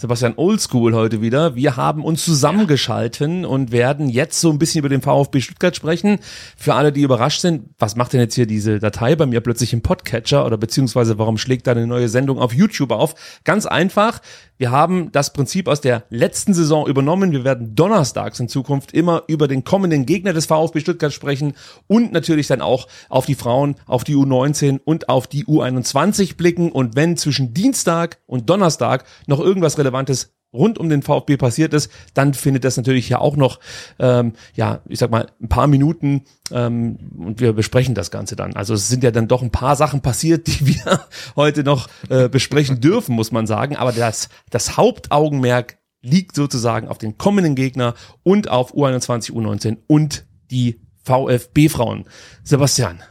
[0.00, 1.56] Sebastian Oldschool heute wieder.
[1.56, 6.20] Wir haben uns zusammengeschalten und werden jetzt so ein bisschen über den VfB Stuttgart sprechen.
[6.56, 9.72] Für alle, die überrascht sind, was macht denn jetzt hier diese Datei bei mir plötzlich
[9.72, 13.16] im Podcatcher oder beziehungsweise warum schlägt da eine neue Sendung auf YouTube auf?
[13.42, 14.20] Ganz einfach.
[14.58, 17.30] Wir haben das Prinzip aus der letzten Saison übernommen.
[17.30, 21.54] Wir werden donnerstags in Zukunft immer über den kommenden Gegner des VfB Stuttgart sprechen
[21.86, 26.72] und natürlich dann auch auf die Frauen, auf die U19 und auf die U21 blicken.
[26.72, 31.90] Und wenn zwischen Dienstag und Donnerstag noch irgendwas Relevantes rund um den VfB passiert ist,
[32.14, 33.60] dann findet das natürlich ja auch noch,
[33.98, 38.54] ähm, ja, ich sag mal, ein paar Minuten ähm, und wir besprechen das Ganze dann.
[38.56, 41.00] Also es sind ja dann doch ein paar Sachen passiert, die wir
[41.36, 43.76] heute noch äh, besprechen dürfen, muss man sagen.
[43.76, 50.26] Aber das, das Hauptaugenmerk liegt sozusagen auf den kommenden Gegner und auf U21, U19 und
[50.50, 52.04] die VfB-Frauen.
[52.44, 53.02] Sebastian,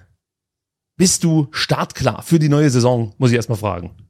[0.98, 4.07] bist du startklar für die neue Saison, muss ich erstmal fragen.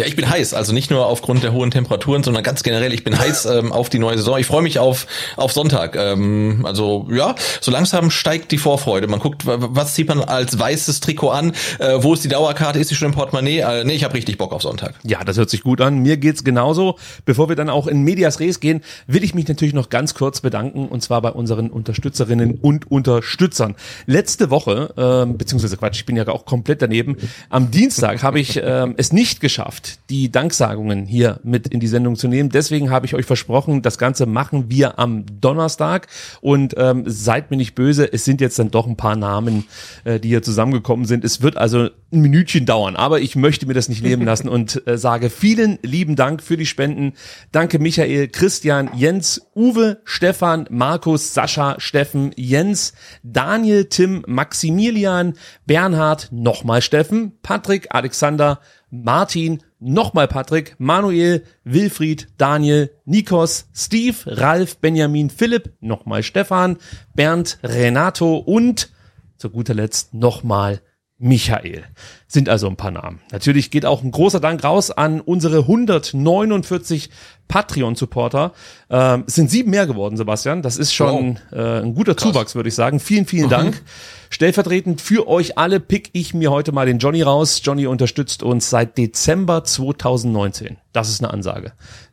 [0.00, 3.04] Ja, ich bin heiß, also nicht nur aufgrund der hohen Temperaturen, sondern ganz generell, ich
[3.04, 4.38] bin heiß ähm, auf die neue Saison.
[4.38, 5.06] Ich freue mich auf,
[5.36, 5.94] auf Sonntag.
[5.94, 9.08] Ähm, also ja, so langsam steigt die Vorfreude.
[9.08, 12.88] Man guckt, was zieht man als weißes Trikot an, äh, wo ist die Dauerkarte, ist
[12.88, 13.58] sie schon im Portemonnaie?
[13.58, 14.94] Äh, nee, ich habe richtig Bock auf Sonntag.
[15.02, 15.98] Ja, das hört sich gut an.
[15.98, 16.96] Mir geht's genauso.
[17.26, 20.40] Bevor wir dann auch in Medias Res gehen, will ich mich natürlich noch ganz kurz
[20.40, 23.76] bedanken, und zwar bei unseren Unterstützerinnen und Unterstützern.
[24.06, 27.18] Letzte Woche, ähm, beziehungsweise Quatsch, ich bin ja auch komplett daneben,
[27.50, 32.16] am Dienstag habe ich ähm, es nicht geschafft, die Danksagungen hier mit in die Sendung
[32.16, 32.50] zu nehmen.
[32.50, 36.06] Deswegen habe ich euch versprochen, das Ganze machen wir am Donnerstag.
[36.40, 39.64] Und ähm, seid mir nicht böse, es sind jetzt dann doch ein paar Namen,
[40.04, 41.24] äh, die hier zusammengekommen sind.
[41.24, 44.86] Es wird also ein Minütchen dauern, aber ich möchte mir das nicht nehmen lassen und
[44.86, 47.12] äh, sage vielen lieben Dank für die Spenden.
[47.52, 55.34] Danke Michael, Christian, Jens, Uwe, Stefan, Markus, Sascha, Steffen, Jens, Daniel, Tim, Maximilian,
[55.66, 65.30] Bernhard, nochmal Steffen, Patrick, Alexander, Martin, nochmal Patrick, Manuel, Wilfried, Daniel, Nikos, Steve, Ralf, Benjamin,
[65.30, 66.78] Philipp, nochmal Stefan,
[67.14, 68.90] Bernd, Renato und
[69.36, 70.82] zu guter Letzt nochmal
[71.22, 71.84] Michael.
[72.28, 73.20] Sind also ein paar Namen.
[73.30, 77.10] Natürlich geht auch ein großer Dank raus an unsere 149
[77.46, 78.52] Patreon-Supporter.
[78.88, 80.62] Ähm, es sind sieben mehr geworden, Sebastian.
[80.62, 81.58] Das ist schon wow.
[81.58, 82.32] äh, ein guter Krass.
[82.32, 83.00] Zuwachs, würde ich sagen.
[83.00, 83.50] Vielen, vielen mhm.
[83.50, 83.82] Dank.
[84.30, 87.60] Stellvertretend für euch alle pick ich mir heute mal den Johnny raus.
[87.62, 90.78] Johnny unterstützt uns seit Dezember 2019.
[90.94, 91.72] Das ist eine Ansage.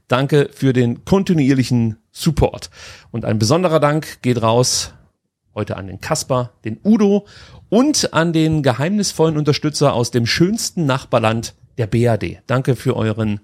[0.09, 2.72] Danke für den kontinuierlichen Support.
[3.12, 4.94] Und ein besonderer Dank geht raus
[5.57, 7.25] heute an den Kasper, den Udo
[7.69, 12.41] und an den geheimnisvollen Unterstützer aus dem schönsten Nachbarland der BAD.
[12.47, 13.39] Danke für euren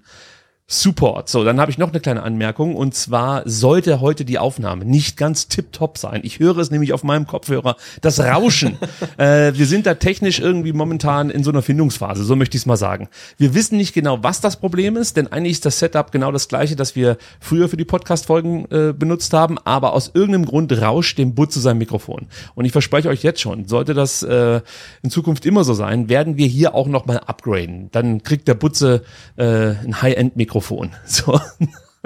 [0.66, 1.28] Support.
[1.28, 5.18] So, dann habe ich noch eine kleine Anmerkung und zwar sollte heute die Aufnahme nicht
[5.18, 6.22] ganz tipptopp sein.
[6.24, 8.78] Ich höre es nämlich auf meinem Kopfhörer, das Rauschen.
[9.18, 12.66] äh, wir sind da technisch irgendwie momentan in so einer Findungsphase, so möchte ich es
[12.66, 13.10] mal sagen.
[13.36, 16.48] Wir wissen nicht genau, was das Problem ist, denn eigentlich ist das Setup genau das
[16.48, 21.18] gleiche, das wir früher für die Podcast-Folgen äh, benutzt haben, aber aus irgendeinem Grund rauscht
[21.18, 22.28] dem Butze sein Mikrofon.
[22.54, 24.62] Und ich verspreche euch jetzt schon, sollte das äh,
[25.02, 27.90] in Zukunft immer so sein, werden wir hier auch nochmal upgraden.
[27.92, 29.02] Dann kriegt der Butze
[29.36, 30.53] äh, ein High-End-Mikrofon.
[31.06, 31.40] So.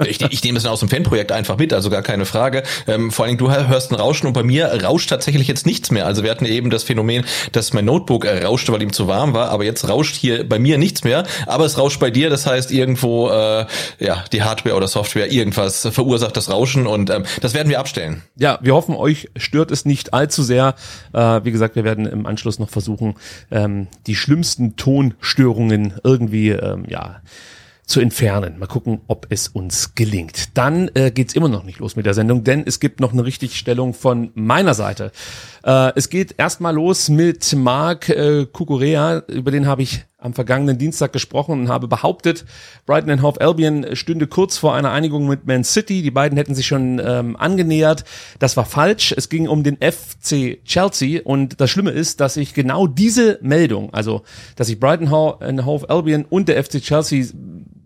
[0.07, 2.63] Ich, ich nehme es aus dem Fanprojekt einfach mit, also gar keine Frage.
[2.87, 5.91] Ähm, vor allen Dingen, du hörst ein Rauschen und bei mir rauscht tatsächlich jetzt nichts
[5.91, 6.05] mehr.
[6.05, 9.49] Also wir hatten eben das Phänomen, dass mein Notebook rauschte, weil ihm zu warm war,
[9.49, 11.25] aber jetzt rauscht hier bei mir nichts mehr.
[11.47, 13.65] Aber es rauscht bei dir, das heißt irgendwo, äh,
[13.99, 18.21] ja, die Hardware oder Software, irgendwas verursacht das Rauschen und ähm, das werden wir abstellen.
[18.37, 20.75] Ja, wir hoffen, euch stört es nicht allzu sehr.
[21.11, 23.15] Äh, wie gesagt, wir werden im Anschluss noch versuchen,
[23.51, 27.21] ähm, die schlimmsten Tonstörungen irgendwie, ähm, ja,
[27.89, 28.59] zu entfernen.
[28.59, 30.57] Mal gucken, ob es uns gelingt.
[30.57, 33.25] Dann äh, geht's immer noch nicht los mit der Sendung, denn es gibt noch eine
[33.25, 35.11] Richtigstellung von meiner Seite.
[35.63, 40.77] Äh, es geht erstmal los mit Marc äh, Kukurea, über den habe ich am vergangenen
[40.77, 42.45] Dienstag gesprochen und habe behauptet,
[42.85, 46.01] Brighton and Hove Albion stünde kurz vor einer Einigung mit Man City.
[46.01, 48.03] Die beiden hätten sich schon ähm, angenähert.
[48.37, 49.13] Das war falsch.
[49.15, 53.93] Es ging um den FC Chelsea und das Schlimme ist, dass ich genau diese Meldung,
[53.93, 54.23] also
[54.57, 57.25] dass sich Brighton and Hove Albion und der FC Chelsea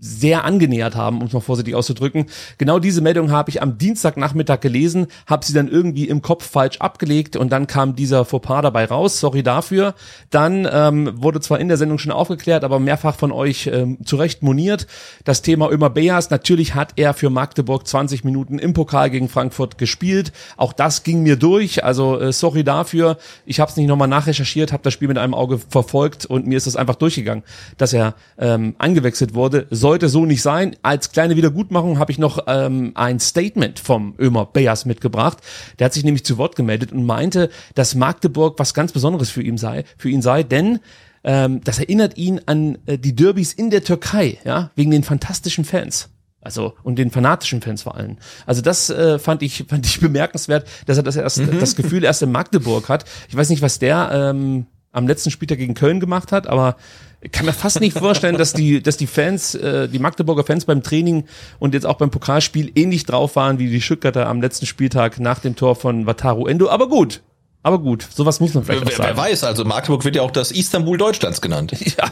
[0.04, 2.26] sehr angenähert haben, um es mal vorsichtig auszudrücken.
[2.58, 6.80] Genau diese Meldung habe ich am Dienstagnachmittag gelesen, habe sie dann irgendwie im Kopf falsch
[6.80, 9.22] abgelegt und dann kam dieser Fauxpas dabei raus.
[9.22, 9.96] Sorry dafür.
[10.30, 14.18] Dann ähm, wurde zwar in der Sendung schon aufgeklärt, aber mehrfach von euch ähm, zu
[14.18, 14.88] Recht moniert.
[15.24, 19.78] Das Thema Ömer Beas, natürlich hat er für Magdeburg 20 Minuten im Pokal gegen Frankfurt
[19.78, 20.34] gespielt.
[20.58, 21.86] Auch das ging mir durch.
[21.86, 23.18] Also äh, sorry dafür.
[23.46, 26.58] Ich habe es nicht nochmal nachrecherchiert, habe das Spiel mit einem Auge verfolgt und mir
[26.58, 27.46] ist es einfach durchgegangen,
[27.78, 29.66] dass er ähm, eingewechselt wurde.
[29.70, 30.76] Soll sollte so nicht sein.
[30.82, 35.38] Als kleine Wiedergutmachung habe ich noch ähm, ein Statement vom Ömer Beas mitgebracht.
[35.78, 39.44] Der hat sich nämlich zu Wort gemeldet und meinte, dass Magdeburg was ganz Besonderes für
[39.44, 40.80] ihn sei, für ihn sei, denn
[41.24, 45.64] ähm, das erinnert ihn an äh, die Derbys in der Türkei, ja, wegen den fantastischen
[45.64, 46.10] Fans.
[46.42, 48.18] Also und den fanatischen Fans vor allem.
[48.48, 51.60] Also das äh, fand ich fand ich bemerkenswert, dass er das erst mhm.
[51.60, 53.06] das Gefühl erst in Magdeburg hat.
[53.30, 56.78] Ich weiß nicht, was der ähm, am letzten Spieltag gegen Köln gemacht hat, aber
[57.20, 60.66] ich kann mir fast nicht vorstellen, dass die, dass die Fans, äh, die Magdeburger Fans
[60.66, 61.26] beim Training
[61.60, 65.40] und jetzt auch beim Pokalspiel ähnlich drauf waren wie die Stuttgarter am letzten Spieltag nach
[65.40, 66.70] dem Tor von Wataru Endo.
[66.70, 67.22] Aber gut,
[67.64, 69.18] aber gut, sowas muss man vielleicht wer, auch sagen.
[69.18, 71.74] Wer weiß, also Magdeburg wird ja auch das Istanbul Deutschlands genannt.
[71.98, 72.12] Ja,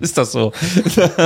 [0.00, 0.52] ist das so?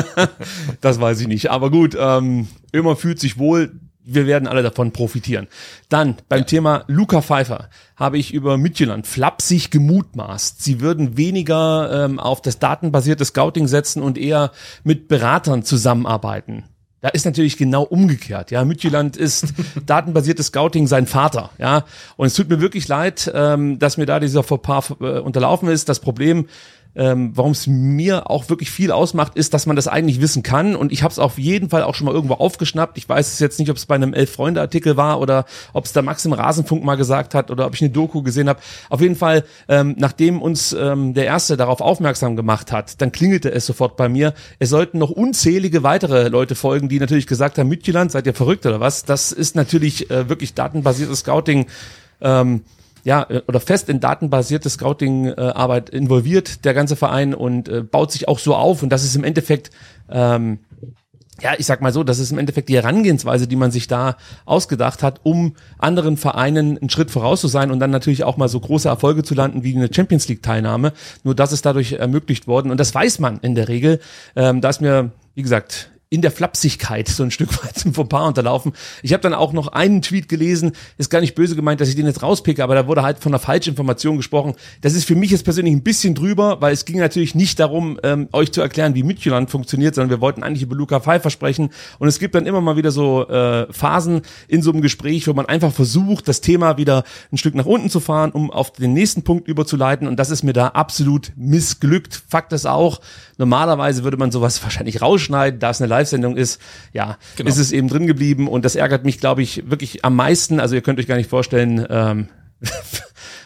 [0.81, 1.51] das weiß ich nicht.
[1.51, 3.73] Aber gut, ähm, immer fühlt sich wohl
[4.09, 5.49] wir werden alle davon profitieren.
[5.89, 6.45] Dann beim ja.
[6.45, 10.63] Thema Luca Pfeiffer habe ich über Midtjylland flapsig gemutmaßt.
[10.63, 14.53] Sie würden weniger ähm, auf das datenbasierte Scouting setzen und eher
[14.83, 16.65] mit Beratern zusammenarbeiten.
[17.01, 18.51] Da ist natürlich genau umgekehrt.
[18.51, 19.55] Ja, Midtjylland ist
[19.87, 21.51] datenbasiertes Scouting sein Vater.
[21.59, 21.85] Ja,
[22.17, 25.89] und es tut mir wirklich leid, ähm, dass mir da dieser Fauxpas äh, unterlaufen ist.
[25.89, 26.49] Das Problem
[26.95, 30.75] ähm, warum es mir auch wirklich viel ausmacht, ist, dass man das eigentlich wissen kann.
[30.75, 32.99] Und ich habe es auf jeden Fall auch schon mal irgendwo aufgeschnappt.
[32.99, 36.03] Ich weiß es jetzt nicht, ob es bei einem Elf-Freunde-Artikel war oder ob es der
[36.03, 38.61] Max im Rasenfunk mal gesagt hat oder ob ich eine Doku gesehen habe.
[38.91, 43.51] Auf jeden Fall, ähm, nachdem uns ähm, der Erste darauf aufmerksam gemacht hat, dann klingelte
[43.53, 44.35] es sofort bei mir.
[44.59, 48.67] Es sollten noch unzählige weitere Leute folgen, die natürlich gesagt haben, Mütjeland, seid ihr verrückt
[48.67, 49.05] oder was?
[49.05, 51.67] Das ist natürlich äh, wirklich datenbasiertes Scouting.
[52.21, 52.63] Ähm,
[53.09, 58.29] ja, äh, oder fest in datenbasierte Scouting-Arbeit involviert, der ganze Verein, und äh, baut sich
[58.29, 58.83] auch so auf.
[58.83, 59.71] Und das ist im Endeffekt,
[60.11, 60.59] ähm,
[61.41, 64.19] ja, ich sag mal so, das ist im Endeffekt die Herangehensweise, die man sich da
[64.45, 68.49] ausgedacht hat, um anderen Vereinen einen Schritt voraus zu sein und dann natürlich auch mal
[68.49, 70.93] so große Erfolge zu landen wie eine Champions League Teilnahme.
[71.25, 74.01] Nur das ist dadurch ermöglicht worden und das weiß man in der Regel.
[74.37, 78.29] Ähm, da ist mir, wie gesagt, in der Flapsigkeit so ein Stück weit zum Fauxpas
[78.29, 78.73] unterlaufen.
[79.03, 81.97] Ich habe dann auch noch einen Tweet gelesen, ist gar nicht böse gemeint, dass ich
[81.97, 84.55] den jetzt rauspicke, aber da wurde halt von einer Falschinformation gesprochen.
[84.81, 87.99] Das ist für mich jetzt persönlich ein bisschen drüber, weil es ging natürlich nicht darum,
[88.03, 91.71] ähm, euch zu erklären, wie Midtjylland funktioniert, sondern wir wollten eigentlich über Luca Pfeiffer sprechen.
[91.99, 95.35] Und es gibt dann immer mal wieder so äh, Phasen in so einem Gespräch, wo
[95.35, 98.95] man einfach versucht, das Thema wieder ein Stück nach unten zu fahren, um auf den
[98.95, 100.09] nächsten Punkt überzuleiten.
[100.09, 102.23] Und das ist mir da absolut missglückt.
[102.29, 103.01] Fakt ist auch,
[103.37, 106.61] normalerweise würde man sowas wahrscheinlich rausschneiden, da es eine Live-Sendung ist,
[106.93, 107.49] ja, genau.
[107.49, 110.61] ist es eben drin geblieben und das ärgert mich, glaube ich, wirklich am meisten.
[110.61, 112.29] Also ihr könnt euch gar nicht vorstellen, ähm,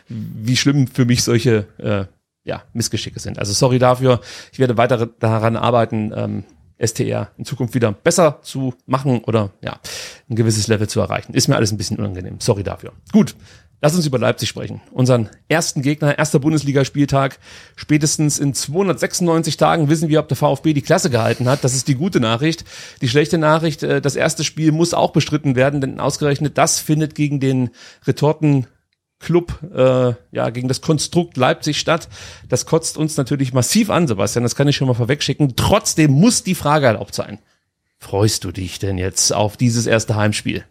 [0.09, 2.05] wie schlimm für mich solche äh,
[2.45, 3.39] ja, Missgeschicke sind.
[3.39, 4.21] Also sorry dafür.
[4.53, 6.45] Ich werde weiter daran arbeiten, ähm,
[6.85, 9.79] STR in Zukunft wieder besser zu machen oder ja,
[10.29, 11.35] ein gewisses Level zu erreichen.
[11.35, 12.41] Ist mir alles ein bisschen unangenehm.
[12.41, 12.93] Sorry dafür.
[13.13, 13.37] Gut,
[13.85, 14.81] Lass uns über Leipzig sprechen.
[14.93, 17.41] Unseren ersten Gegner, erster Bundesligaspieltag.
[17.75, 21.65] Spätestens in 296 Tagen wissen wir, ob der VfB die Klasse gehalten hat.
[21.65, 22.65] Das ist die gute Nachricht.
[23.01, 27.17] Die schlechte Nachricht, äh, das erste Spiel muss auch bestritten werden, denn ausgerechnet das findet
[27.17, 27.71] gegen den
[28.07, 28.69] Retorten
[29.19, 32.09] Club, äh, ja, gegen das Konstrukt Leipzig statt.
[32.49, 35.57] Das kotzt uns natürlich massiv an, Sebastian, das kann ich schon mal vorwegschicken.
[35.57, 37.41] Trotzdem muss die Frage erlaubt sein.
[37.99, 40.65] Freust du dich denn jetzt auf dieses erste Heimspiel?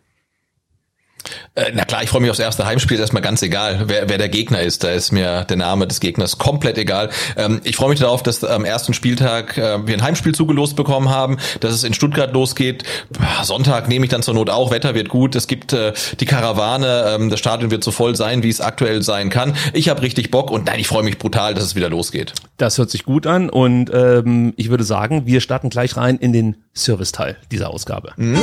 [1.56, 4.18] Äh, na klar, ich freue mich aufs erste Heimspiel, ist erstmal ganz egal, wer, wer
[4.18, 4.84] der Gegner ist.
[4.84, 7.10] Da ist mir der Name des Gegners komplett egal.
[7.38, 11.10] Ähm, ich freue mich darauf, dass am ersten Spieltag äh, wir ein Heimspiel zugelost bekommen
[11.10, 12.84] haben, dass es in Stuttgart losgeht.
[13.44, 17.16] Sonntag nehme ich dann zur Not auch, Wetter wird gut, es gibt äh, die Karawane,
[17.16, 19.56] ähm, das Stadion wird so voll sein, wie es aktuell sein kann.
[19.74, 22.34] Ich habe richtig Bock und nein, ich freue mich brutal, dass es wieder losgeht.
[22.58, 26.34] Das hört sich gut an und ähm, ich würde sagen, wir starten gleich rein in
[26.34, 28.14] den Serviceteil dieser Ausgabe.
[28.16, 28.36] Mm.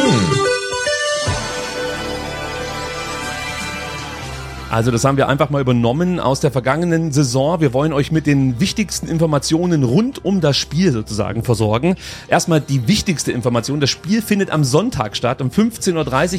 [4.70, 7.60] Also das haben wir einfach mal übernommen aus der vergangenen Saison.
[7.60, 11.96] Wir wollen euch mit den wichtigsten Informationen rund um das Spiel sozusagen versorgen.
[12.28, 13.80] Erstmal die wichtigste Information.
[13.80, 15.94] Das Spiel findet am Sonntag statt, um 15.30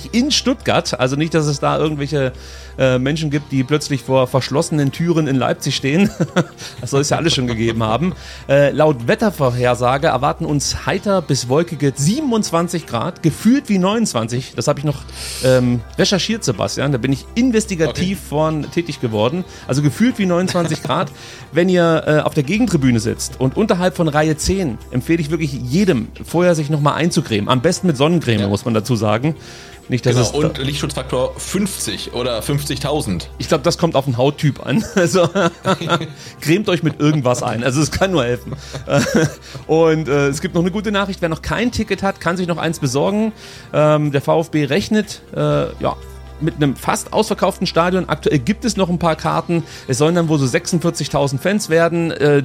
[0.05, 1.00] Uhr in Stuttgart.
[1.00, 2.31] Also nicht, dass es da irgendwelche
[2.77, 6.12] äh, Menschen gibt, die plötzlich vor verschlossenen Türen in Leipzig stehen.
[6.81, 8.13] das soll es ja alles schon gegeben haben.
[8.48, 14.53] Äh, laut Wettervorhersage erwarten uns heiter bis wolkige 27 Grad, gefühlt wie 29.
[14.55, 15.01] Das habe ich noch
[15.43, 16.91] ähm, recherchiert, Sebastian.
[16.91, 19.43] Da bin ich investigativ okay vorn tätig geworden.
[19.67, 21.11] Also gefühlt wie 29 Grad.
[21.51, 25.53] Wenn ihr äh, auf der Gegentribüne sitzt und unterhalb von Reihe 10, empfehle ich wirklich
[25.53, 27.49] jedem, vorher sich nochmal einzucremen.
[27.49, 28.47] Am besten mit Sonnencreme, ja.
[28.47, 29.35] muss man dazu sagen.
[29.89, 33.23] Nicht, genau, und Lichtschutzfaktor 50 oder 50.000.
[33.39, 34.85] Ich glaube, das kommt auf den Hauttyp an.
[34.95, 35.29] Also
[36.41, 37.63] cremt euch mit irgendwas ein.
[37.63, 38.53] Also es kann nur helfen.
[39.65, 41.21] und äh, es gibt noch eine gute Nachricht.
[41.21, 43.31] Wer noch kein Ticket hat, kann sich noch eins besorgen.
[43.73, 45.95] Ähm, der VfB rechnet äh, ja,
[46.41, 48.10] mit einem fast ausverkauften Stadion.
[48.10, 49.63] Aktuell gibt es noch ein paar Karten.
[49.88, 52.12] Es sollen dann wohl so 46.000 Fans werden.
[52.12, 52.43] Äh,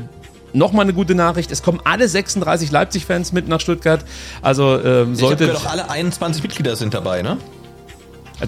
[0.54, 4.04] Nochmal eine gute Nachricht, es kommen alle 36 Leipzig-Fans mit nach Stuttgart.
[4.40, 5.46] Also ähm, sollte.
[5.46, 7.38] Ich doch alle 21 Mitglieder sind dabei, ne?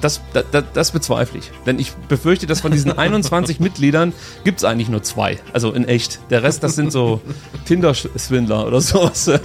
[0.01, 1.51] Das, das, das, bezweifle ich.
[1.65, 4.13] Denn ich befürchte, dass von diesen 21 Mitgliedern
[4.45, 5.39] gibt es eigentlich nur zwei.
[5.53, 6.19] Also in echt.
[6.31, 7.21] Der Rest, das sind so
[7.67, 9.31] Tinder-Swindler oder sowas.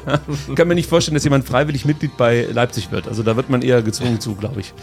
[0.48, 3.08] Ich kann mir nicht vorstellen, dass jemand freiwillig Mitglied bei Leipzig wird.
[3.08, 4.74] Also da wird man eher gezwungen zu, glaube ich.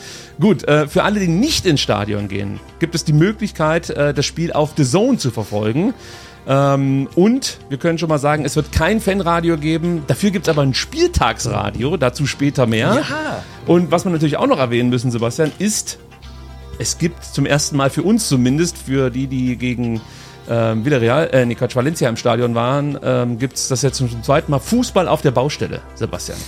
[0.41, 4.27] Gut, äh, für alle, die nicht ins Stadion gehen, gibt es die Möglichkeit, äh, das
[4.27, 5.95] Spiel auf The Zone zu verfolgen.
[6.47, 10.05] Ähm, und wir können schon mal sagen, es wird kein Fanradio geben.
[10.07, 13.05] Dafür gibt es aber ein Spieltagsradio, dazu später mehr.
[13.11, 13.43] Ja.
[13.69, 15.99] Und was wir natürlich auch noch erwähnen müssen, Sebastian, ist,
[16.79, 20.01] es gibt zum ersten Mal für uns zumindest, für die, die gegen
[20.49, 24.23] ähm, Villarreal, äh, nee, Quatsch, Valencia im Stadion waren, ähm, gibt es das jetzt zum
[24.23, 26.39] zweiten Mal Fußball auf der Baustelle, Sebastian.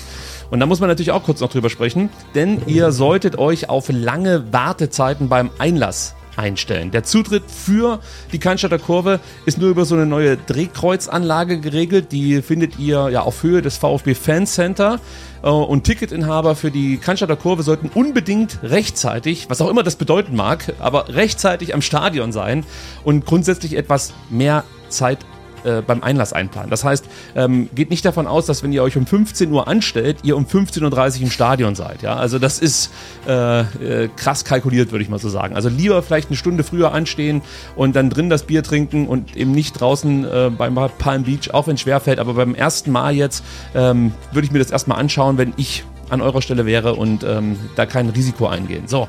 [0.50, 3.90] Und da muss man natürlich auch kurz noch drüber sprechen, denn ihr solltet euch auf
[3.90, 6.90] lange Wartezeiten beim Einlass einstellen.
[6.90, 8.00] Der Zutritt für
[8.32, 12.12] die Cannstatter Kurve ist nur über so eine neue Drehkreuzanlage geregelt.
[12.12, 15.00] Die findet ihr ja auf Höhe des VfB Fan Center.
[15.42, 20.36] Äh, und Ticketinhaber für die Cannstatter Kurve sollten unbedingt rechtzeitig, was auch immer das bedeuten
[20.36, 22.64] mag, aber rechtzeitig am Stadion sein
[23.04, 25.18] und grundsätzlich etwas mehr Zeit
[25.64, 26.70] äh, beim Einlass einplanen.
[26.70, 30.18] Das heißt, ähm, geht nicht davon aus, dass wenn ihr euch um 15 Uhr anstellt,
[30.22, 32.02] ihr um 15.30 Uhr im Stadion seid.
[32.02, 32.16] Ja?
[32.16, 32.90] Also das ist
[33.26, 35.54] äh, äh, krass kalkuliert, würde ich mal so sagen.
[35.54, 37.42] Also lieber vielleicht eine Stunde früher anstehen
[37.76, 41.66] und dann drin das Bier trinken und eben nicht draußen äh, beim Palm Beach, auch
[41.66, 42.18] wenn es schwerfällt.
[42.18, 46.20] Aber beim ersten Mal jetzt ähm, würde ich mir das erstmal anschauen, wenn ich an
[46.20, 48.88] eurer Stelle wäre und ähm, da kein Risiko eingehen.
[48.88, 49.08] So,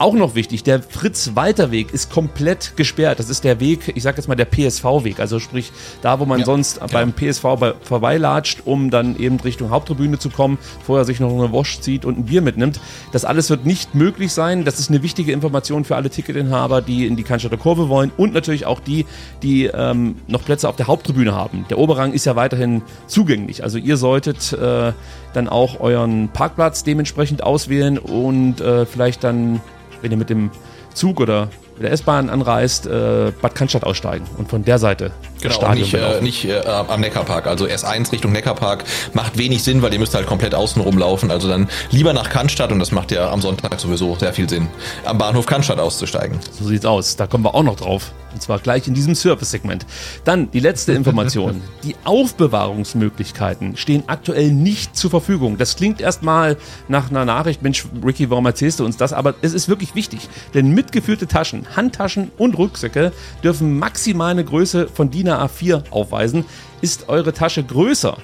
[0.00, 3.18] auch noch wichtig, der Fritz-Walter-Weg ist komplett gesperrt.
[3.18, 6.40] Das ist der Weg, ich sag jetzt mal der PSV-Weg, also sprich da, wo man
[6.40, 6.86] ja, sonst ja.
[6.86, 11.52] beim PSV bei, vorbeilatscht, um dann eben Richtung Haupttribüne zu kommen, vorher sich noch eine
[11.52, 12.80] Wasch zieht und ein Bier mitnimmt.
[13.12, 14.64] Das alles wird nicht möglich sein.
[14.64, 18.32] Das ist eine wichtige Information für alle Ticketinhaber, die in die Cannstatter Kurve wollen und
[18.32, 19.04] natürlich auch die,
[19.42, 21.66] die ähm, noch Plätze auf der Haupttribüne haben.
[21.68, 23.64] Der Oberrang ist ja weiterhin zugänglich.
[23.64, 24.92] Also ihr solltet äh,
[25.34, 29.60] dann auch euren Parkplatz dementsprechend auswählen und äh, vielleicht dann
[30.02, 30.50] wenn ihr mit dem
[30.94, 31.48] Zug oder
[31.80, 35.94] mit der S-Bahn anreist, äh, Bad Cannstatt aussteigen und von der Seite genau, Stadion nicht,
[35.94, 37.46] äh, nicht äh, am Neckarpark.
[37.46, 38.84] Also S1 Richtung Neckarpark
[39.14, 41.30] macht wenig Sinn, weil ihr müsst halt komplett außen rumlaufen.
[41.30, 44.68] Also dann lieber nach Cannstatt und das macht ja am Sonntag sowieso sehr viel Sinn,
[45.06, 46.38] am Bahnhof Cannstatt auszusteigen.
[46.52, 47.16] So sieht's aus.
[47.16, 48.12] Da kommen wir auch noch drauf.
[48.32, 49.86] Und zwar gleich in diesem Service-Segment.
[50.24, 51.62] Dann die letzte Information.
[51.82, 55.58] die Aufbewahrungsmöglichkeiten stehen aktuell nicht zur Verfügung.
[55.58, 56.56] Das klingt erstmal
[56.88, 59.12] nach einer Nachricht, Mensch, Ricky, warum erzählst du uns das?
[59.12, 60.28] Aber es ist wirklich wichtig.
[60.54, 63.12] Denn mitgeführte Taschen, Handtaschen und Rucksäcke
[63.42, 66.44] dürfen maximal eine Größe von DIN A4 aufweisen.
[66.80, 68.16] Ist eure Tasche größer,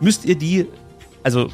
[0.00, 0.66] müsst ihr die
[1.22, 1.48] also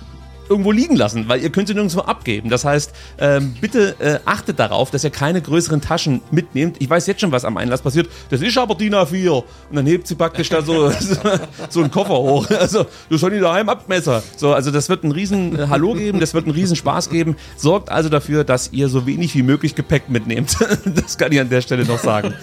[0.49, 2.51] irgendwo liegen lassen, weil ihr könnt sie nirgendwo abgeben.
[2.51, 6.77] Das heißt, ähm, bitte äh, achtet darauf, dass ihr keine größeren Taschen mitnehmt.
[6.79, 8.09] Ich weiß jetzt schon, was am Einlass passiert.
[8.31, 9.31] Das ist aber DIN A4.
[9.31, 10.91] Und dann hebt sie praktisch da so,
[11.69, 12.49] so einen Koffer hoch.
[12.51, 14.23] Also, du soll die daheim abmesser.
[14.37, 17.37] So, also das wird ein riesen äh, Hallo geben, das wird einen riesen Spaß geben.
[17.57, 20.57] Sorgt also dafür, dass ihr so wenig wie möglich Gepäck mitnehmt.
[20.85, 22.35] das kann ich an der Stelle noch sagen.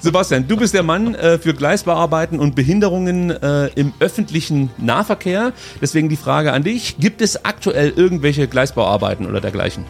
[0.00, 5.52] Sebastian, du bist der Mann äh, für Gleisbauarbeiten und Behinderungen äh, im öffentlichen Nahverkehr.
[5.80, 6.96] Deswegen die Frage an dich.
[6.98, 9.84] Gibt es aktuell irgendwelche Gleisbauarbeiten oder dergleichen?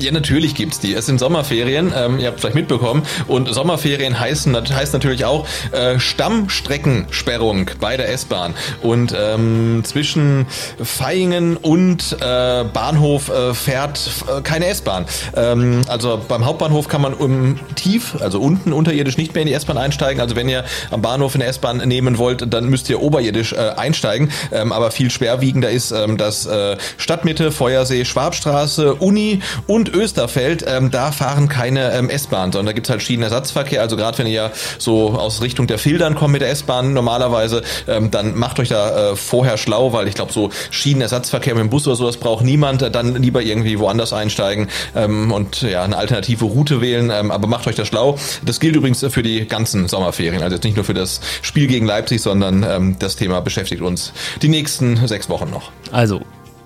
[0.00, 0.94] Ja, natürlich gibt's die.
[0.94, 3.02] Es sind Sommerferien, ähm, ihr habt vielleicht mitbekommen.
[3.28, 8.54] Und Sommerferien heißen, heißt natürlich auch äh, Stammstreckensperrung bei der S-Bahn.
[8.80, 10.46] Und ähm, zwischen
[10.78, 15.04] Vaihingen und äh, Bahnhof äh, fährt äh, keine S-Bahn.
[15.36, 19.54] Ähm, also beim Hauptbahnhof kann man um tief, also unten unterirdisch nicht mehr in die
[19.54, 20.22] S-Bahn einsteigen.
[20.22, 24.32] Also wenn ihr am Bahnhof eine S-Bahn nehmen wollt, dann müsst ihr oberirdisch äh, einsteigen.
[24.50, 30.90] Ähm, aber viel schwerwiegender ist, ähm, dass äh, Stadtmitte, Feuersee, Schwabstraße, Uni und Österfeld, ähm,
[30.90, 33.80] da fahren keine ähm, S-Bahn, sondern da gibt's halt Schienenersatzverkehr.
[33.80, 37.62] Also gerade wenn ihr ja so aus Richtung der Filtern kommt mit der S-Bahn normalerweise,
[37.88, 41.70] ähm, dann macht euch da äh, vorher schlau, weil ich glaube, so Schienenersatzverkehr mit dem
[41.70, 42.82] Bus oder so, das braucht niemand.
[42.94, 47.10] Dann lieber irgendwie woanders einsteigen ähm, und ja eine alternative Route wählen.
[47.12, 48.18] Ähm, aber macht euch da schlau.
[48.44, 51.86] Das gilt übrigens für die ganzen Sommerferien, also jetzt nicht nur für das Spiel gegen
[51.86, 55.70] Leipzig, sondern ähm, das Thema beschäftigt uns die nächsten sechs Wochen noch.
[55.92, 56.20] Also,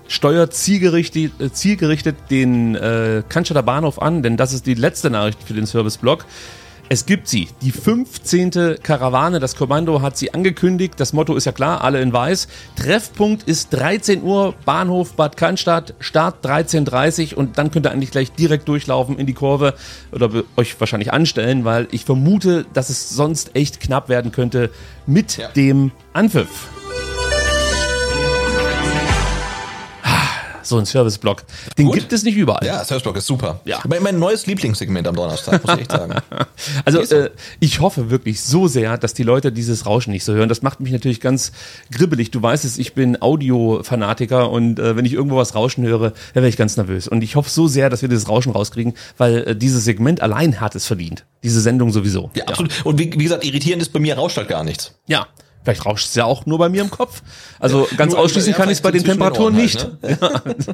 [0.07, 5.39] steuert zielgerichtet, äh, zielgerichtet den äh, Cannstatter Bahnhof an, denn das ist die letzte Nachricht
[5.43, 6.25] für den Serviceblock.
[6.87, 8.75] Es gibt sie, die 15.
[8.83, 9.39] Karawane.
[9.39, 10.93] Das Kommando hat sie angekündigt.
[10.97, 12.47] Das Motto ist ja klar, alle in weiß.
[12.75, 18.11] Treffpunkt ist 13 Uhr, Bahnhof Bad Cannstatt, Start 13.30 Uhr und dann könnt ihr eigentlich
[18.11, 19.73] gleich direkt durchlaufen in die Kurve
[20.11, 24.69] oder euch wahrscheinlich anstellen, weil ich vermute, dass es sonst echt knapp werden könnte
[25.07, 25.47] mit Ja.
[25.49, 26.69] dem Anpfiff.
[30.65, 31.43] So ein Serviceblock.
[31.77, 31.95] Den Gut.
[31.95, 32.65] gibt es nicht überall.
[32.65, 33.61] Ja, Serviceblock ist super.
[33.65, 33.79] Ja.
[33.87, 36.15] Mein, mein neues Lieblingssegment am Donnerstag, muss ich echt sagen.
[36.83, 40.49] Also äh, ich hoffe wirklich so sehr, dass die Leute dieses Rauschen nicht so hören.
[40.49, 41.51] Das macht mich natürlich ganz
[41.91, 42.31] gribbelig.
[42.31, 46.35] Du weißt es, ich bin Audiofanatiker und äh, wenn ich irgendwo was rauschen höre, dann
[46.35, 47.07] werde ich ganz nervös.
[47.07, 50.61] Und ich hoffe so sehr, dass wir dieses Rauschen rauskriegen, weil äh, dieses Segment allein
[50.61, 51.25] hat es verdient.
[51.43, 52.31] Diese Sendung sowieso.
[52.35, 52.85] Ja, absolut.
[52.85, 54.93] Und wie, wie gesagt, irritierend ist bei mir rauscht halt gar nichts.
[55.07, 55.27] Ja.
[55.65, 57.23] Vielleicht rauscht es ja auch nur bei mir im Kopf.
[57.59, 59.87] Also ganz nur- ausschließen ja, kann ich es bei den Temperaturen nicht.
[60.03, 60.67] halt,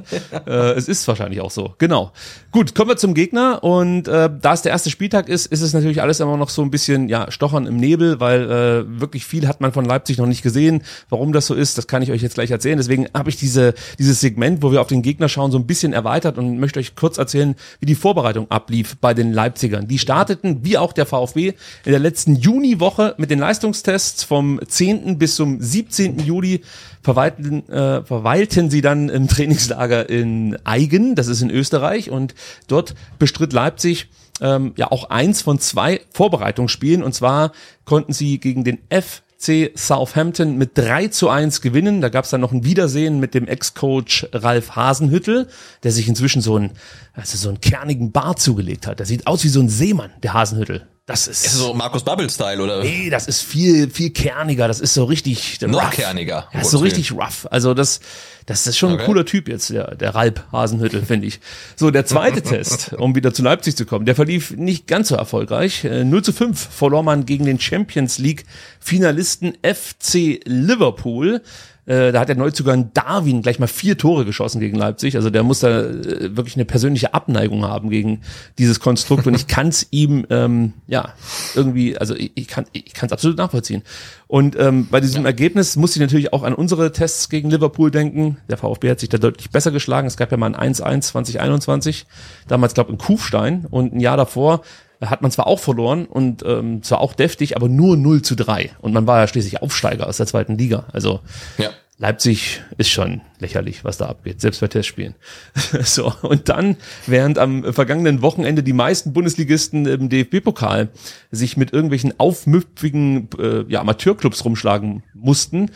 [0.47, 1.73] äh, es ist wahrscheinlich auch so.
[1.77, 2.11] Genau.
[2.51, 3.63] Gut, kommen wir zum Gegner.
[3.63, 6.61] Und äh, da es der erste Spieltag ist, ist es natürlich alles immer noch so
[6.61, 10.25] ein bisschen ja stochern im Nebel, weil äh, wirklich viel hat man von Leipzig noch
[10.27, 10.83] nicht gesehen.
[11.09, 12.77] Warum das so ist, das kann ich euch jetzt gleich erzählen.
[12.77, 15.93] Deswegen habe ich diese dieses Segment, wo wir auf den Gegner schauen, so ein bisschen
[15.93, 19.87] erweitert und möchte euch kurz erzählen, wie die Vorbereitung ablief bei den Leipzigern.
[19.87, 21.53] Die starteten, wie auch der VfB,
[21.85, 25.19] in der letzten Juniwoche mit den Leistungstests vom 10.
[25.19, 26.25] bis zum 17.
[26.25, 26.61] Juli
[27.03, 32.33] verweilten, äh, verweilten sie dann im Trainingslager in Eigen, das ist in Österreich, und
[32.67, 34.07] dort bestritt Leipzig
[34.41, 37.51] ähm, ja auch eins von zwei Vorbereitungsspielen, und zwar
[37.85, 42.01] konnten sie gegen den FC Southampton mit 3 zu 1 gewinnen.
[42.01, 45.47] Da gab es dann noch ein Wiedersehen mit dem Ex-Coach Ralf Hasenhüttel,
[45.83, 46.71] der sich inzwischen so einen,
[47.13, 48.97] also so einen kernigen Bart zugelegt hat.
[48.97, 50.87] Der sieht aus wie so ein Seemann, der Hasenhüttel.
[51.07, 52.83] Das ist, Ist so Markus Bubble-Style oder?
[52.83, 54.67] Nee, das ist viel, viel kerniger.
[54.67, 55.91] Das ist so richtig Noch rough.
[55.91, 57.47] kerniger, Ja, ist so richtig rough.
[57.49, 58.01] Also das,
[58.45, 59.01] das ist schon Okay.
[59.01, 61.39] ein cooler Typ jetzt, der, der Ralp Hasenhüttel, finde ich.
[61.75, 65.15] So, der zweite Test, um wieder zu Leipzig zu kommen, der verlief nicht ganz so
[65.15, 65.83] erfolgreich.
[65.85, 68.45] Äh, 0 zu 5 verlor man gegen den Champions League
[68.79, 71.41] Finalisten FC Liverpool.
[71.85, 75.15] Äh, Da hat der Neuzugang Darwin gleich mal vier Tore geschossen gegen Leipzig.
[75.15, 78.21] Also der muss da äh, wirklich eine persönliche Abneigung haben gegen
[78.57, 79.27] dieses Konstrukt.
[79.27, 81.13] Und ich kann es ihm ähm, ja
[81.55, 83.83] irgendwie, also ich, ich kann ich kann es absolut nachvollziehen.
[84.27, 88.37] Und ähm, bei diesem Ergebnis muss ich natürlich auch an unsere Tests gegen Liverpool denken.
[88.49, 90.07] Der VfB hat sich da deutlich besser geschlagen.
[90.07, 92.05] Es gab ja mal ein 1-1 2021,
[92.47, 94.61] damals glaube in Kufstein und ein Jahr davor
[95.01, 98.71] hat man zwar auch verloren und ähm, zwar auch deftig, aber nur 0 zu 3.
[98.79, 100.85] Und man war ja schließlich Aufsteiger aus der zweiten Liga.
[100.93, 101.21] Also
[101.57, 101.71] Ja.
[102.01, 105.13] Leipzig ist schon lächerlich, was da abgeht, selbst bei Testspielen.
[105.83, 110.89] so, und dann, während am vergangenen Wochenende die meisten Bundesligisten im DFB-Pokal
[111.29, 115.69] sich mit irgendwelchen aufmüpfigen äh, ja, Amateurclubs rumschlagen mussten,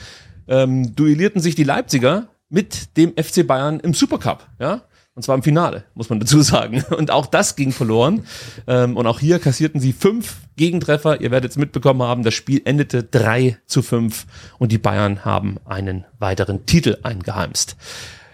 [0.47, 4.81] ähm, duellierten sich die Leipziger mit dem FC Bayern im Supercup, ja.
[5.15, 6.83] Und zwar im Finale, muss man dazu sagen.
[6.97, 8.25] Und auch das ging verloren.
[8.67, 11.21] Ähm, und auch hier kassierten sie fünf Gegentreffer.
[11.21, 14.25] Ihr werdet es mitbekommen haben, das Spiel endete 3 zu 5
[14.59, 17.77] und die Bayern haben einen weiteren Titel eingeheimst.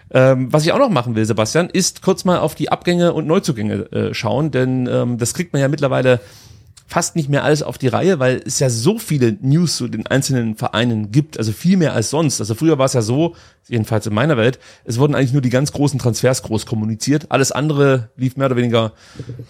[0.10, 3.28] Ähm, was ich auch noch machen will, Sebastian, ist kurz mal auf die Abgänge und
[3.28, 6.20] Neuzugänge äh, schauen, denn ähm, das kriegt man ja mittlerweile
[6.92, 10.08] fast nicht mehr alles auf die Reihe, weil es ja so viele News zu den
[10.08, 12.42] einzelnen Vereinen gibt, also viel mehr als sonst.
[12.42, 13.34] Also früher war es ja so,
[13.70, 17.28] jedenfalls in meiner Welt, es wurden eigentlich nur die ganz großen Transfers groß kommuniziert.
[17.30, 18.92] Alles andere lief mehr oder weniger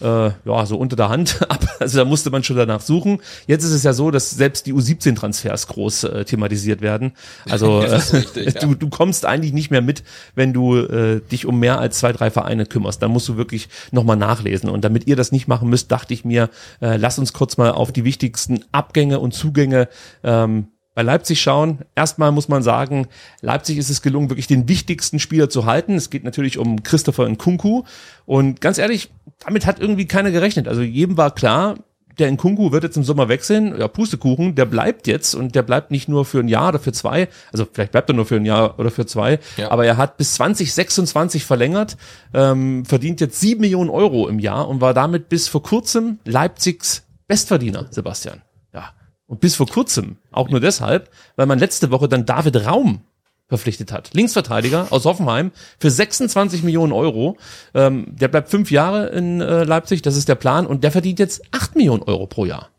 [0.01, 1.65] äh, ja so unter der Hand ab.
[1.79, 3.19] Also da musste man schon danach suchen.
[3.47, 7.13] Jetzt ist es ja so, dass selbst die U17-Transfers groß äh, thematisiert werden.
[7.49, 10.03] Also äh, richtig, du, du kommst eigentlich nicht mehr mit,
[10.35, 13.01] wenn du äh, dich um mehr als zwei, drei Vereine kümmerst.
[13.01, 14.69] Dann musst du wirklich nochmal nachlesen.
[14.69, 16.51] Und damit ihr das nicht machen müsst, dachte ich mir,
[16.81, 19.87] äh, lass uns kurz mal auf die wichtigsten Abgänge und Zugänge
[20.23, 21.79] ähm, bei Leipzig schauen.
[21.95, 23.07] Erstmal muss man sagen,
[23.41, 25.95] Leipzig ist es gelungen, wirklich den wichtigsten Spieler zu halten.
[25.95, 27.83] Es geht natürlich um Christopher Nkunku.
[28.25, 30.67] Und ganz ehrlich, damit hat irgendwie keiner gerechnet.
[30.67, 31.75] Also jedem war klar,
[32.19, 35.91] der Nkunku wird jetzt im Sommer wechseln, ja, Pustekuchen, der bleibt jetzt und der bleibt
[35.91, 38.45] nicht nur für ein Jahr oder für zwei, also vielleicht bleibt er nur für ein
[38.45, 39.71] Jahr oder für zwei, ja.
[39.71, 41.97] aber er hat bis 2026 verlängert,
[42.33, 47.03] ähm, verdient jetzt sieben Millionen Euro im Jahr und war damit bis vor kurzem Leipzigs
[47.31, 48.41] Bestverdiener, Sebastian.
[48.73, 48.91] Ja.
[49.25, 52.99] Und bis vor kurzem, auch nur deshalb, weil man letzte Woche dann David Raum
[53.47, 54.13] verpflichtet hat.
[54.13, 57.37] Linksverteidiger aus Hoffenheim für 26 Millionen Euro.
[57.73, 61.19] Ähm, der bleibt fünf Jahre in äh, Leipzig, das ist der Plan, und der verdient
[61.19, 62.70] jetzt acht Millionen Euro pro Jahr.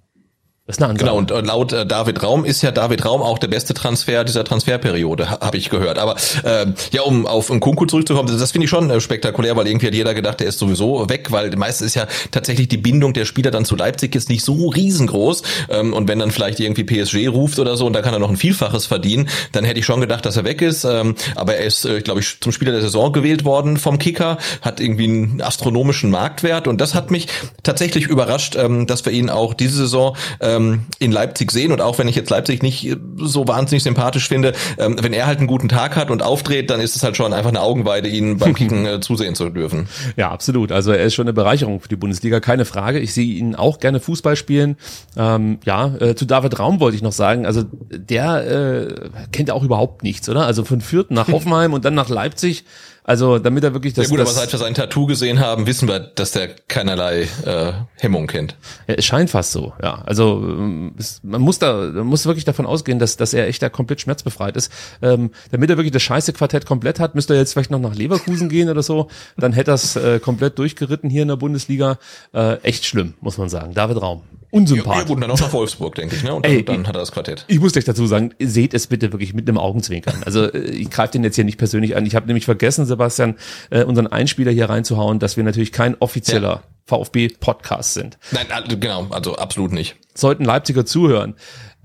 [0.72, 3.48] Das ist eine Genau, und laut äh, David Raum ist ja David Raum auch der
[3.48, 5.98] beste Transfer dieser Transferperiode, ha, habe ich gehört.
[5.98, 9.88] Aber äh, ja, um auf Nkunku zurückzukommen, das finde ich schon äh, spektakulär, weil irgendwie
[9.88, 13.24] hat jeder gedacht, der ist sowieso weg, weil meistens ist ja tatsächlich die Bindung der
[13.24, 15.42] Spieler dann zu Leipzig jetzt nicht so riesengroß.
[15.70, 18.30] Ähm, und wenn dann vielleicht irgendwie PSG ruft oder so und da kann er noch
[18.30, 20.84] ein Vielfaches verdienen, dann hätte ich schon gedacht, dass er weg ist.
[20.84, 24.38] Ähm, aber er ist, äh, glaube ich, zum Spieler der Saison gewählt worden vom Kicker,
[24.62, 27.28] hat irgendwie einen astronomischen Marktwert und das hat mich
[27.62, 31.72] tatsächlich überrascht, ähm, dass wir ihn auch diese Saison äh, ähm, in Leipzig sehen.
[31.72, 35.38] Und auch wenn ich jetzt Leipzig nicht so wahnsinnig sympathisch finde, ähm, wenn er halt
[35.38, 38.38] einen guten Tag hat und aufdreht, dann ist es halt schon einfach eine Augenweide, ihn
[38.38, 39.88] beim Kicken äh, zusehen zu dürfen.
[40.16, 40.72] Ja, absolut.
[40.72, 42.98] Also er ist schon eine Bereicherung für die Bundesliga, keine Frage.
[42.98, 44.76] Ich sehe ihn auch gerne Fußball spielen.
[45.16, 49.54] Ähm, ja, äh, zu David Raum wollte ich noch sagen, also der äh, kennt ja
[49.54, 50.46] auch überhaupt nichts, oder?
[50.46, 52.64] Also von Fürth nach Hoffenheim und dann nach Leipzig.
[53.04, 54.04] Also damit er wirklich das.
[54.06, 57.22] Ja gut, das, aber seit wir sein Tattoo gesehen haben, wissen wir, dass der keinerlei
[57.44, 58.56] äh, Hemmung kennt.
[58.86, 60.02] Ja, es scheint fast so, ja.
[60.06, 63.62] Also ähm, es, man muss da man muss wirklich davon ausgehen, dass, dass er echt
[63.62, 64.72] da komplett schmerzbefreit ist.
[65.02, 67.94] Ähm, damit er wirklich das scheiße Quartett komplett hat, müsste er jetzt vielleicht noch nach
[67.94, 69.08] Leverkusen gehen oder so.
[69.36, 71.98] Dann hätte er es äh, komplett durchgeritten hier in der Bundesliga.
[72.32, 73.74] Äh, echt schlimm, muss man sagen.
[73.74, 74.98] David Raum unsympathisch.
[74.98, 76.34] Ja, gut, und dann auch nach Wolfsburg, denke ich, ne?
[76.34, 77.44] Und dann, Ey, dann hat er das Quartett.
[77.48, 80.22] Ich muss euch dazu sagen, seht es bitte wirklich mit einem Augenzwinkern.
[80.24, 82.06] Also äh, ich greife den jetzt hier nicht persönlich an.
[82.06, 83.36] Ich habe nämlich vergessen, Sebastian,
[83.70, 86.62] äh, unseren Einspieler hier reinzuhauen, dass wir natürlich kein offizieller ja.
[86.86, 88.18] VfB-Podcast sind.
[88.30, 88.46] Nein,
[88.80, 89.96] genau, also absolut nicht.
[90.14, 91.34] Sollten Leipziger zuhören.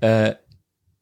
[0.00, 0.34] Äh,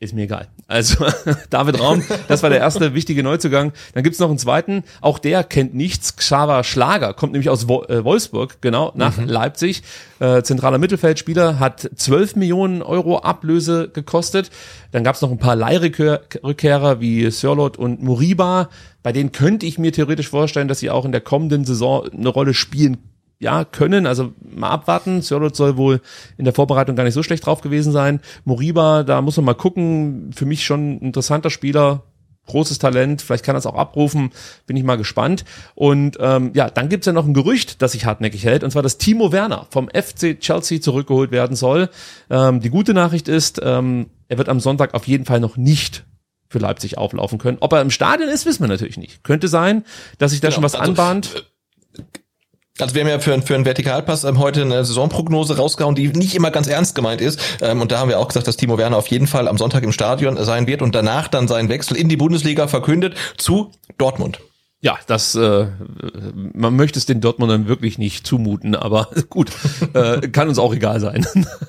[0.06, 0.48] ist mir egal.
[0.66, 1.04] Also
[1.50, 3.72] David Raum, das war der erste wichtige Neuzugang.
[3.94, 6.16] Dann gibt's noch einen zweiten, auch der kennt nichts.
[6.16, 9.26] Xaver Schlager, kommt nämlich aus äh, Wolfsburg, genau, nach mhm.
[9.26, 9.82] Leipzig.
[10.18, 14.50] Äh, zentraler Mittelfeldspieler, hat 12 Millionen Euro Ablöse gekostet.
[14.92, 18.70] Dann gab's noch ein paar Leihrückkehrer wie Sörlot und Muriba.
[19.02, 22.28] Bei denen könnte ich mir theoretisch vorstellen, dass sie auch in der kommenden Saison eine
[22.28, 22.98] Rolle spielen
[23.38, 25.22] ja, können, also mal abwarten.
[25.22, 26.00] Sörlot soll wohl
[26.38, 28.20] in der Vorbereitung gar nicht so schlecht drauf gewesen sein.
[28.44, 30.30] Moriba, da muss man mal gucken.
[30.34, 32.04] Für mich schon ein interessanter Spieler,
[32.46, 34.30] großes Talent, vielleicht kann er es auch abrufen,
[34.66, 35.44] bin ich mal gespannt.
[35.74, 38.82] Und ähm, ja, dann gibt's ja noch ein Gerücht, das sich hartnäckig hält, und zwar,
[38.82, 41.90] dass Timo Werner vom FC Chelsea zurückgeholt werden soll.
[42.30, 46.04] Ähm, die gute Nachricht ist, ähm, er wird am Sonntag auf jeden Fall noch nicht
[46.48, 47.58] für Leipzig auflaufen können.
[47.60, 49.24] Ob er im Stadion ist, wissen wir natürlich nicht.
[49.24, 49.84] Könnte sein,
[50.18, 51.46] dass sich da genau, schon was also, anbahnt.
[51.98, 52.02] Äh,
[52.78, 56.34] also wir haben ja für, für einen Vertikalpass ähm, heute eine Saisonprognose rausgehauen, die nicht
[56.34, 57.40] immer ganz ernst gemeint ist.
[57.60, 59.82] Ähm, und da haben wir auch gesagt, dass Timo Werner auf jeden Fall am Sonntag
[59.82, 64.40] im Stadion sein wird und danach dann seinen Wechsel in die Bundesliga verkündet zu Dortmund.
[64.82, 65.68] Ja, das äh,
[66.52, 69.50] man möchte es den Dortmundern wirklich nicht zumuten, aber gut,
[69.94, 71.26] äh, kann uns auch egal sein.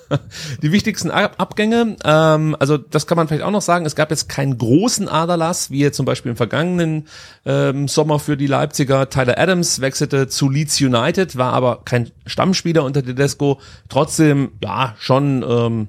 [0.62, 4.28] Die wichtigsten Abgänge, ähm, also das kann man vielleicht auch noch sagen, es gab jetzt
[4.28, 7.08] keinen großen Aderlass, wie jetzt zum Beispiel im vergangenen
[7.46, 9.10] ähm, Sommer für die Leipziger.
[9.10, 15.46] Tyler Adams wechselte zu Leeds United, war aber kein Stammspieler unter Tedesco, trotzdem ja schon
[15.48, 15.88] ähm,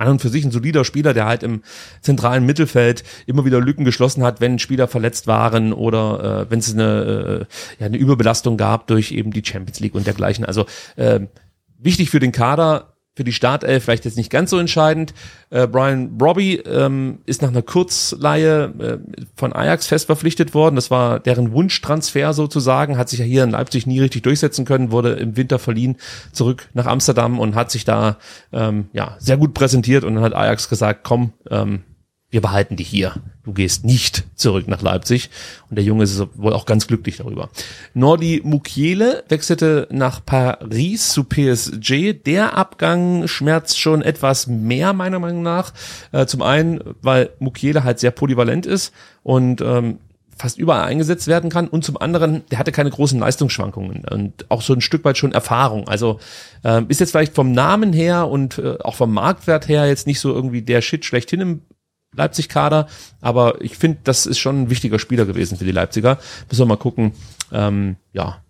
[0.00, 1.62] an und für sich ein solider Spieler, der halt im
[2.00, 6.72] zentralen Mittelfeld immer wieder Lücken geschlossen hat, wenn Spieler verletzt waren oder äh, wenn es
[6.72, 7.46] eine,
[7.78, 10.44] äh, ja, eine Überbelastung gab durch eben die Champions League und dergleichen.
[10.44, 11.20] Also äh,
[11.78, 15.12] wichtig für den Kader, für die Startelf vielleicht jetzt nicht ganz so entscheidend.
[15.50, 18.98] Äh, Brian Robbie ähm, ist nach einer Kurzleihe äh,
[19.36, 20.74] von Ajax fest verpflichtet worden.
[20.74, 24.90] Das war deren Wunschtransfer sozusagen, hat sich ja hier in Leipzig nie richtig durchsetzen können,
[24.90, 25.98] wurde im Winter verliehen
[26.32, 28.16] zurück nach Amsterdam und hat sich da
[28.54, 31.82] ähm, ja sehr gut präsentiert und dann hat Ajax gesagt, komm, ähm,
[32.30, 33.14] wir behalten dich hier.
[33.42, 35.30] Du gehst nicht zurück nach Leipzig.
[35.68, 37.48] Und der Junge ist wohl auch ganz glücklich darüber.
[37.94, 42.12] Nordi Mukiele wechselte nach Paris zu PSG.
[42.24, 45.72] Der Abgang schmerzt schon etwas mehr, meiner Meinung nach.
[46.12, 48.92] Äh, zum einen, weil Mukiele halt sehr polyvalent ist
[49.24, 49.98] und ähm,
[50.40, 54.62] fast überall eingesetzt werden kann und zum anderen, der hatte keine großen Leistungsschwankungen und auch
[54.62, 55.86] so ein Stück weit schon Erfahrung.
[55.86, 56.18] Also
[56.64, 60.18] ähm, ist jetzt vielleicht vom Namen her und äh, auch vom Marktwert her jetzt nicht
[60.18, 61.62] so irgendwie der Shit schlechthin im
[62.14, 62.88] Leipzig-Kader,
[63.20, 66.18] aber ich finde, das ist schon ein wichtiger Spieler gewesen für die Leipziger.
[66.48, 67.12] Müssen wir mal gucken,
[67.52, 68.42] ähm, ja,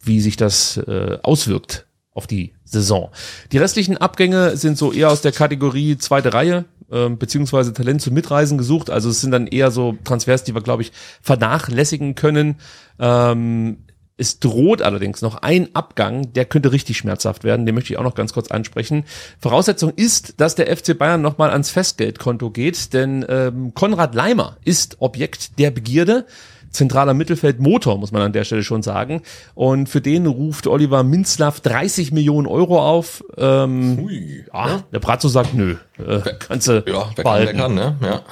[0.00, 3.10] wie sich das äh, auswirkt auf die Saison.
[3.52, 6.64] Die restlichen Abgänge sind so eher aus der Kategorie zweite Reihe.
[6.92, 8.90] ähm, beziehungsweise Talent zum Mitreisen gesucht.
[8.90, 12.56] Also es sind dann eher so Transfers, die wir, glaube ich, vernachlässigen können.
[12.98, 13.78] Ähm,
[14.16, 17.66] es droht allerdings noch ein Abgang, der könnte richtig schmerzhaft werden.
[17.66, 19.04] Den möchte ich auch noch ganz kurz ansprechen.
[19.38, 24.96] Voraussetzung ist, dass der FC Bayern nochmal ans Festgeldkonto geht, denn ähm, Konrad Leimer ist
[25.00, 26.26] Objekt der Begierde
[26.72, 29.22] zentraler Mittelfeldmotor, muss man an der Stelle schon sagen.
[29.54, 33.24] Und für den ruft Oliver Minzlaff 30 Millionen Euro auf.
[33.36, 37.74] Ähm, Ui, ja, der Brazzo sagt, nö, äh, kannst du ja, wer kann, wer kann,
[37.74, 37.96] ne?
[38.00, 38.22] Ja.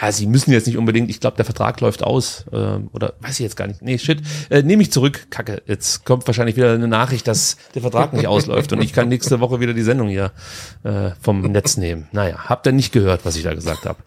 [0.00, 2.44] ja, sie müssen jetzt nicht unbedingt, ich glaube, der Vertrag läuft aus.
[2.52, 3.82] Äh, oder weiß ich jetzt gar nicht.
[3.82, 4.22] Nee, shit.
[4.50, 5.26] Äh, Nehme ich zurück.
[5.30, 9.08] Kacke, jetzt kommt wahrscheinlich wieder eine Nachricht, dass der Vertrag nicht ausläuft und ich kann
[9.08, 10.32] nächste Woche wieder die Sendung hier
[10.84, 12.08] äh, vom Netz nehmen.
[12.12, 13.98] Naja, habt ihr nicht gehört, was ich da gesagt habe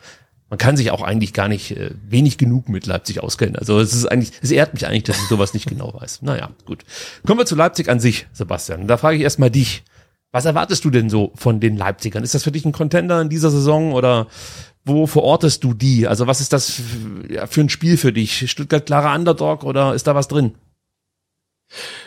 [0.52, 3.56] man kann sich auch eigentlich gar nicht äh, wenig genug mit Leipzig auskennen.
[3.56, 6.24] Also es ist eigentlich, es ehrt mich eigentlich, dass ich sowas nicht genau weiß.
[6.24, 6.84] Naja, gut.
[7.26, 8.86] Kommen wir zu Leipzig an sich, Sebastian.
[8.86, 9.84] Da frage ich erstmal dich.
[10.34, 12.24] Was erwartest du denn so von den Leipzigern?
[12.24, 14.28] Ist das für dich ein Contender in dieser Saison oder
[14.84, 16.06] wo verortest du die?
[16.06, 16.82] Also was ist das
[17.48, 18.52] für ein Spiel für dich?
[18.52, 20.56] Stuttgart klarer Underdog oder ist da was drin?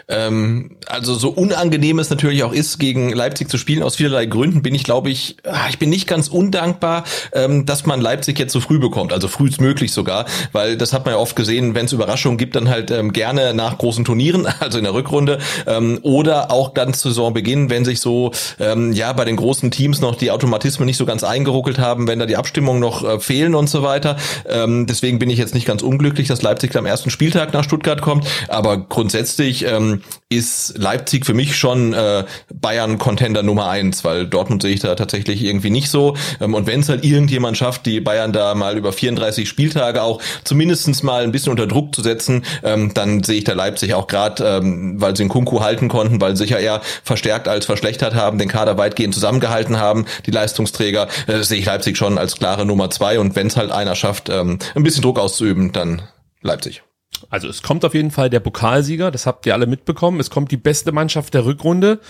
[0.09, 4.63] Ähm, also so unangenehm es natürlich auch ist, gegen Leipzig zu spielen, aus vielerlei Gründen
[4.63, 8.53] bin ich, glaube ich, ah, ich bin nicht ganz undankbar, ähm, dass man Leipzig jetzt
[8.53, 11.93] so früh bekommt, also frühestmöglich sogar, weil das hat man ja oft gesehen, wenn es
[11.93, 16.51] Überraschungen gibt, dann halt ähm, gerne nach großen Turnieren, also in der Rückrunde, ähm, oder
[16.51, 20.87] auch ganz Saisonbeginn, wenn sich so ähm, ja bei den großen Teams noch die Automatismen
[20.87, 24.17] nicht so ganz eingeruckelt haben, wenn da die Abstimmungen noch äh, fehlen und so weiter.
[24.49, 28.03] Ähm, deswegen bin ich jetzt nicht ganz unglücklich, dass Leipzig am ersten Spieltag nach Stuttgart
[28.03, 34.63] kommt, aber grundsätzlich ähm, ist Leipzig für mich schon äh, Bayern-Contender Nummer eins, weil Dortmund
[34.63, 36.17] sehe ich da tatsächlich irgendwie nicht so.
[36.41, 40.21] Ähm, und wenn es halt irgendjemand schafft, die Bayern da mal über 34 Spieltage auch
[40.45, 44.07] zumindestens mal ein bisschen unter Druck zu setzen, ähm, dann sehe ich da Leipzig auch
[44.07, 47.67] gerade, ähm, weil sie den Kunku halten konnten, weil sie sich ja eher verstärkt als
[47.67, 52.37] verschlechtert haben, den Kader weitgehend zusammengehalten haben, die Leistungsträger, äh, sehe ich Leipzig schon als
[52.37, 53.19] klare Nummer zwei.
[53.19, 56.03] Und wenn es halt einer schafft, ähm, ein bisschen Druck auszuüben, dann
[56.43, 56.83] Leipzig.
[57.31, 60.21] Also es kommt auf jeden Fall der Pokalsieger, das habt ihr alle mitbekommen.
[60.21, 62.01] Es kommt die beste Mannschaft der Rückrunde.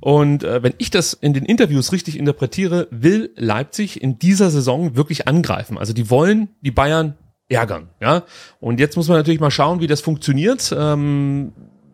[0.00, 4.96] Und äh, wenn ich das in den Interviews richtig interpretiere, will Leipzig in dieser Saison
[4.96, 5.78] wirklich angreifen.
[5.78, 7.16] Also die wollen die Bayern
[7.48, 8.22] ärgern, ja.
[8.60, 10.74] Und jetzt muss man natürlich mal schauen, wie das funktioniert.
[10.76, 11.52] Ähm,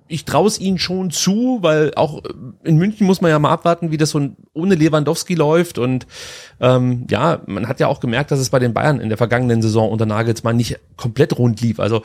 [0.08, 2.22] ich traue es ihnen schon zu, weil auch
[2.64, 5.78] in München muss man ja mal abwarten, wie das so ohne Lewandowski läuft.
[5.78, 6.06] Und
[6.60, 9.62] ähm, ja, man hat ja auch gemerkt, dass es bei den Bayern in der vergangenen
[9.62, 11.80] Saison unter Nagelsmann nicht komplett rund lief.
[11.80, 12.02] Also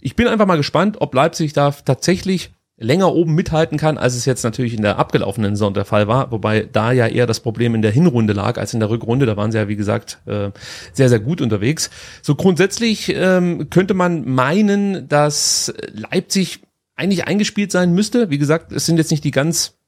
[0.00, 4.24] ich bin einfach mal gespannt, ob Leipzig da tatsächlich länger oben mithalten kann, als es
[4.24, 7.74] jetzt natürlich in der abgelaufenen Saison der Fall war, wobei da ja eher das Problem
[7.74, 9.26] in der Hinrunde lag als in der Rückrunde.
[9.26, 10.50] Da waren sie ja, wie gesagt, äh,
[10.92, 11.90] sehr, sehr gut unterwegs.
[12.22, 16.60] So grundsätzlich ähm, könnte man meinen, dass Leipzig
[16.98, 18.30] eigentlich eingespielt sein müsste.
[18.30, 19.78] Wie gesagt, es sind jetzt nicht die ganz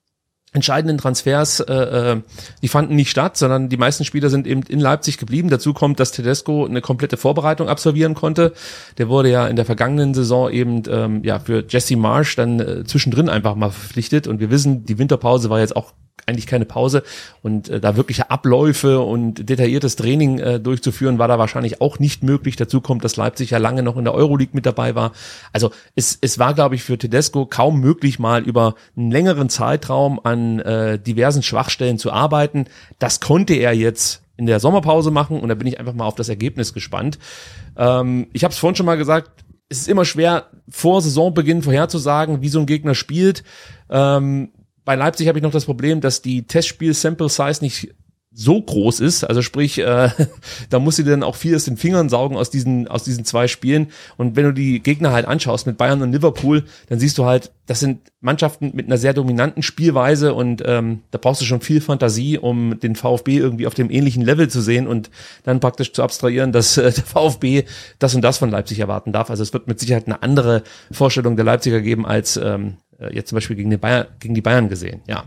[0.52, 2.22] entscheidenden Transfers, äh, äh,
[2.62, 5.48] die fanden nicht statt, sondern die meisten Spieler sind eben in Leipzig geblieben.
[5.48, 8.52] Dazu kommt, dass Tedesco eine komplette Vorbereitung absolvieren konnte.
[8.98, 12.84] Der wurde ja in der vergangenen Saison eben ähm, ja für Jesse Marsh dann äh,
[12.84, 14.26] zwischendrin einfach mal verpflichtet.
[14.26, 15.92] Und wir wissen, die Winterpause war jetzt auch
[16.26, 17.02] eigentlich keine Pause
[17.42, 22.22] und äh, da wirkliche Abläufe und detailliertes Training äh, durchzuführen war da wahrscheinlich auch nicht
[22.22, 22.56] möglich.
[22.56, 25.12] Dazu kommt, dass Leipzig ja lange noch in der Euroleague mit dabei war.
[25.52, 30.20] Also es, es war, glaube ich, für Tedesco kaum möglich, mal über einen längeren Zeitraum
[30.22, 32.66] an äh, diversen Schwachstellen zu arbeiten.
[32.98, 36.14] Das konnte er jetzt in der Sommerpause machen und da bin ich einfach mal auf
[36.14, 37.18] das Ergebnis gespannt.
[37.76, 42.42] Ähm, ich habe es vorhin schon mal gesagt, es ist immer schwer, vor Saisonbeginn vorherzusagen,
[42.42, 43.44] wie so ein Gegner spielt.
[43.88, 44.50] Ähm,
[44.90, 47.94] bei Leipzig habe ich noch das Problem, dass die Testspiel-Sample-Size nicht
[48.32, 50.10] so groß ist, also sprich, äh,
[50.70, 53.46] da muss sie dann auch viel aus den Fingern saugen aus diesen aus diesen zwei
[53.46, 53.92] Spielen.
[54.16, 57.52] Und wenn du die Gegner halt anschaust mit Bayern und Liverpool, dann siehst du halt,
[57.66, 61.80] das sind Mannschaften mit einer sehr dominanten Spielweise und ähm, da brauchst du schon viel
[61.80, 65.08] Fantasie, um den VfB irgendwie auf dem ähnlichen Level zu sehen und
[65.44, 67.62] dann praktisch zu abstrahieren, dass äh, der VfB
[68.00, 69.30] das und das von Leipzig erwarten darf.
[69.30, 73.28] Also es wird mit Sicherheit eine andere Vorstellung der Leipziger geben als ähm, äh, jetzt
[73.28, 75.00] zum Beispiel gegen, den Bayern, gegen die Bayern gesehen.
[75.06, 75.24] Ja,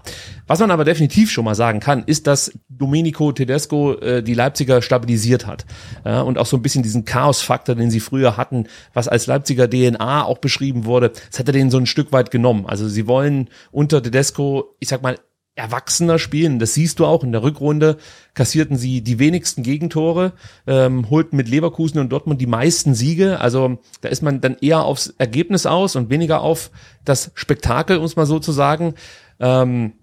[0.48, 4.82] was man aber definitiv schon mal sagen kann, ist, dass Domenico Tedesco äh, die Leipziger
[4.82, 5.66] stabilisiert hat
[6.06, 9.70] ja, und auch so ein bisschen diesen Chaos-Faktor, den sie früher hatten, was als Leipziger
[9.70, 12.66] DNA auch beschrieben wurde, das hat er denen so ein Stück weit genommen.
[12.68, 15.18] Also sie wollen unter Tedesco, ich sag mal
[15.56, 16.60] erwachsener spielen.
[16.60, 17.98] Das siehst du auch in der Rückrunde.
[18.34, 20.34] Kassierten sie die wenigsten Gegentore,
[20.66, 23.40] ähm, holten mit Leverkusen und Dortmund die meisten Siege.
[23.40, 26.72] Also da ist man dann eher aufs Ergebnis aus und weniger auf
[27.06, 28.96] das Spektakel, um es mal so zu sagen.
[29.40, 29.94] Ähm,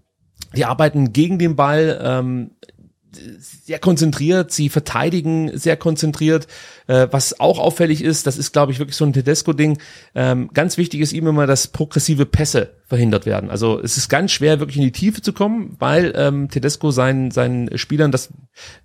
[0.55, 2.01] die arbeiten gegen den Ball.
[2.03, 2.53] Ähm,
[3.12, 6.46] sehr konzentriert, sie verteidigen sehr konzentriert.
[6.87, 9.79] Äh, was auch auffällig ist, das ist, glaube ich, wirklich so ein Tedesco-Ding.
[10.14, 13.51] Ähm, ganz wichtig ist ihm immer, dass progressive Pässe verhindert werden.
[13.51, 17.31] Also es ist ganz schwer, wirklich in die Tiefe zu kommen, weil ähm, Tedesco seinen,
[17.31, 18.31] seinen Spielern das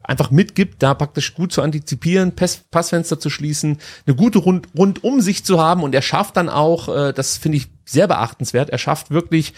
[0.03, 5.45] einfach mitgibt, da praktisch gut zu antizipieren, Pass, Passfenster zu schließen, eine gute Rund Rundumsicht
[5.45, 9.09] zu haben und er schafft dann auch, äh, das finde ich sehr beachtenswert, er schafft
[9.09, 9.53] wirklich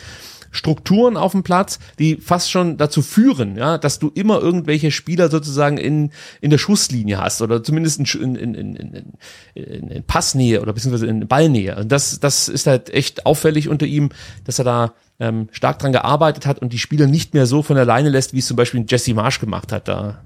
[0.51, 5.29] Strukturen auf dem Platz, die fast schon dazu führen, ja, dass du immer irgendwelche Spieler
[5.29, 10.73] sozusagen in, in der Schusslinie hast oder zumindest in, in, in, in, in, Passnähe oder
[10.73, 11.75] beziehungsweise in Ballnähe.
[11.75, 14.10] Und das, das ist halt echt auffällig unter ihm,
[14.45, 17.77] dass er da ähm, stark dran gearbeitet hat und die Spieler nicht mehr so von
[17.77, 19.88] alleine lässt, wie es zum Beispiel Jesse Marsch gemacht hat.
[19.88, 20.21] Da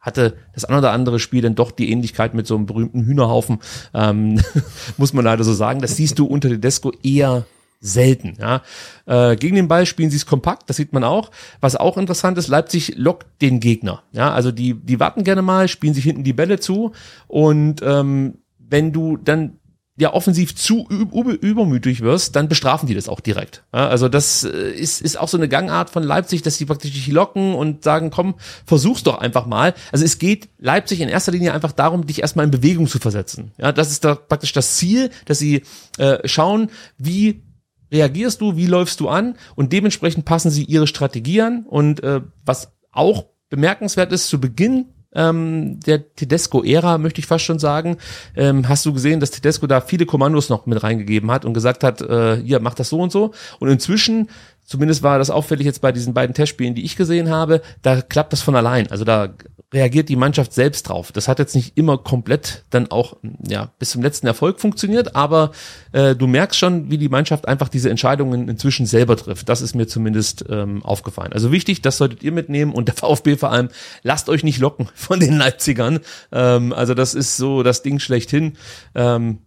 [0.00, 3.58] hatte das ein oder andere Spiel dann doch die Ähnlichkeit mit so einem berühmten Hühnerhaufen,
[3.94, 4.40] ähm,
[4.96, 5.80] muss man leider so sagen.
[5.80, 7.44] Das siehst du unter Tedesco eher
[7.80, 8.36] selten.
[8.38, 8.62] Ja.
[9.06, 11.30] Äh, gegen den Ball spielen sie es kompakt, das sieht man auch.
[11.60, 14.02] Was auch interessant ist, Leipzig lockt den Gegner.
[14.12, 16.92] Ja, also die, die warten gerne mal, spielen sich hinten die Bälle zu
[17.26, 19.56] und ähm, wenn du dann
[20.00, 23.64] ja offensiv zu übermütig wirst, dann bestrafen die das auch direkt.
[23.72, 26.92] Ja, also das äh, ist, ist auch so eine Gangart von Leipzig, dass sie praktisch
[26.92, 29.74] dich locken und sagen, komm, versuch's doch einfach mal.
[29.92, 33.52] Also es geht Leipzig in erster Linie einfach darum, dich erstmal in Bewegung zu versetzen.
[33.58, 35.62] Ja, das ist da praktisch das Ziel, dass sie
[35.98, 37.42] äh, schauen, wie
[37.92, 42.20] reagierst du, wie läufst du an und dementsprechend passen sie ihre Strategie an und äh,
[42.44, 47.96] was auch bemerkenswert ist, zu Beginn ähm, der Tedesco-Ära, möchte ich fast schon sagen,
[48.36, 51.82] ähm, hast du gesehen, dass Tedesco da viele Kommandos noch mit reingegeben hat und gesagt
[51.82, 53.32] hat, äh, hier, mach das so und so.
[53.58, 54.28] Und inzwischen,
[54.70, 58.32] zumindest war das auffällig jetzt bei diesen beiden Testspielen, die ich gesehen habe, da klappt
[58.32, 58.88] das von allein.
[58.88, 59.34] Also da
[59.74, 61.10] reagiert die Mannschaft selbst drauf.
[61.10, 65.50] Das hat jetzt nicht immer komplett dann auch ja bis zum letzten Erfolg funktioniert, aber
[65.90, 69.48] äh, du merkst schon, wie die Mannschaft einfach diese Entscheidungen inzwischen selber trifft.
[69.48, 71.32] Das ist mir zumindest ähm, aufgefallen.
[71.32, 73.70] Also wichtig, das solltet ihr mitnehmen und der VfB vor allem,
[74.04, 75.98] lasst euch nicht locken von den Leipzigern.
[76.30, 78.56] Ähm, also das ist so das Ding schlechthin.
[78.94, 79.38] Ähm,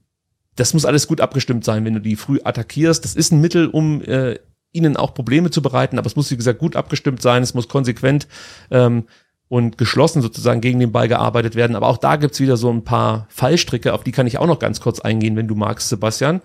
[0.58, 3.06] das muss alles gut abgestimmt sein, wenn du die früh attackierst.
[3.06, 4.38] Das ist ein Mittel, um äh,
[4.74, 7.70] ihnen auch Probleme zu bereiten, aber es muss, wie gesagt, gut abgestimmt sein, es muss
[7.70, 8.28] konsequent
[8.72, 9.06] ähm,
[9.48, 11.76] und geschlossen sozusagen gegen den Ball gearbeitet werden.
[11.76, 14.60] Aber auch da gibt's wieder so ein paar Fallstricke, auf die kann ich auch noch
[14.60, 16.42] ganz kurz eingehen, wenn du magst, Sebastian.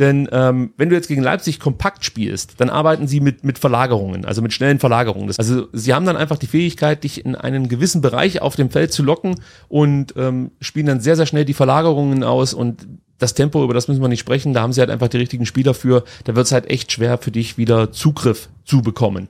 [0.00, 4.24] Denn ähm, wenn du jetzt gegen Leipzig kompakt spielst, dann arbeiten sie mit, mit Verlagerungen,
[4.24, 5.26] also mit schnellen Verlagerungen.
[5.26, 8.70] Das, also sie haben dann einfach die Fähigkeit, dich in einen gewissen Bereich auf dem
[8.70, 9.36] Feld zu locken
[9.68, 13.88] und ähm, spielen dann sehr, sehr schnell die Verlagerungen aus und das Tempo, über das
[13.88, 16.46] müssen wir nicht sprechen, da haben sie halt einfach die richtigen Spieler für, da wird
[16.46, 19.28] es halt echt schwer für dich wieder Zugriff zu bekommen.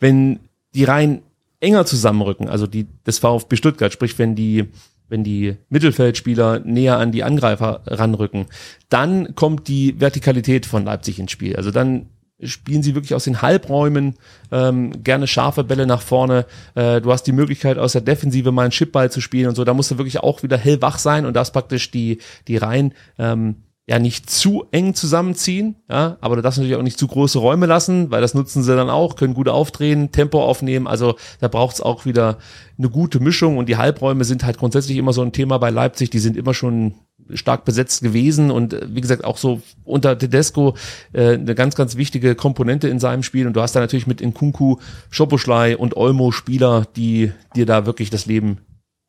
[0.00, 0.40] Wenn
[0.74, 1.22] die rein
[1.60, 4.66] enger zusammenrücken, also die des VfB Stuttgart, sprich wenn die
[5.08, 8.46] wenn die Mittelfeldspieler näher an die Angreifer ranrücken,
[8.88, 11.56] dann kommt die Vertikalität von Leipzig ins Spiel.
[11.56, 12.06] Also dann
[12.42, 14.14] spielen sie wirklich aus den Halbräumen
[14.52, 16.46] ähm, gerne scharfe Bälle nach vorne.
[16.74, 19.64] Äh, du hast die Möglichkeit aus der Defensive mal einen Chipball zu spielen und so.
[19.64, 23.56] Da musst du wirklich auch wieder hellwach sein und das praktisch die die Reihen ähm,
[23.88, 27.64] ja nicht zu eng zusammenziehen, ja, aber du darfst natürlich auch nicht zu große Räume
[27.66, 31.80] lassen, weil das nutzen sie dann auch, können gut aufdrehen, Tempo aufnehmen, also da braucht's
[31.80, 32.36] auch wieder
[32.76, 36.10] eine gute Mischung und die Halbräume sind halt grundsätzlich immer so ein Thema bei Leipzig,
[36.10, 36.94] die sind immer schon
[37.34, 40.76] stark besetzt gewesen und äh, wie gesagt auch so unter Tedesco
[41.12, 43.46] äh, eine ganz, ganz wichtige Komponente in seinem Spiel.
[43.46, 44.76] Und du hast da natürlich mit Nkunku,
[45.10, 48.58] Schoposchlei und Olmo Spieler, die dir da wirklich das Leben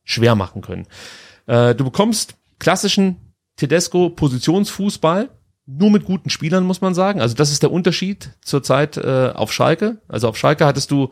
[0.04, 0.86] schwer machen können.
[1.46, 3.29] Äh, du bekommst klassischen
[3.60, 5.30] Tedesco Positionsfußball,
[5.66, 7.20] nur mit guten Spielern, muss man sagen.
[7.20, 9.98] Also das ist der Unterschied zurzeit äh, auf Schalke.
[10.08, 11.10] Also auf Schalke hattest du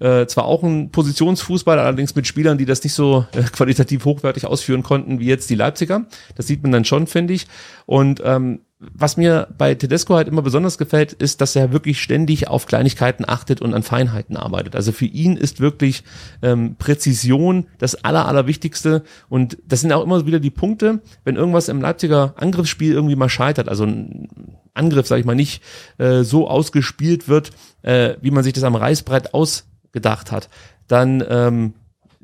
[0.00, 4.46] äh, zwar auch einen Positionsfußball, allerdings mit Spielern, die das nicht so äh, qualitativ hochwertig
[4.46, 6.06] ausführen konnten wie jetzt die Leipziger.
[6.34, 7.46] Das sieht man dann schon, finde ich.
[7.84, 12.48] Und ähm, was mir bei Tedesco halt immer besonders gefällt, ist, dass er wirklich ständig
[12.48, 14.76] auf Kleinigkeiten achtet und an Feinheiten arbeitet.
[14.76, 16.04] Also für ihn ist wirklich
[16.42, 19.02] ähm, Präzision das Aller, Allerwichtigste.
[19.28, 23.28] Und das sind auch immer wieder die Punkte, wenn irgendwas im Leipziger Angriffsspiel irgendwie mal
[23.28, 24.28] scheitert, also ein
[24.74, 25.62] Angriff, sage ich mal, nicht
[25.98, 27.50] äh, so ausgespielt wird,
[27.82, 30.48] äh, wie man sich das am Reißbrett ausgedacht hat,
[30.88, 31.74] dann ähm,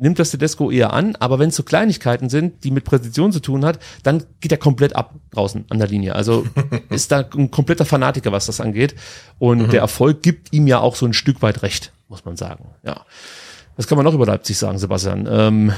[0.01, 3.41] nimmt das Tedesco eher an, aber wenn es so Kleinigkeiten sind, die mit Präzision zu
[3.41, 6.15] tun hat, dann geht er komplett ab draußen an der Linie.
[6.15, 6.47] Also
[6.91, 8.95] ist da ein kompletter Fanatiker, was das angeht.
[9.39, 9.71] Und mhm.
[9.71, 12.71] der Erfolg gibt ihm ja auch so ein Stück weit recht, muss man sagen.
[12.83, 13.05] Ja.
[13.77, 15.29] Was kann man noch über Leipzig sagen, Sebastian?
[15.31, 15.73] Ähm,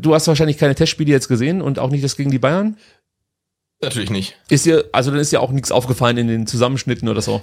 [0.00, 2.76] du hast wahrscheinlich keine Testspiele jetzt gesehen und auch nicht das gegen die Bayern?
[3.82, 4.36] Natürlich nicht.
[4.48, 7.42] Ist dir, also dann ist dir auch nichts aufgefallen in den Zusammenschnitten oder so?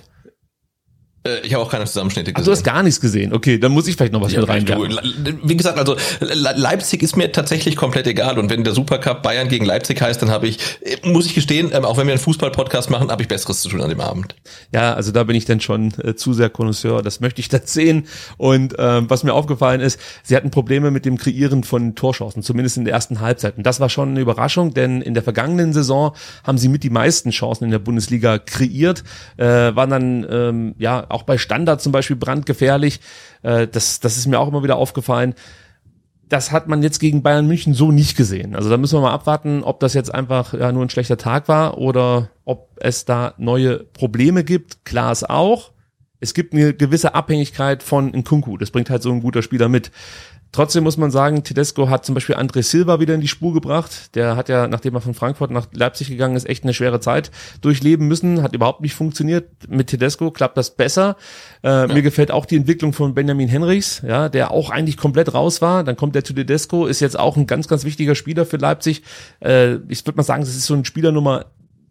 [1.23, 2.43] Äh, ich habe auch keine Zusammenschnitte gesehen.
[2.43, 3.34] Ach, du hast gar nichts gesehen.
[3.34, 5.39] Okay, dann muss ich vielleicht noch was ja, mit reinwerfen.
[5.43, 8.39] Wie gesagt, also Leipzig ist mir tatsächlich komplett egal.
[8.39, 11.71] Und wenn der Supercup Bayern gegen Leipzig heißt, dann habe ich, äh, muss ich gestehen,
[11.73, 14.36] ähm, auch wenn wir einen Fußball-Podcast machen, habe ich Besseres zu tun an dem Abend.
[14.73, 17.01] Ja, also da bin ich dann schon äh, zu sehr Connoisseur.
[17.01, 18.08] Das möchte ich dann sehen.
[18.38, 22.77] Und ähm, was mir aufgefallen ist, sie hatten Probleme mit dem Kreieren von Torchancen, zumindest
[22.77, 23.58] in der ersten Halbzeit.
[23.58, 26.89] Und das war schon eine Überraschung, denn in der vergangenen Saison haben sie mit die
[26.89, 29.03] meisten Chancen in der Bundesliga kreiert,
[29.38, 32.99] äh, waren dann ähm, ja auch bei Standard zum Beispiel brandgefährlich.
[33.43, 35.36] Äh, das, das ist mir auch immer wieder aufgefallen.
[36.30, 38.55] Das hat man jetzt gegen Bayern München so nicht gesehen.
[38.55, 41.47] Also da müssen wir mal abwarten, ob das jetzt einfach ja, nur ein schlechter Tag
[41.47, 44.84] war oder ob es da neue Probleme gibt.
[44.84, 45.72] Klar ist auch,
[46.20, 48.58] es gibt eine gewisse Abhängigkeit von Nkunku.
[48.58, 49.91] Das bringt halt so ein guter Spieler mit.
[50.58, 54.16] Trotzdem muss man sagen, Tedesco hat zum Beispiel André Silva wieder in die Spur gebracht.
[54.16, 57.30] Der hat ja, nachdem er von Frankfurt nach Leipzig gegangen ist, echt eine schwere Zeit
[57.62, 58.41] durchleben müssen.
[58.41, 59.51] Hat überhaupt nicht funktioniert.
[59.70, 61.16] Mit Tedesco klappt das besser.
[61.64, 61.88] Äh, ja.
[61.88, 65.84] Mir gefällt auch die Entwicklung von Benjamin Henrichs, ja, der auch eigentlich komplett raus war.
[65.84, 69.03] Dann kommt der zu Tedesco, ist jetzt auch ein ganz, ganz wichtiger Spieler für Leipzig.
[69.41, 71.45] Äh, ich würde mal sagen, das ist so ein Spieler Nummer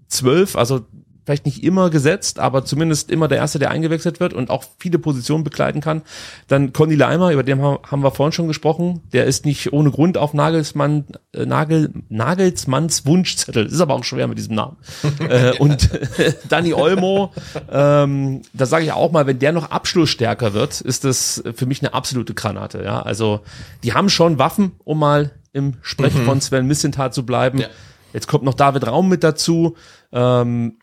[0.08, 0.80] 12, also
[1.26, 5.00] vielleicht nicht immer gesetzt, aber zumindest immer der Erste, der eingewechselt wird und auch viele
[5.00, 6.02] Positionen bekleiden kann.
[6.46, 10.18] Dann Conny Leimer, über den haben wir vorhin schon gesprochen, der ist nicht ohne Grund
[10.18, 14.76] auf Nagelsmann, äh, Nagel, Nagelsmanns Wunschzettel, ist aber auch schwer mit diesem Namen.
[15.28, 17.32] äh, und äh, Danny Olmo,
[17.72, 21.82] ähm, da sage ich auch mal, wenn der noch abschlussstärker wird, ist das für mich
[21.82, 22.84] eine absolute Granate.
[22.84, 23.40] Ja, also
[23.82, 26.24] die haben schon Waffen, um mal im Sprech mhm.
[26.24, 27.58] von Sven Missentat zu bleiben.
[27.58, 27.66] Ja.
[28.12, 29.76] Jetzt kommt noch David Raum mit dazu.
[30.12, 30.78] Ähm,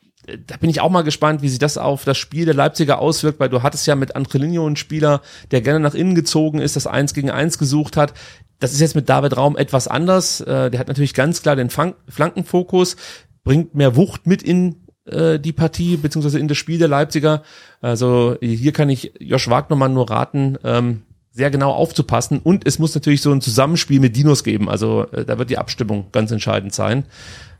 [0.47, 3.39] da bin ich auch mal gespannt, wie sich das auf das Spiel der Leipziger auswirkt,
[3.39, 5.21] weil du hattest ja mit Angelino einen Spieler,
[5.51, 8.13] der gerne nach innen gezogen ist, das Eins gegen Eins gesucht hat.
[8.59, 10.39] Das ist jetzt mit David Raum etwas anders.
[10.41, 12.95] Äh, der hat natürlich ganz klar den Flankenfokus,
[13.43, 17.43] bringt mehr Wucht mit in äh, die Partie, beziehungsweise in das Spiel der Leipziger.
[17.81, 21.01] Also hier kann ich Josh Wagnermann nur raten, ähm,
[21.31, 22.39] sehr genau aufzupassen.
[22.39, 24.69] Und es muss natürlich so ein Zusammenspiel mit Dinos geben.
[24.69, 27.05] Also äh, da wird die Abstimmung ganz entscheidend sein.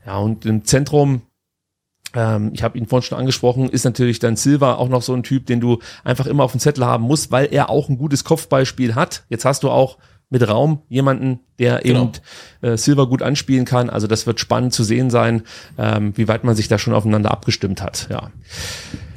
[0.06, 1.22] Ja, und im Zentrum
[2.52, 5.46] ich habe ihn vorhin schon angesprochen, ist natürlich dann Silva auch noch so ein Typ,
[5.46, 8.94] den du einfach immer auf dem Zettel haben musst, weil er auch ein gutes Kopfballspiel
[8.94, 9.24] hat.
[9.28, 9.98] Jetzt hast du auch
[10.30, 12.02] mit Raum jemanden, der genau.
[12.02, 12.12] eben
[12.72, 13.90] äh, Silva gut anspielen kann.
[13.90, 15.42] Also das wird spannend zu sehen sein,
[15.78, 18.08] ähm, wie weit man sich da schon aufeinander abgestimmt hat.
[18.10, 18.30] Ja.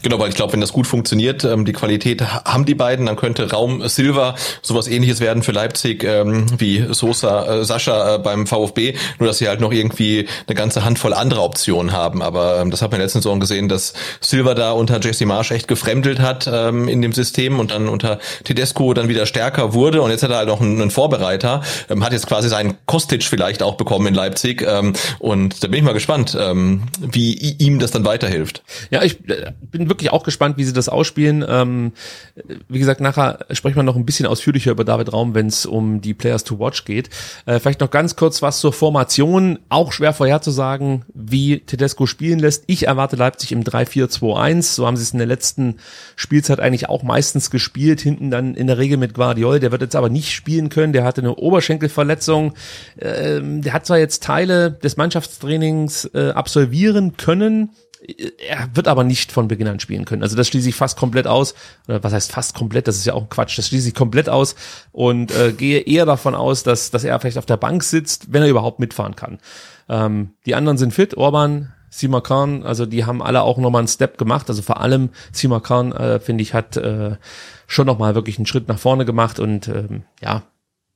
[0.08, 3.18] Genau, weil ich glaube, wenn das gut funktioniert, ähm, die Qualität haben die beiden, dann
[3.18, 8.48] könnte Raum Silva sowas ähnliches werden für Leipzig ähm, wie Sosa, äh, Sascha äh, beim
[8.48, 12.22] VfB, nur dass sie halt noch irgendwie eine ganze Handvoll anderer Optionen haben.
[12.22, 15.68] Aber ähm, das hat man in der gesehen, dass Silva da unter Jesse Marsch echt
[15.68, 20.10] gefremdelt hat ähm, in dem System und dann unter Tedesco dann wieder stärker wurde und
[20.10, 23.62] jetzt hat er halt noch einen, einen Vorbereiter, ähm, hat jetzt quasi seinen Kostic vielleicht
[23.62, 27.92] auch bekommen in Leipzig ähm, und da bin ich mal gespannt, ähm, wie ihm das
[27.92, 28.64] dann weiterhilft.
[28.90, 31.44] Ja, ich äh, bin wirklich auch gespannt, wie sie das ausspielen.
[31.48, 31.92] Ähm,
[32.68, 36.02] wie gesagt, nachher sprechen wir noch ein bisschen ausführlicher über David Raum, wenn es um
[36.02, 37.10] die Players to Watch geht.
[37.46, 39.60] Äh, vielleicht noch ganz kurz was zur Formation.
[39.70, 42.64] Auch schwer vorherzusagen, wie Tedesco spielen lässt.
[42.68, 44.62] Ich erwarte Leipzig im 3-4-2-1.
[44.62, 45.78] So haben sie es in der letzten
[46.16, 48.02] Spielzeit eigentlich auch meistens gespielt.
[48.02, 49.60] Hinten dann in der Regel mit Guardiol.
[49.60, 50.94] Der wird jetzt aber nicht spielen können.
[50.94, 52.54] Der hatte eine Oberschenkelverletzung.
[53.00, 57.70] Ähm, der hat zwar jetzt Teile des Mannschaftstrainings äh, absolvieren können,
[58.08, 60.24] er wird aber nicht von Beginn an spielen können.
[60.24, 61.56] Also das schließe ich fast komplett aus.
[61.88, 62.88] Oder was heißt fast komplett?
[62.88, 63.58] Das ist ja auch Quatsch.
[63.58, 64.56] Das schließe ich komplett aus
[64.92, 68.44] und äh, gehe eher davon aus, dass, dass er vielleicht auf der Bank sitzt, wenn
[68.44, 69.40] er überhaupt mitfahren kann.
[69.90, 71.18] Ähm, die anderen sind fit.
[71.18, 74.50] Orban, Simakan, also die haben alle auch nochmal einen Step gemacht.
[74.50, 77.18] Also vor allem Simakan, äh, finde ich, hat äh,
[77.66, 80.44] schon nochmal wirklich einen Schritt nach vorne gemacht und ähm, ja,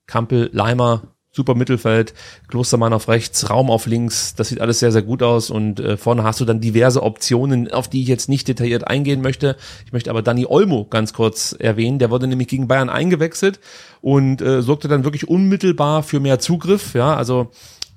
[0.08, 2.14] Kampel, Leimer, super Mittelfeld,
[2.50, 5.96] Klostermann auf rechts, Raum auf links, das sieht alles sehr, sehr gut aus und äh,
[5.96, 9.56] vorne hast du dann diverse Optionen, auf die ich jetzt nicht detailliert eingehen möchte.
[9.86, 13.60] Ich möchte aber Dani Olmo ganz kurz erwähnen, der wurde nämlich gegen Bayern eingewechselt
[14.02, 17.52] und äh, sorgte dann wirklich unmittelbar für mehr Zugriff, ja, also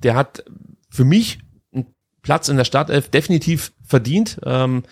[0.04, 0.44] der hat
[0.88, 1.40] für mich
[1.72, 1.86] einen
[2.22, 4.38] Platz in der Startelf definitiv verdient.
[4.44, 4.84] Ähm,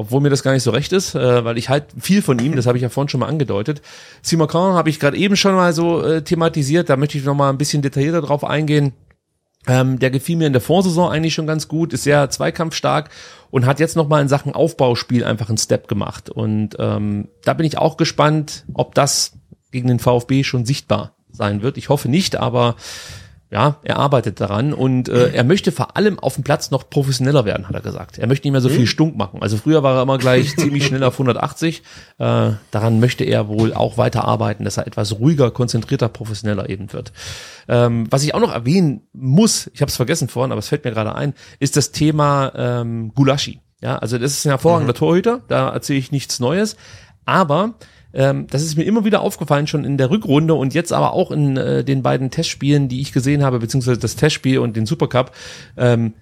[0.00, 2.56] obwohl mir das gar nicht so recht ist, äh, weil ich halt viel von ihm,
[2.56, 3.82] das habe ich ja vorhin schon mal angedeutet.
[4.22, 7.50] Simakan habe ich gerade eben schon mal so äh, thematisiert, da möchte ich noch mal
[7.50, 8.94] ein bisschen detaillierter drauf eingehen.
[9.66, 13.10] Ähm, der gefiel mir in der Vorsaison eigentlich schon ganz gut, ist sehr zweikampfstark
[13.50, 16.30] und hat jetzt noch mal in Sachen Aufbauspiel einfach einen Step gemacht.
[16.30, 19.32] Und ähm, da bin ich auch gespannt, ob das
[19.70, 21.76] gegen den VfB schon sichtbar sein wird.
[21.76, 22.76] Ich hoffe nicht, aber
[23.50, 27.44] ja, er arbeitet daran und äh, er möchte vor allem auf dem Platz noch professioneller
[27.44, 28.16] werden, hat er gesagt.
[28.16, 29.42] Er möchte nicht mehr so viel Stunk machen.
[29.42, 31.82] Also früher war er immer gleich ziemlich schnell auf 180.
[32.18, 36.92] Äh, daran möchte er wohl auch weiter arbeiten, dass er etwas ruhiger, konzentrierter, professioneller eben
[36.92, 37.12] wird.
[37.68, 40.84] Ähm, was ich auch noch erwähnen muss, ich habe es vergessen vorhin, aber es fällt
[40.84, 43.58] mir gerade ein, ist das Thema ähm, Gulaschi.
[43.82, 44.98] Ja, also das ist ein hervorragender mhm.
[44.98, 46.76] Torhüter, da erzähle ich nichts Neues.
[47.24, 47.74] Aber
[48.12, 51.30] ähm, das ist mir immer wieder aufgefallen, schon in der Rückrunde und jetzt aber auch
[51.30, 55.32] in äh, den beiden Testspielen, die ich gesehen habe, beziehungsweise das Testspiel und den Supercup.
[55.76, 56.14] Ähm,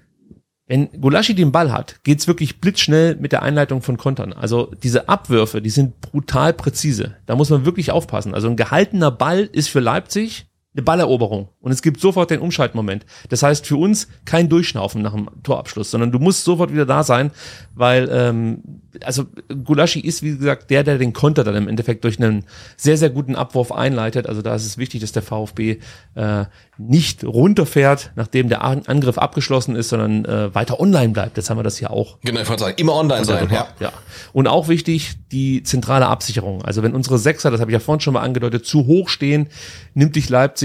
[0.67, 4.35] wenn Gulaschi den Ball hat, geht's wirklich blitzschnell mit der Einleitung von Kontern.
[4.35, 7.17] Also diese Abwürfe, die sind brutal präzise.
[7.25, 8.35] Da muss man wirklich aufpassen.
[8.35, 13.07] Also ein gehaltener Ball ist für Leipzig eine Balleroberung und es gibt sofort den Umschaltmoment.
[13.31, 17.03] Das heißt für uns kein Durchschnaufen nach dem Torabschluss, sondern du musst sofort wieder da
[17.03, 17.31] sein,
[17.75, 18.63] weil ähm,
[19.03, 19.25] also
[19.65, 22.45] Gulaschi ist wie gesagt der, der den Konter dann im Endeffekt durch einen
[22.77, 24.27] sehr sehr guten Abwurf einleitet.
[24.27, 25.79] Also da ist es wichtig, dass der VfB
[26.15, 26.45] äh,
[26.77, 31.39] nicht runterfährt, nachdem der Angriff abgeschlossen ist, sondern äh, weiter online bleibt.
[31.39, 32.19] Jetzt haben wir das hier auch.
[32.23, 33.49] Genau, ich wollte sagen, immer online sein.
[33.51, 33.69] Ja.
[33.81, 33.93] ja.
[34.33, 36.63] Und auch wichtig die zentrale Absicherung.
[36.63, 39.49] Also wenn unsere Sechser, das habe ich ja vorhin schon mal angedeutet, zu hoch stehen,
[39.95, 40.58] nimmt dich Leipzig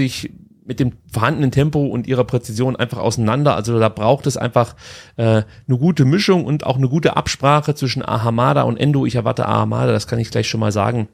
[0.66, 3.54] mit dem vorhandenen Tempo und ihrer Präzision einfach auseinander.
[3.54, 4.74] Also da braucht es einfach
[5.16, 9.04] äh, eine gute Mischung und auch eine gute Absprache zwischen Ahamada und Endo.
[9.04, 11.08] Ich erwarte Ahamada, das kann ich gleich schon mal sagen,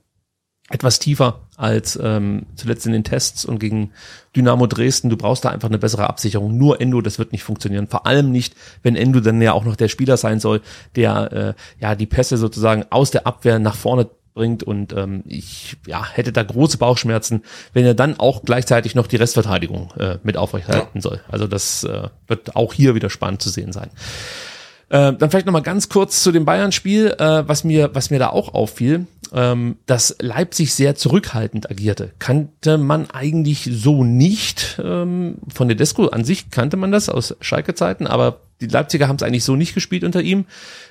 [0.71, 3.91] etwas tiefer als ähm, zuletzt in den Tests und gegen
[4.37, 5.11] Dynamo Dresden.
[5.11, 6.57] Du brauchst da einfach eine bessere Absicherung.
[6.57, 7.89] Nur Endo, das wird nicht funktionieren.
[7.89, 8.55] Vor allem nicht,
[8.85, 10.61] wenn Endo dann ja auch noch der Spieler sein soll,
[10.95, 15.77] der äh, ja die Pässe sozusagen aus der Abwehr nach vorne bringt und ähm, ich
[15.87, 20.37] ja, hätte da große Bauchschmerzen, wenn er dann auch gleichzeitig noch die Restverteidigung äh, mit
[20.37, 21.03] aufrechterhalten ja.
[21.03, 21.21] soll.
[21.29, 23.91] Also das äh, wird auch hier wieder spannend zu sehen sein.
[24.89, 28.19] Äh, dann vielleicht noch mal ganz kurz zu dem Bayern-Spiel, äh, was mir was mir
[28.19, 32.13] da auch auffiel, ähm, dass Leipzig sehr zurückhaltend agierte.
[32.19, 38.09] Kannte man eigentlich so nicht ähm, von Tedesco an sich kannte man das aus Schalke-Zeiten,
[38.09, 40.47] aber die Leipziger haben es eigentlich so nicht gespielt unter ihm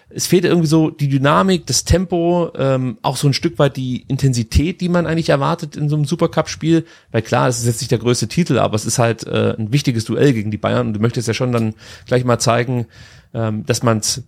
[0.09, 4.05] es fehlt irgendwie so die Dynamik, das Tempo, ähm, auch so ein Stück weit die
[4.07, 6.85] Intensität, die man eigentlich erwartet in so einem Supercup-Spiel.
[7.11, 9.71] Weil klar, es ist jetzt nicht der größte Titel, aber es ist halt äh, ein
[9.71, 11.75] wichtiges Duell gegen die Bayern und du möchtest ja schon dann
[12.07, 12.87] gleich mal zeigen,
[13.33, 14.23] ähm, dass man es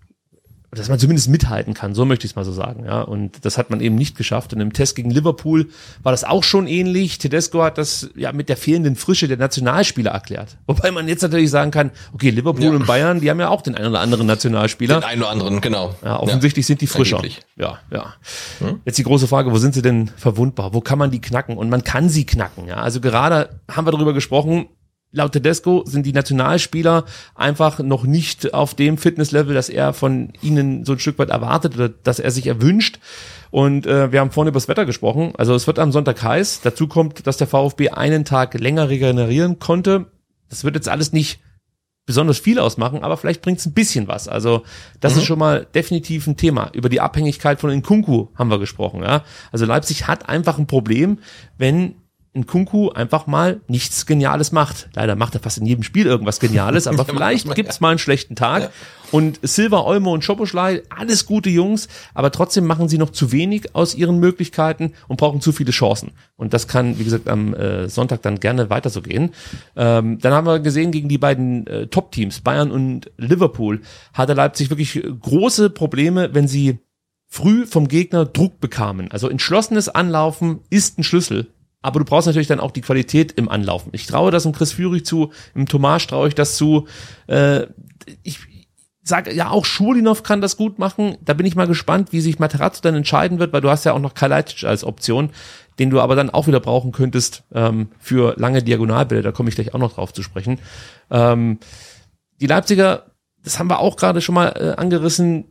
[0.74, 3.02] dass man zumindest mithalten kann, so möchte ich es mal so sagen, ja.
[3.02, 4.54] Und das hat man eben nicht geschafft.
[4.54, 5.68] Und im Test gegen Liverpool
[6.02, 7.18] war das auch schon ähnlich.
[7.18, 10.58] Tedesco hat das ja mit der fehlenden Frische der Nationalspieler erklärt.
[10.68, 12.72] Wobei man jetzt natürlich sagen kann, okay, Liverpool ja.
[12.72, 15.02] und Bayern, die haben ja auch den einen oder anderen Nationalspieler.
[15.02, 15.94] Den einen oder anderen, genau.
[16.06, 16.68] Ja, offensichtlich ja.
[16.68, 17.18] sind die frischer.
[17.18, 17.42] Angeblich.
[17.58, 18.14] Ja, ja.
[18.60, 18.80] Hm?
[18.86, 20.74] Jetzt die große Frage, wo sind sie denn verwundbar?
[20.74, 21.58] Wo kann man die knacken?
[21.58, 22.78] Und man kann sie knacken, ja.
[22.78, 24.68] Also gerade haben wir darüber gesprochen,
[25.12, 27.06] laut Tedesco sind die Nationalspieler
[27.36, 31.76] einfach noch nicht auf dem Fitnesslevel, das er von ihnen so ein Stück weit erwartet
[31.76, 33.00] oder das er sich erwünscht.
[33.50, 35.34] Und äh, wir haben vorhin über das Wetter gesprochen.
[35.38, 36.62] Also es wird am Sonntag heiß.
[36.64, 40.06] Dazu kommt, dass der VfB einen Tag länger regenerieren konnte.
[40.50, 41.42] Das wird jetzt alles nicht
[42.06, 44.28] besonders viel ausmachen, aber vielleicht bringt es ein bisschen was.
[44.28, 44.64] Also
[45.00, 45.20] das mhm.
[45.20, 46.70] ist schon mal definitiv ein Thema.
[46.74, 49.04] Über die Abhängigkeit von Nkunku haben wir gesprochen.
[49.04, 49.24] Ja?
[49.52, 51.20] Also Leipzig hat einfach ein Problem,
[51.58, 51.96] wenn
[52.34, 54.90] in Kunku einfach mal nichts Geniales macht.
[54.94, 58.36] Leider macht er fast in jedem Spiel irgendwas Geniales, aber vielleicht gibt's mal einen schlechten
[58.36, 58.64] Tag.
[58.64, 58.70] Ja.
[59.12, 63.76] Und Silva, Olmo und Schoboschlei, alles gute Jungs, aber trotzdem machen sie noch zu wenig
[63.76, 66.12] aus ihren Möglichkeiten und brauchen zu viele Chancen.
[66.38, 69.34] Und das kann, wie gesagt, am äh, Sonntag dann gerne weiter so gehen.
[69.76, 73.82] Ähm, dann haben wir gesehen, gegen die beiden äh, Top-Teams, Bayern und Liverpool,
[74.14, 76.80] hatte Leipzig wirklich große Probleme, wenn sie
[77.28, 79.12] früh vom Gegner Druck bekamen.
[79.12, 81.48] Also entschlossenes Anlaufen ist ein Schlüssel
[81.82, 83.90] aber du brauchst natürlich dann auch die Qualität im Anlaufen.
[83.94, 86.88] Ich traue das im Chris Führig zu, im Tomasz traue ich das zu.
[87.28, 87.68] Äh,
[88.24, 88.40] ich
[89.04, 91.18] sage, ja, auch Schulinov kann das gut machen.
[91.22, 93.94] Da bin ich mal gespannt, wie sich Materazzo dann entscheiden wird, weil du hast ja
[93.94, 95.32] auch noch Kalajdzic als Option,
[95.80, 99.24] den du aber dann auch wieder brauchen könntest ähm, für lange Diagonalbilder.
[99.24, 100.60] Da komme ich gleich auch noch drauf zu sprechen.
[101.10, 101.60] Ähm,
[102.40, 103.08] die Leipziger,
[103.44, 105.46] das haben wir auch gerade schon mal äh, angerissen,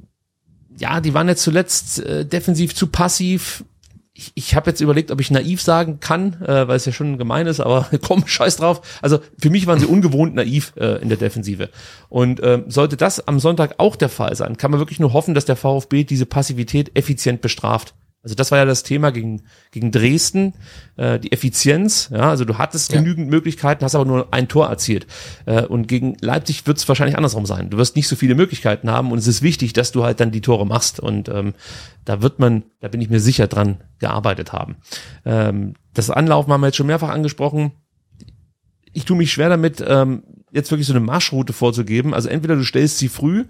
[0.76, 3.64] ja, die waren jetzt zuletzt äh, defensiv zu passiv,
[4.20, 7.16] ich, ich habe jetzt überlegt, ob ich naiv sagen kann, äh, weil es ja schon
[7.16, 8.82] gemein ist, aber komm, scheiß drauf.
[9.00, 11.70] Also für mich waren sie ungewohnt naiv äh, in der Defensive.
[12.08, 15.34] Und ähm, sollte das am Sonntag auch der Fall sein, kann man wirklich nur hoffen,
[15.34, 17.94] dass der VfB diese Passivität effizient bestraft.
[18.22, 20.52] Also das war ja das Thema gegen, gegen Dresden,
[20.96, 22.10] äh, die Effizienz.
[22.12, 23.00] Ja, also du hattest ja.
[23.00, 25.06] genügend Möglichkeiten, hast aber nur ein Tor erzielt.
[25.46, 27.70] Äh, und gegen Leipzig wird es wahrscheinlich andersrum sein.
[27.70, 30.32] Du wirst nicht so viele Möglichkeiten haben und es ist wichtig, dass du halt dann
[30.32, 31.00] die Tore machst.
[31.00, 31.54] Und ähm,
[32.04, 34.76] da wird man, da bin ich mir sicher dran gearbeitet haben.
[35.24, 37.72] Ähm, das Anlaufen haben wir jetzt schon mehrfach angesprochen.
[38.92, 42.12] Ich tue mich schwer damit, ähm, jetzt wirklich so eine Marschroute vorzugeben.
[42.12, 43.46] Also entweder du stellst sie früh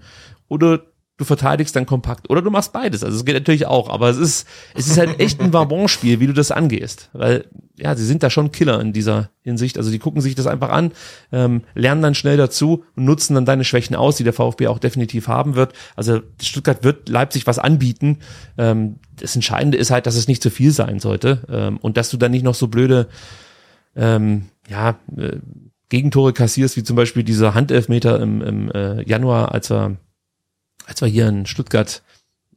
[0.47, 0.81] oder
[1.21, 2.29] du verteidigst dann kompakt.
[2.29, 3.03] Oder du machst beides.
[3.03, 6.27] Also es geht natürlich auch, aber es ist, es ist halt echt ein Vabon-Spiel, wie
[6.27, 7.09] du das angehst.
[7.13, 7.45] Weil,
[7.77, 9.77] ja, sie sind da schon Killer in dieser Hinsicht.
[9.77, 10.91] Also die gucken sich das einfach an,
[11.31, 14.79] ähm, lernen dann schnell dazu und nutzen dann deine Schwächen aus, die der VfB auch
[14.79, 15.73] definitiv haben wird.
[15.95, 18.19] Also Stuttgart wird Leipzig was anbieten.
[18.57, 21.43] Ähm, das Entscheidende ist halt, dass es nicht zu viel sein sollte.
[21.49, 23.07] Ähm, und dass du dann nicht noch so blöde,
[23.95, 25.37] ähm, ja, äh,
[25.89, 29.97] Gegentore kassierst, wie zum Beispiel dieser Handelfmeter im, im äh, Januar, als er
[30.85, 32.03] als wir hier in Stuttgart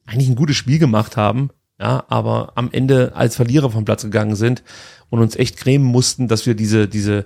[0.07, 1.51] eigentlich ein gutes Spiel gemacht haben,
[1.81, 4.63] ja, aber am Ende als Verlierer vom Platz gegangen sind
[5.11, 7.25] und uns echt cremen mussten, dass wir diese, diese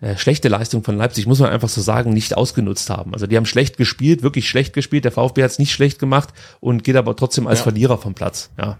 [0.00, 3.14] äh, schlechte Leistung von Leipzig, muss man einfach so sagen, nicht ausgenutzt haben.
[3.14, 5.04] Also die haben schlecht gespielt, wirklich schlecht gespielt.
[5.04, 6.30] Der VfB hat es nicht schlecht gemacht
[6.60, 7.62] und geht aber trotzdem als ja.
[7.64, 8.50] Verlierer vom Platz.
[8.58, 8.78] Ja.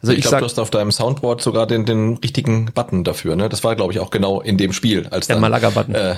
[0.00, 3.36] Also ich, ich glaube, du hast auf deinem Soundboard sogar den, den richtigen Button dafür.
[3.36, 3.48] Ne?
[3.48, 5.06] Das war, glaube ich, auch genau in dem Spiel.
[5.08, 5.94] Als der Malaga-Button.
[5.94, 6.16] Äh,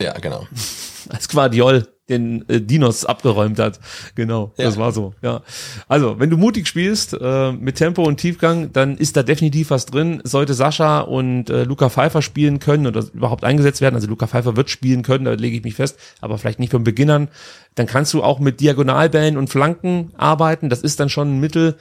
[0.00, 0.46] ja, genau.
[1.08, 3.80] als Quadiol den äh, Dinos abgeräumt hat.
[4.14, 4.64] Genau, ja.
[4.64, 5.14] das war so.
[5.22, 5.42] Ja.
[5.88, 9.86] Also, wenn du mutig spielst äh, mit Tempo und Tiefgang, dann ist da definitiv was
[9.86, 10.20] drin.
[10.24, 14.56] Sollte Sascha und äh, Luca Pfeiffer spielen können oder überhaupt eingesetzt werden, also Luca Pfeiffer
[14.56, 17.28] wird spielen können, da lege ich mich fest, aber vielleicht nicht von Beginnern,
[17.74, 20.68] dann kannst du auch mit Diagonalbällen und Flanken arbeiten.
[20.68, 21.76] Das ist dann schon ein Mittel.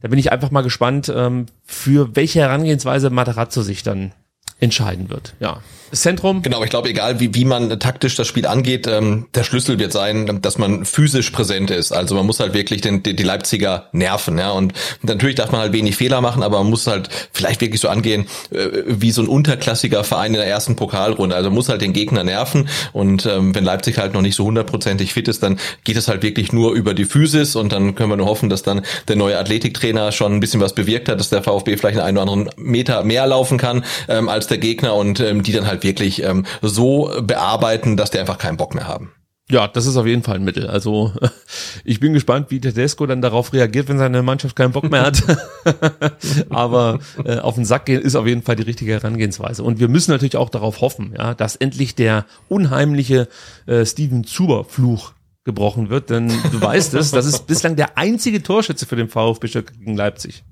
[0.00, 4.12] Da bin ich einfach mal gespannt, ähm, für welche Herangehensweise Materazzo sich dann
[4.60, 5.34] entscheiden wird.
[5.40, 5.60] Ja.
[5.92, 6.42] Zentrum.
[6.42, 9.92] Genau, ich glaube, egal wie, wie man taktisch das Spiel angeht, ähm, der Schlüssel wird
[9.92, 11.92] sein, dass man physisch präsent ist.
[11.92, 14.38] Also man muss halt wirklich den, die, die Leipziger nerven.
[14.38, 14.50] Ja?
[14.50, 14.72] Und
[15.02, 18.26] natürlich darf man halt wenig Fehler machen, aber man muss halt vielleicht wirklich so angehen,
[18.50, 21.34] äh, wie so ein unterklassiger Verein in der ersten Pokalrunde.
[21.34, 22.68] Also muss halt den Gegner nerven.
[22.92, 26.22] Und ähm, wenn Leipzig halt noch nicht so hundertprozentig fit ist, dann geht es halt
[26.22, 29.38] wirklich nur über die Physis und dann können wir nur hoffen, dass dann der neue
[29.38, 33.04] Athletiktrainer schon ein bisschen was bewirkt hat, dass der VfB vielleicht einen oder anderen Meter
[33.04, 37.10] mehr laufen kann ähm, als der Gegner und ähm, die dann halt wirklich ähm, so
[37.22, 39.12] bearbeiten, dass die einfach keinen Bock mehr haben.
[39.50, 40.66] Ja, das ist auf jeden Fall ein Mittel.
[40.66, 41.12] Also
[41.84, 45.22] ich bin gespannt, wie Tedesco dann darauf reagiert, wenn seine Mannschaft keinen Bock mehr hat.
[46.50, 49.62] Aber äh, auf den Sack gehen ist auf jeden Fall die richtige Herangehensweise.
[49.62, 53.28] Und wir müssen natürlich auch darauf hoffen, ja, dass endlich der unheimliche
[53.66, 55.12] äh, Steven Zuber-Fluch
[55.44, 56.10] gebrochen wird.
[56.10, 59.48] Denn du weißt es, das ist bislang der einzige Torschütze für den VfB
[59.78, 60.44] gegen Leipzig.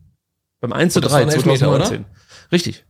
[0.60, 2.06] Beim 1 zu 3 2019.
[2.50, 2.86] Richtig.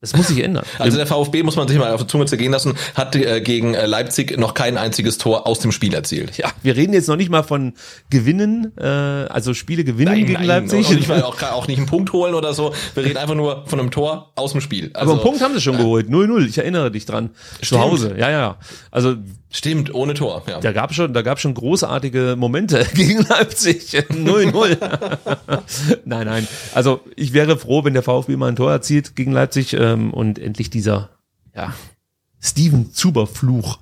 [0.00, 0.64] Das muss sich ändern.
[0.78, 3.74] Also der VfB, muss man sich mal auf die Zunge zergehen lassen, hat äh, gegen
[3.74, 6.36] äh, Leipzig noch kein einziges Tor aus dem Spiel erzielt.
[6.36, 7.72] Ja, wir reden jetzt noch nicht mal von
[8.08, 10.88] Gewinnen, äh, also Spiele gewinnen nein, gegen nein, Leipzig.
[10.88, 12.72] Und nicht mal auch, auch nicht einen Punkt holen oder so.
[12.94, 14.92] Wir reden einfach nur von einem Tor aus dem Spiel.
[14.94, 16.08] Also, Aber einen Punkt haben sie schon äh, geholt.
[16.08, 17.30] 0-0, ich erinnere dich dran.
[17.60, 17.68] Stimmt.
[17.68, 18.56] Zu Hause, ja, ja.
[18.92, 19.16] Also
[19.50, 20.42] Stimmt, ohne Tor.
[20.46, 20.60] Ja.
[20.60, 23.94] Da gab schon, da gab schon großartige Momente gegen Leipzig.
[23.94, 24.76] 0-0.
[26.04, 26.48] nein, nein.
[26.74, 30.38] Also ich wäre froh, wenn der VfB mal ein Tor erzielt gegen Leipzig ähm, und
[30.38, 31.10] endlich dieser
[31.54, 31.74] ja,
[32.40, 33.78] Steven Zuber-Fluch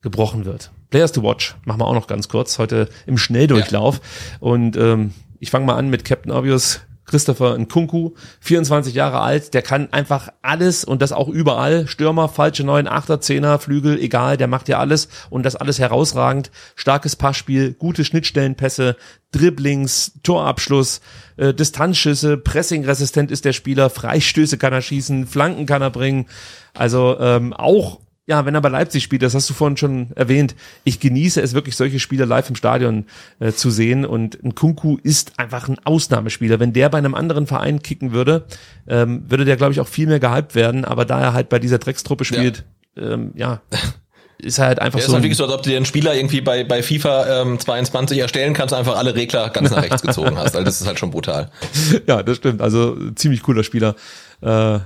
[0.00, 0.70] gebrochen wird.
[0.90, 4.00] Players to Watch machen wir auch noch ganz kurz heute im Schnelldurchlauf.
[4.32, 4.38] Ja.
[4.40, 9.62] Und ähm, ich fange mal an mit Captain Obvious Christopher Nkunku, 24 Jahre alt, der
[9.62, 11.86] kann einfach alles und das auch überall.
[11.86, 16.50] Stürmer, falsche Neun, Achter, Zehner, Flügel, egal, der macht ja alles und das alles herausragend.
[16.76, 18.96] Starkes Passspiel, gute Schnittstellenpässe,
[19.32, 21.00] Dribblings, Torabschluss,
[21.36, 26.26] äh, Distanzschüsse, Pressingresistent ist der Spieler, Freistöße kann er schießen, Flanken kann er bringen.
[26.72, 30.54] Also ähm, auch ja, wenn er bei Leipzig spielt, das hast du vorhin schon erwähnt,
[30.84, 33.04] ich genieße es wirklich, solche Spiele live im Stadion
[33.38, 36.58] äh, zu sehen und ein Kunku ist einfach ein Ausnahmespieler.
[36.58, 38.46] Wenn der bei einem anderen Verein kicken würde,
[38.88, 41.58] ähm, würde der, glaube ich, auch viel mehr gehypt werden, aber da er halt bei
[41.58, 42.64] dieser Dreckstruppe spielt,
[42.96, 43.60] ja, ähm, ja
[44.38, 45.10] ist halt einfach ja, so.
[45.10, 47.60] Ist halt wirklich so, als ob du dir einen Spieler irgendwie bei, bei FIFA ähm,
[47.60, 50.54] 22 erstellen kannst, einfach alle Regler ganz nach rechts gezogen hast.
[50.54, 51.50] Also das ist halt schon brutal.
[52.06, 52.60] Ja, das stimmt.
[52.60, 53.94] Also ziemlich cooler Spieler.
[54.40, 54.78] Äh,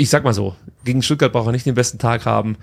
[0.00, 2.56] ich sag mal so, gegen Stuttgart braucht er nicht den besten Tag haben.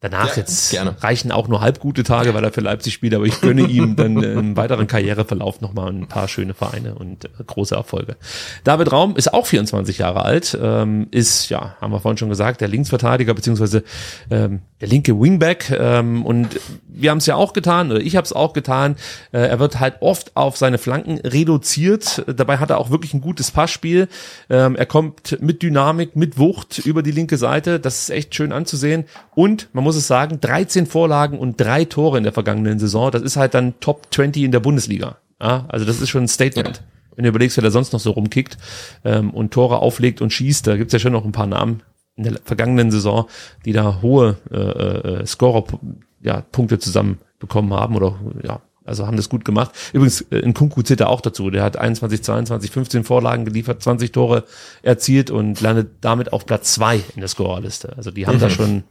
[0.00, 0.94] Danach ja, jetzt gerne.
[1.00, 3.96] reichen auch nur halb gute Tage, weil er für Leipzig spielt, aber ich gönne ihm
[3.96, 8.16] dann im weiteren Karriereverlauf nochmal ein paar schöne Vereine und äh, große Erfolge.
[8.62, 12.60] David Raum ist auch 24 Jahre alt, ähm, ist, ja, haben wir vorhin schon gesagt,
[12.60, 13.82] der Linksverteidiger beziehungsweise
[14.30, 18.24] ähm, der linke Wingback ähm, und wir haben es ja auch getan, oder ich habe
[18.24, 18.94] es auch getan,
[19.32, 23.20] äh, er wird halt oft auf seine Flanken reduziert, dabei hat er auch wirklich ein
[23.20, 24.08] gutes Passspiel,
[24.48, 28.52] ähm, er kommt mit Dynamik, mit Wucht über die linke Seite, das ist echt schön
[28.52, 29.04] anzusehen.
[29.34, 33.10] Und man muss es sagen, 13 Vorlagen und drei Tore in der vergangenen Saison.
[33.10, 35.18] Das ist halt dann Top 20 in der Bundesliga.
[35.40, 36.76] Ja, also das ist schon ein Statement.
[36.78, 36.82] Ja.
[37.16, 38.56] Wenn du überlegst, wer da sonst noch so rumkickt
[39.04, 41.82] ähm, und Tore auflegt und schießt, da gibt's ja schon noch ein paar Namen
[42.16, 43.26] in der vergangenen Saison,
[43.64, 45.86] die da hohe äh, äh, Scorer-Punkte
[46.20, 49.70] ja, Punkte zusammen bekommen haben oder ja, also haben das gut gemacht.
[49.92, 51.50] Übrigens, äh, in Kunku zählt er auch dazu.
[51.50, 54.44] Der hat 21, 22, 15 Vorlagen geliefert, 20 Tore
[54.82, 57.96] erzielt und landet damit auf Platz zwei in der Scorerliste.
[57.96, 58.40] Also die haben mhm.
[58.40, 58.84] da schon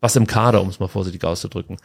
[0.00, 1.78] was im Kader, um es mal vorsichtig auszudrücken.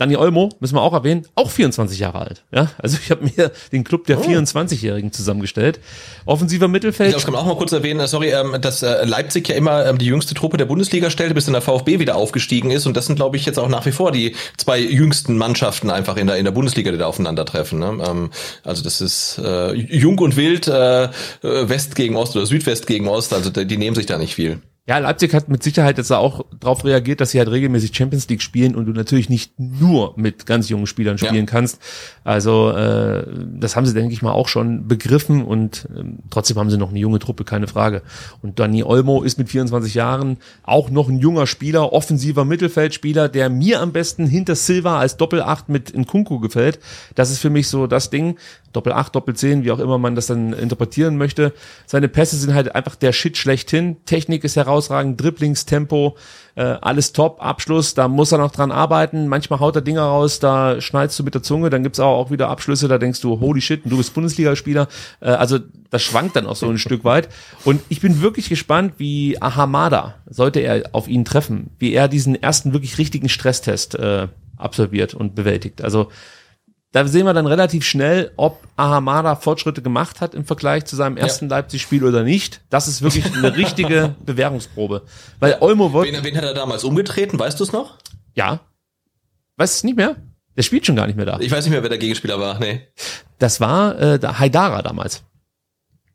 [0.00, 2.42] Dani Olmo, müssen wir auch erwähnen, auch 24 Jahre alt.
[2.52, 4.22] Ja, also ich habe mir den Club der oh.
[4.22, 5.78] 24-Jährigen zusammengestellt.
[6.24, 7.14] Offensiver Mittelfeld.
[7.14, 9.98] Ich kann auch mal kurz erwähnen, äh, sorry, ähm, dass äh, Leipzig ja immer ähm,
[9.98, 12.86] die jüngste Truppe der Bundesliga stellte, bis in der VfB wieder aufgestiegen ist.
[12.86, 16.16] Und das sind, glaube ich, jetzt auch nach wie vor die zwei jüngsten Mannschaften einfach
[16.16, 17.78] in der in der Bundesliga, die da aufeinandertreffen.
[17.78, 18.02] Ne?
[18.02, 18.30] Ähm,
[18.64, 21.10] also das ist äh, jung und wild, äh,
[21.42, 23.34] West gegen Ost oder Südwest gegen Ost.
[23.34, 24.62] Also die nehmen sich da nicht viel.
[24.90, 28.42] Ja, Leipzig hat mit Sicherheit jetzt auch darauf reagiert, dass sie halt regelmäßig Champions League
[28.42, 31.44] spielen und du natürlich nicht nur mit ganz jungen Spielern spielen ja.
[31.44, 31.78] kannst.
[32.24, 33.24] Also äh,
[33.54, 36.90] das haben sie, denke ich mal, auch schon begriffen und äh, trotzdem haben sie noch
[36.90, 38.02] eine junge Truppe, keine Frage.
[38.42, 43.48] Und Dani Olmo ist mit 24 Jahren auch noch ein junger Spieler, offensiver Mittelfeldspieler, der
[43.48, 46.80] mir am besten hinter Silva als Doppelacht mit Nkunku gefällt.
[47.14, 48.38] Das ist für mich so das Ding.
[48.72, 51.52] Doppel 8, Doppel 10, wie auch immer man das dann interpretieren möchte.
[51.86, 53.96] Seine Pässe sind halt einfach der Shit schlechthin.
[54.04, 56.16] Technik ist herausragend, Dribblings, Tempo,
[56.54, 59.28] äh, alles top, Abschluss, da muss er noch dran arbeiten.
[59.28, 62.30] Manchmal haut er Dinger raus, da schneidest du mit der Zunge, dann gibt's auch, auch
[62.30, 64.88] wieder Abschlüsse, da denkst du, holy shit, du bist Bundesligaspieler.
[65.20, 65.58] Äh, also
[65.90, 67.28] das schwankt dann auch so ein Stück weit.
[67.64, 72.40] Und ich bin wirklich gespannt, wie Ahamada, sollte er auf ihn treffen, wie er diesen
[72.40, 75.82] ersten wirklich richtigen Stresstest äh, absolviert und bewältigt.
[75.82, 76.08] Also
[76.92, 81.16] da sehen wir dann relativ schnell, ob Ahamada Fortschritte gemacht hat im Vergleich zu seinem
[81.16, 81.56] ersten ja.
[81.56, 82.62] Leipzig-Spiel oder nicht.
[82.68, 85.02] Das ist wirklich eine richtige Bewährungsprobe.
[85.38, 86.06] Weil Olmo wird.
[86.06, 87.38] Wen, wen hat er damals umgetreten?
[87.38, 87.98] Weißt du es noch?
[88.34, 88.60] Ja.
[89.56, 90.16] Weißt du es nicht mehr?
[90.56, 91.38] Der spielt schon gar nicht mehr da.
[91.38, 92.58] Ich weiß nicht mehr, wer der Gegenspieler war.
[92.58, 92.88] Nee.
[93.38, 95.22] Das war äh, der Haidara damals.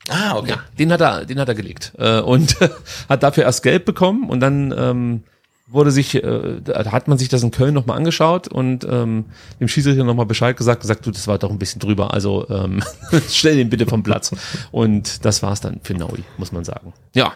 [0.10, 0.52] Ah, okay.
[0.52, 2.58] Ja, den hat er, den hat er gelegt äh, und
[3.10, 5.24] hat dafür erst Geld bekommen und dann ähm,
[5.68, 9.26] wurde sich, äh, hat man sich das in Köln nochmal angeschaut und ähm,
[9.60, 12.84] dem Schiedsrichter nochmal Bescheid gesagt, gesagt, du, das war doch ein bisschen drüber, also ähm,
[13.30, 14.32] stell den bitte vom Platz.
[14.72, 16.94] Und das war's dann für Naui, muss man sagen.
[17.14, 17.34] Ja,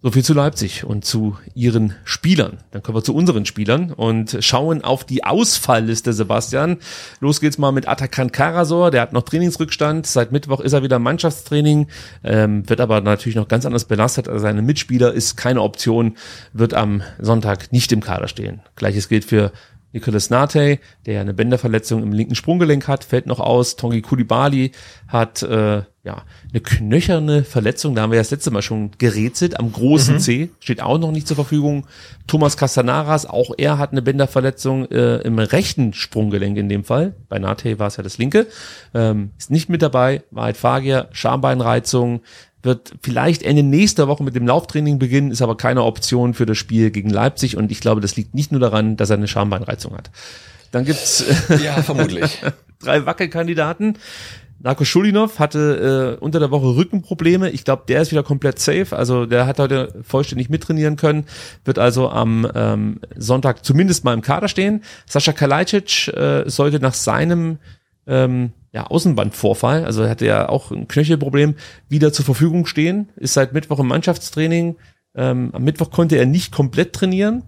[0.00, 2.58] so viel zu Leipzig und zu ihren Spielern.
[2.70, 6.76] Dann kommen wir zu unseren Spielern und schauen auf die Ausfallliste, Sebastian.
[7.18, 10.06] Los geht's mal mit Atakan Karasor, der hat noch Trainingsrückstand.
[10.06, 11.88] Seit Mittwoch ist er wieder im Mannschaftstraining,
[12.22, 14.28] ähm, wird aber natürlich noch ganz anders belastet.
[14.28, 16.16] Also seine Mitspieler ist keine Option,
[16.52, 18.60] wird am Sonntag nicht im Kader stehen.
[18.76, 19.50] Gleiches gilt für
[19.92, 23.76] Nicolas Nate, der ja eine Bänderverletzung im linken Sprunggelenk hat, fällt noch aus.
[23.76, 24.72] Tongi Kulibali
[25.06, 29.58] hat äh, ja eine knöcherne Verletzung, da haben wir ja das letzte Mal schon gerätselt,
[29.58, 30.20] am großen mhm.
[30.20, 31.86] C, steht auch noch nicht zur Verfügung.
[32.26, 37.14] Thomas Castanaras, auch er hat eine Bänderverletzung äh, im rechten Sprunggelenk in dem Fall.
[37.28, 38.46] Bei Nate war es ja das linke.
[38.94, 40.22] Ähm, ist nicht mit dabei.
[40.30, 42.20] Wahrheit Fagier, Schambeinreizung,
[42.62, 46.58] wird vielleicht Ende nächster Woche mit dem Lauftraining beginnen, ist aber keine Option für das
[46.58, 49.96] Spiel gegen Leipzig und ich glaube, das liegt nicht nur daran, dass er eine Schambeinreizung
[49.96, 50.10] hat.
[50.70, 51.24] Dann gibt's
[51.62, 52.42] ja vermutlich
[52.80, 53.98] drei Wackelkandidaten.
[54.60, 57.50] Narko Schulinov hatte äh, unter der Woche Rückenprobleme.
[57.50, 58.88] Ich glaube, der ist wieder komplett safe.
[58.96, 61.26] Also der hat heute vollständig mittrainieren können,
[61.64, 64.82] wird also am ähm, Sonntag zumindest mal im Kader stehen.
[65.06, 67.58] Sascha Kalajdzic äh, sollte nach seinem
[68.08, 71.54] ähm, ja, Außenbandvorfall, also er hatte ja auch ein Knöchelproblem,
[71.88, 74.76] wieder zur Verfügung stehen, ist seit Mittwoch im Mannschaftstraining.
[75.14, 77.42] Ähm, am Mittwoch konnte er nicht komplett trainieren,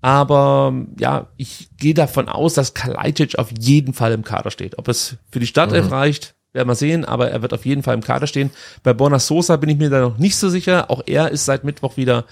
[0.00, 4.78] aber ja, ich gehe davon aus, dass Kalajdzic auf jeden Fall im Kader steht.
[4.78, 5.92] Ob es für die Startelf mhm.
[5.92, 8.50] reicht, werden wir sehen, aber er wird auf jeden Fall im Kader stehen.
[8.82, 10.90] Bei Borna Sosa bin ich mir da noch nicht so sicher.
[10.90, 12.24] Auch er ist seit Mittwoch wieder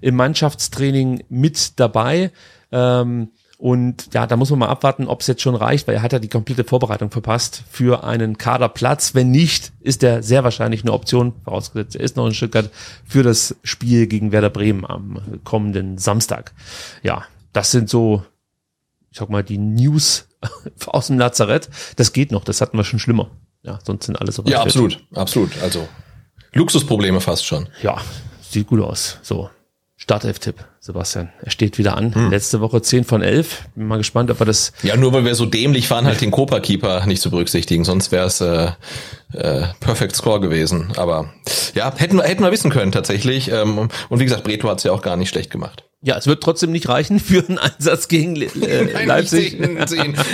[0.00, 2.30] im Mannschaftstraining mit dabei.
[2.72, 6.02] Ähm, und ja, da muss man mal abwarten, ob es jetzt schon reicht, weil er
[6.02, 9.14] hat ja die komplette Vorbereitung verpasst für einen Kaderplatz.
[9.14, 12.70] Wenn nicht, ist er sehr wahrscheinlich eine Option, vorausgesetzt er ist noch in Stuttgart,
[13.06, 16.52] für das Spiel gegen Werder Bremen am kommenden Samstag.
[17.02, 18.22] Ja, das sind so,
[19.10, 20.28] ich sag mal, die News
[20.86, 21.70] aus dem Lazarett.
[21.96, 23.30] Das geht noch, das hatten wir schon schlimmer.
[23.62, 24.42] Ja, sonst sind alles so.
[24.44, 25.50] Ja, absolut, absolut.
[25.62, 25.88] Also
[26.52, 27.68] Luxusprobleme fast schon.
[27.82, 28.00] Ja,
[28.42, 29.18] sieht gut aus.
[29.22, 29.48] So,
[30.06, 30.64] Startelf-Tipp.
[30.78, 31.32] Sebastian.
[31.42, 32.14] Er steht wieder an.
[32.14, 32.30] Hm.
[32.30, 33.64] Letzte Woche 10 von 11.
[33.74, 34.72] Bin mal gespannt, ob er das.
[34.84, 37.82] Ja, nur weil wir so dämlich waren, halt den Cobra-Keeper nicht zu berücksichtigen.
[37.82, 38.70] Sonst wäre es äh,
[39.32, 40.92] äh, Perfect Score gewesen.
[40.96, 41.32] Aber
[41.74, 43.50] ja, hätten wir, hätten wir wissen können tatsächlich.
[43.50, 45.82] Ähm, und wie gesagt, Breto hat es ja auch gar nicht schlecht gemacht.
[46.06, 48.48] Ja, es wird trotzdem nicht reichen für einen Einsatz gegen äh,
[48.94, 49.58] Nein, Leipzig.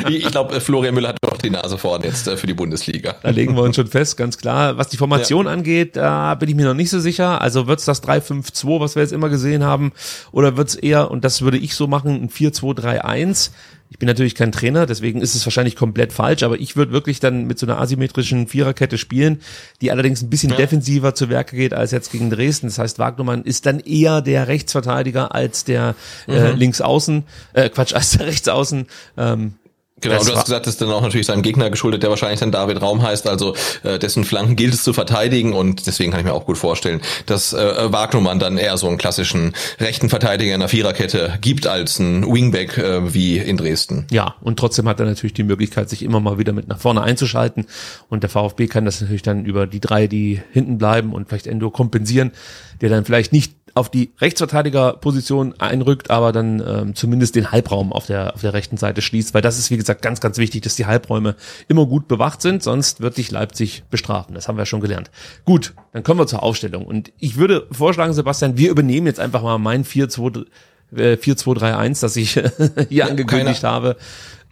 [0.07, 3.14] Ich glaube, Florian Müller hat doch die Nase vorn jetzt äh, für die Bundesliga.
[3.23, 4.77] Da legen wir uns schon fest, ganz klar.
[4.77, 5.53] Was die Formation ja.
[5.53, 7.41] angeht, da bin ich mir noch nicht so sicher.
[7.41, 9.93] Also wird's das 3-5-2, was wir jetzt immer gesehen haben,
[10.31, 13.53] oder wird's eher, und das würde ich so machen, ein 4-2-3-1?
[13.93, 17.20] Ich bin natürlich kein Trainer, deswegen ist es wahrscheinlich komplett falsch, aber ich würde wirklich
[17.20, 19.43] dann mit so einer asymmetrischen Viererkette spielen,
[19.82, 20.57] die allerdings ein bisschen ja.
[20.57, 22.68] defensiver zu Werke geht als jetzt gegen Dresden.
[22.68, 25.95] Das heißt, Wagnermann ist dann eher der Rechtsverteidiger als der
[26.26, 26.36] äh, mhm.
[26.38, 28.86] äh, Linksaußen, äh, Quatsch, als der Rechtsaußen.
[29.18, 29.57] Ähm,
[30.03, 32.40] Genau, das du hast gesagt, das ist dann auch natürlich seinem Gegner geschuldet, der wahrscheinlich
[32.40, 36.20] dann David Raum heißt, also äh, dessen Flanken gilt es zu verteidigen und deswegen kann
[36.20, 40.55] ich mir auch gut vorstellen, dass äh, Wagnumann dann eher so einen klassischen rechten Verteidiger
[40.55, 44.07] in der Viererkette gibt als ein Wingback äh, wie in Dresden.
[44.11, 47.03] Ja, und trotzdem hat er natürlich die Möglichkeit, sich immer mal wieder mit nach vorne
[47.03, 47.66] einzuschalten
[48.09, 51.46] und der VfB kann das natürlich dann über die drei, die hinten bleiben und vielleicht
[51.46, 52.32] Endo kompensieren,
[52.80, 58.07] der dann vielleicht nicht auf die Rechtsverteidigerposition einrückt, aber dann ähm, zumindest den Halbraum auf
[58.07, 60.77] der, auf der rechten Seite schließt, weil das ist, wie gesagt, ganz, ganz wichtig, dass
[60.77, 61.37] die Halbräume
[61.68, 64.35] immer gut bewacht sind, sonst wird dich Leipzig bestrafen.
[64.35, 65.11] Das haben wir schon gelernt.
[65.45, 66.85] Gut, dann kommen wir zur Aufstellung.
[66.85, 70.47] Und ich würde vorschlagen, Sebastian, wir übernehmen jetzt einfach mal mein 4-2,
[70.95, 72.53] äh, 4-2-3-1, das ich hier
[72.91, 73.73] ja, angekündigt keiner.
[73.73, 73.97] habe.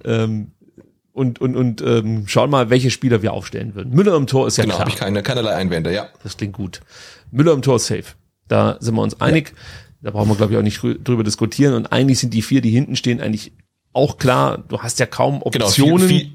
[0.05, 0.53] Ähm,
[1.13, 3.93] und, und, und ähm, schauen mal, welche Spieler wir aufstellen würden.
[3.93, 4.87] Müller im Tor ist ja genau, klar.
[4.87, 6.09] Genau, habe ich keine, keinerlei Einwände, ja.
[6.23, 6.81] Das klingt gut.
[7.31, 8.05] Müller im Tor ist safe.
[8.51, 9.51] Da sind wir uns einig.
[9.51, 9.55] Ja.
[10.03, 11.75] Da brauchen wir, glaube ich, auch nicht drüber diskutieren.
[11.75, 13.53] Und eigentlich sind die vier, die hinten stehen, eigentlich
[13.93, 14.59] auch klar.
[14.59, 15.97] Du hast ja kaum Optionen.
[15.97, 16.31] Genau, viel, viel,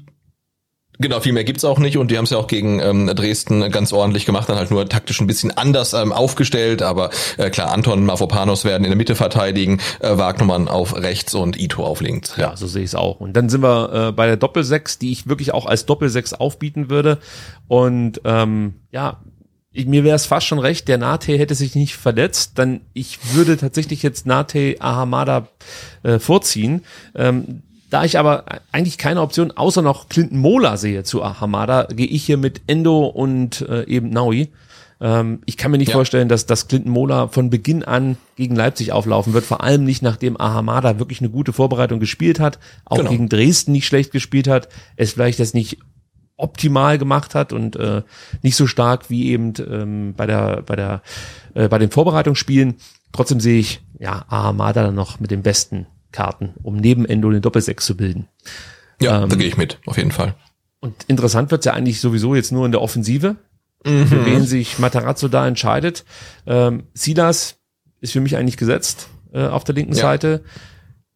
[0.98, 3.70] Genau, viel mehr gibt's auch nicht und die haben es ja auch gegen ähm, Dresden
[3.70, 7.70] ganz ordentlich gemacht, dann halt nur taktisch ein bisschen anders ähm, aufgestellt, aber äh, klar,
[7.70, 12.34] Anton Mafropanos werden in der Mitte verteidigen, äh, Wagnermann auf rechts und Ito auf links.
[12.38, 13.20] Ja, ja so sehe ich es auch.
[13.20, 16.88] Und dann sind wir äh, bei der Doppelsechs, die ich wirklich auch als Doppelsechs aufbieten
[16.88, 17.18] würde
[17.68, 19.20] und ähm, ja,
[19.76, 23.34] ich, mir wäre es fast schon recht, der Nate hätte sich nicht verletzt, dann ich
[23.34, 25.48] würde tatsächlich jetzt Nate Ahamada
[26.02, 26.82] äh, vorziehen.
[27.14, 32.06] Ähm, da ich aber eigentlich keine Option außer noch Clinton Mola sehe zu Hamada, gehe
[32.06, 34.48] ich hier mit Endo und äh, eben Naui.
[35.00, 35.94] Ähm, ich kann mir nicht ja.
[35.94, 40.02] vorstellen, dass, dass Clinton Mola von Beginn an gegen Leipzig auflaufen wird, vor allem nicht
[40.02, 43.10] nachdem Ahamada wirklich eine gute Vorbereitung gespielt hat, auch genau.
[43.10, 45.78] gegen Dresden nicht schlecht gespielt hat, es vielleicht jetzt nicht
[46.36, 48.02] optimal gemacht hat und äh,
[48.42, 51.02] nicht so stark wie eben ähm, bei der bei der
[51.54, 52.76] äh, bei den Vorbereitungsspielen.
[53.12, 57.42] Trotzdem sehe ich ja Ahamada dann noch mit dem besten Karten, um neben Endo den
[57.42, 58.28] Doppelsechs zu bilden.
[59.00, 60.34] Ja, ähm, da gehe ich mit, auf jeden Fall.
[60.80, 63.36] Und interessant wird's ja eigentlich sowieso jetzt nur in der Offensive,
[63.84, 64.06] mhm.
[64.06, 66.04] für wen sich Matarazzo da entscheidet.
[66.46, 67.56] Ähm, Silas
[68.00, 70.02] ist für mich eigentlich gesetzt äh, auf der linken ja.
[70.02, 70.44] Seite.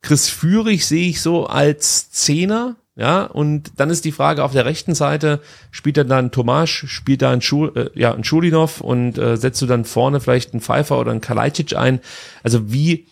[0.03, 4.67] Chris Führig sehe ich so als Zehner, ja, und dann ist die Frage auf der
[4.67, 5.41] rechten Seite,
[5.71, 9.63] spielt er dann Tomasz, spielt da ein, Schul, äh, ja, ein Schulinov und äh, setzt
[9.63, 12.01] du dann vorne vielleicht einen Pfeiffer oder einen Kalajdzic ein?
[12.43, 13.07] Also wie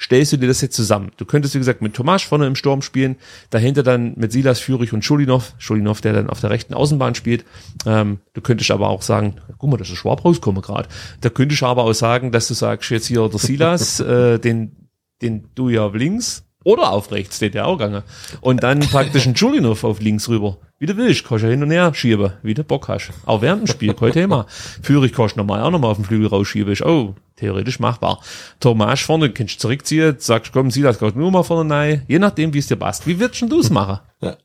[0.00, 1.10] stellst du dir das jetzt zusammen?
[1.16, 3.16] Du könntest, wie gesagt, mit Tomasz vorne im Sturm spielen,
[3.50, 7.44] dahinter dann mit Silas Führig und Schulinov, Schulinov, der dann auf der rechten Außenbahn spielt.
[7.86, 10.88] Ähm, du könntest aber auch sagen, guck mal, das ist Schwab rauskomme gerade.
[11.22, 14.76] Da könntest du aber auch sagen, dass du sagst, jetzt hier der Silas, äh, den,
[15.22, 18.02] den du ja links oder auf rechts, steht der auch gegangen.
[18.40, 20.56] Und dann praktisch ein Schulinov auf links rüber.
[20.78, 23.12] Wie du willst, kannst du hin und her schieben, wie du Bock hast.
[23.24, 24.46] Auch während dem Spiel, kein Thema.
[24.82, 26.72] Führig kannst du nochmal auch nochmal auf den Flügel rausschieben.
[26.72, 28.20] Ist, oh, theoretisch machbar.
[28.60, 32.02] Thomas vorne kannst du zurückziehen, sagst, komm, sieh das gerade nur mal vorne rein.
[32.08, 33.06] Je nachdem, wie es dir passt.
[33.06, 34.00] Wie würdest du es machen?
[34.20, 34.36] Ja.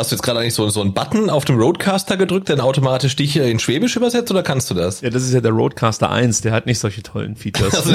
[0.00, 3.16] Hast du jetzt gerade eigentlich so, so einen Button auf dem Roadcaster gedrückt, der automatisch
[3.16, 5.02] dich in Schwäbisch übersetzt oder kannst du das?
[5.02, 7.74] Ja, das ist ja der Roadcaster 1, der hat nicht solche tollen Features.
[7.74, 7.92] also,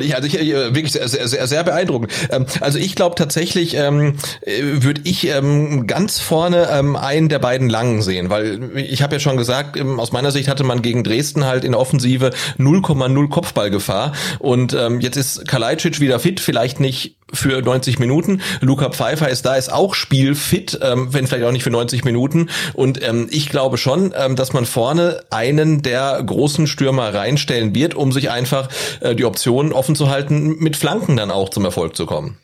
[0.00, 2.12] ich, also ich, äh, wirklich sehr, sehr, sehr beeindruckend.
[2.28, 7.38] Ähm, also ich glaube tatsächlich, ähm, äh, würde ich ähm, ganz vorne ähm, einen der
[7.38, 10.82] beiden Langen sehen, weil ich habe ja schon gesagt, ähm, aus meiner Sicht hatte man
[10.82, 16.38] gegen Dresden halt in der Offensive 0,0 Kopfballgefahr und ähm, jetzt ist Kalajdzic wieder fit,
[16.38, 18.40] vielleicht nicht für 90 Minuten.
[18.60, 22.48] Luca Pfeiffer ist da, ist auch spielfit, ähm, wenn vielleicht auch nicht für 90 Minuten.
[22.72, 27.94] Und ähm, ich glaube schon, ähm, dass man vorne einen der großen Stürmer reinstellen wird,
[27.94, 28.68] um sich einfach
[29.00, 32.38] äh, die Option offen zu halten, mit Flanken dann auch zum Erfolg zu kommen.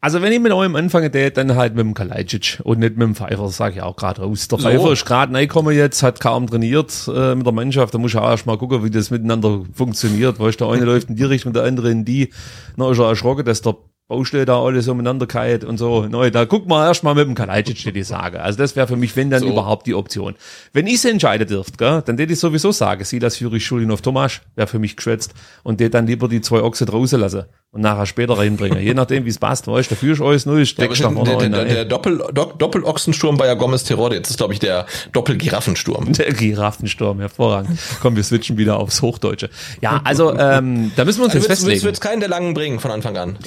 [0.00, 3.02] Also wenn ich mit eurem anfange, der dann halt mit dem Kalajdzic und nicht mit
[3.02, 4.46] dem Pfeiffer, sage ich auch gerade raus.
[4.46, 4.92] Der Pfeiffer so.
[4.92, 8.30] ist gerade reingekommen jetzt, hat kaum trainiert äh, mit der Mannschaft, da muss ich auch
[8.30, 11.64] erst mal gucken, wie das miteinander funktioniert, weil der eine läuft in die Richtung, der
[11.64, 12.30] andere in die.
[12.76, 13.76] Dann ist er erschrocken, dass der
[14.08, 16.06] Baustelle da alles umeinander kalt und so.
[16.06, 18.40] Neu, da guck mal erst mal mit dem Kalajdzic, die Sage.
[18.40, 19.48] Also das wäre für mich, wenn dann so.
[19.50, 20.34] überhaupt die Option.
[20.72, 23.90] Wenn ich es entscheiden dürfte, gell, dann hätte ich sowieso sagen, sie das Juri Schulin
[23.90, 27.44] auf Tomasch, wäre für mich geschwätzt und der dann lieber die zwei Ochse draußen lassen
[27.70, 28.80] und nachher später reinbringen.
[28.80, 31.48] Je nachdem, wie es passt, weißt du, dafür ist alles null, steckst ja, der, der,
[31.50, 36.12] der, der Doppel, Doppel-Ochsensturm bei Gomez Terror, jetzt ist, glaube ich, der Doppel-Giraffensturm.
[36.18, 37.78] Der Giraffensturm, hervorragend.
[38.00, 39.50] Komm, wir switchen wieder aufs Hochdeutsche.
[39.82, 41.80] Ja, also, ähm, da müssen wir uns also jetzt festlegen.
[41.80, 43.38] Du willst keinen der Langen bringen von Anfang an.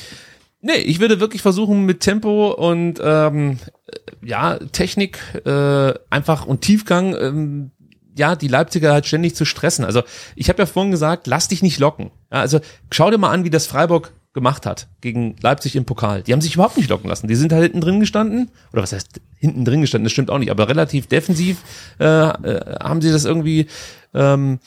[0.62, 3.58] Nee, ich würde wirklich versuchen mit Tempo und ähm,
[4.24, 7.72] ja, Technik äh, einfach und Tiefgang ähm,
[8.16, 9.86] ja, die Leipziger halt ständig zu stressen.
[9.86, 10.04] Also
[10.36, 12.12] ich habe ja vorhin gesagt, lass dich nicht locken.
[12.32, 12.60] Ja, also
[12.92, 16.22] schau dir mal an, wie das Freiburg gemacht hat gegen Leipzig im Pokal.
[16.22, 17.28] Die haben sich überhaupt nicht locken lassen.
[17.28, 18.52] Die sind halt hinten drin gestanden.
[18.72, 20.06] Oder was heißt hinten drin gestanden?
[20.06, 20.52] Das stimmt auch nicht.
[20.52, 21.58] Aber relativ defensiv
[22.00, 23.68] äh, äh, haben sie das irgendwie
[24.14, 24.60] ähm,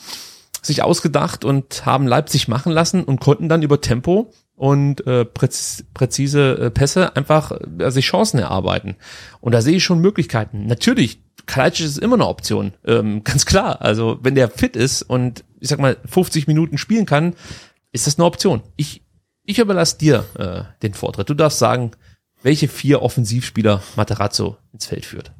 [0.61, 5.83] sich ausgedacht und haben Leipzig machen lassen und konnten dann über Tempo und äh, präz
[5.93, 8.95] präzise äh, Pässe einfach äh, sich Chancen erarbeiten.
[9.41, 10.65] Und da sehe ich schon Möglichkeiten.
[10.65, 13.81] Natürlich, Kalajdzic ist immer eine Option, ähm, ganz klar.
[13.81, 17.35] Also wenn der fit ist und ich sag mal 50 Minuten spielen kann,
[17.91, 18.61] ist das eine Option.
[18.75, 19.01] Ich
[19.47, 21.29] ich überlasse dir äh, den Vortritt.
[21.29, 21.91] Du darfst sagen,
[22.41, 25.31] welche vier Offensivspieler Materazzo ins Feld führt.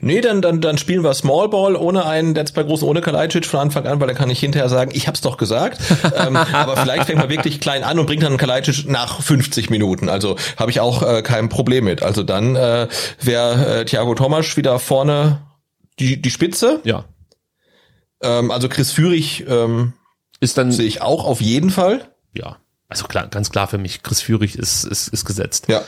[0.00, 3.46] Nee, dann, dann, dann spielen wir Small Ball ohne einen der zwei großen, ohne Kalajdzic
[3.46, 5.80] von Anfang an, weil dann kann ich hinterher sagen, ich hab's doch gesagt.
[6.16, 10.08] ähm, aber vielleicht fängt man wirklich klein an und bringt dann Kalajdzic nach 50 Minuten.
[10.08, 12.02] Also habe ich auch äh, kein Problem mit.
[12.02, 12.88] Also dann äh,
[13.20, 15.42] wäre äh, Thiago Thomas wieder vorne
[15.98, 16.80] die, die Spitze.
[16.84, 17.04] Ja.
[18.22, 19.94] Ähm, also Chris Führig ähm,
[20.40, 22.14] Ist dann, sehe ich auch auf jeden Fall.
[22.34, 22.58] ja,
[22.88, 25.66] also klar, ganz klar für mich, Chris Führig ist, ist, ist gesetzt.
[25.68, 25.82] Ja.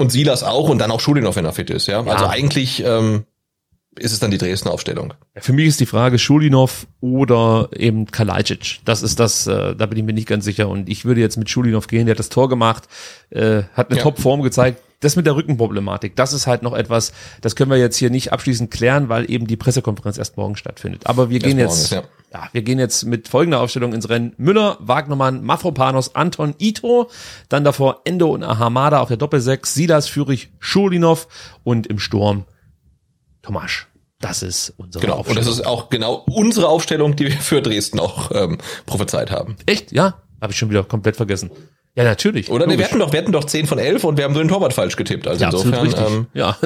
[0.00, 1.86] Und Silas auch und dann auch Schulinov, wenn er fit ist.
[1.86, 2.02] Ja.
[2.02, 3.24] Also eigentlich ähm,
[3.98, 5.12] ist es dann die Dresdner Aufstellung.
[5.36, 8.80] Für mich ist die Frage Schulinov oder eben Kalajdzic.
[8.86, 10.70] Das ist das, äh, da bin ich mir nicht ganz sicher.
[10.70, 12.84] Und ich würde jetzt mit Schulinov gehen, der hat das Tor gemacht,
[13.28, 14.02] äh, hat eine Ja.
[14.04, 14.80] Top-Form gezeigt.
[15.00, 18.32] Das mit der Rückenproblematik, das ist halt noch etwas, das können wir jetzt hier nicht
[18.32, 21.06] abschließend klären, weil eben die Pressekonferenz erst morgen stattfindet.
[21.06, 22.02] Aber wir gehen morgen jetzt, ist, ja.
[22.32, 24.34] Ja, wir gehen jetzt mit folgender Aufstellung ins Rennen.
[24.36, 27.10] Müller, Wagnermann, Mafropanos, Anton, Ito,
[27.48, 31.26] dann davor Endo und Ahamada auf der Doppelsechs, Silas, Führig, Schulinov
[31.64, 32.44] und im Sturm
[33.42, 33.88] Tomasch.
[34.20, 35.24] Das ist unsere Genau.
[35.26, 39.56] Und das ist auch genau unsere Aufstellung, die wir für Dresden auch ähm, prophezeit haben.
[39.66, 39.92] Echt?
[39.92, 40.22] Ja?
[40.40, 41.50] Habe ich schon wieder komplett vergessen.
[41.96, 42.50] Ja, natürlich.
[42.50, 42.68] Oder?
[42.68, 44.48] Nee, wir hatten doch, wir hatten doch 10 von 11 und wir haben so den
[44.48, 45.26] Torwart falsch getippt.
[45.26, 46.06] Also ja, insofern, richtig.
[46.06, 46.56] ähm, ja.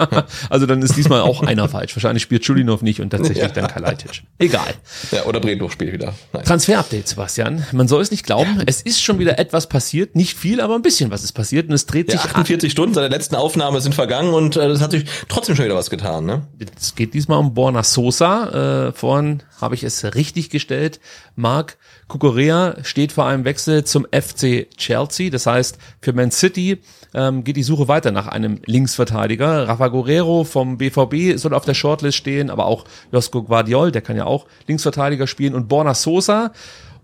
[0.50, 1.96] also dann ist diesmal auch einer falsch.
[1.96, 4.22] Wahrscheinlich spielt Schulinov nicht und tatsächlich dann Kalajdzic.
[4.38, 4.74] Egal.
[5.10, 6.14] ja, oder Bredlow spielt wieder.
[6.44, 7.66] Transfer-Update, Sebastian.
[7.72, 8.62] Man soll es nicht glauben.
[8.66, 10.14] Es ist schon wieder etwas passiert.
[10.14, 11.68] Nicht viel, aber ein bisschen was ist passiert.
[11.68, 14.66] Und es dreht Ja, sich 48 Stunden seit der letzten Aufnahme sind vergangen und äh,
[14.68, 16.46] es hat sich trotzdem schon wieder was getan, ne?
[16.78, 18.88] Es geht diesmal um Borna Sosa.
[18.88, 21.00] Äh, vorhin habe ich es richtig gestellt.
[21.36, 21.76] Marc
[22.08, 25.30] Cucurella steht vor einem Wechsel zum FC Chelsea.
[25.30, 26.80] Das heißt, für Man City
[27.14, 29.68] ähm, geht die Suche weiter nach einem Linksverteidiger.
[29.68, 34.16] Rafa Guerrero vom BVB soll auf der Shortlist stehen, aber auch Josko Guardiol, der kann
[34.16, 36.52] ja auch Linksverteidiger spielen und Borna Sosa.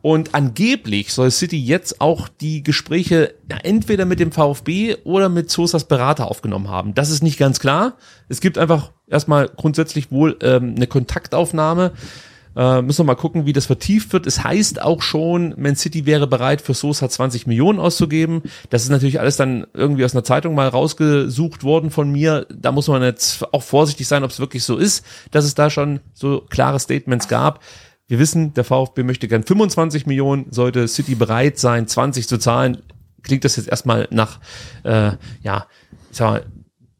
[0.04, 5.50] Und angeblich soll City jetzt auch die Gespräche ja, entweder mit dem VfB oder mit
[5.50, 6.94] Sosas Berater aufgenommen haben.
[6.94, 7.94] Das ist nicht ganz klar.
[8.28, 11.92] Es gibt einfach erstmal grundsätzlich wohl ähm, eine Kontaktaufnahme.
[12.56, 14.26] Äh, müssen wir mal gucken, wie das vertieft wird.
[14.26, 18.42] Es heißt auch schon, Man City wäre bereit, für Sosa 20 Millionen auszugeben.
[18.70, 22.46] Das ist natürlich alles dann irgendwie aus einer Zeitung mal rausgesucht worden von mir.
[22.54, 25.70] Da muss man jetzt auch vorsichtig sein, ob es wirklich so ist, dass es da
[25.70, 27.60] schon so klare Statements gab.
[28.06, 32.82] Wir wissen, der VfB möchte gern 25 Millionen, sollte City bereit sein, 20 zu zahlen.
[33.22, 34.40] Klingt das jetzt erstmal nach,
[34.84, 35.66] äh, ja,
[36.10, 36.46] ich sag mal,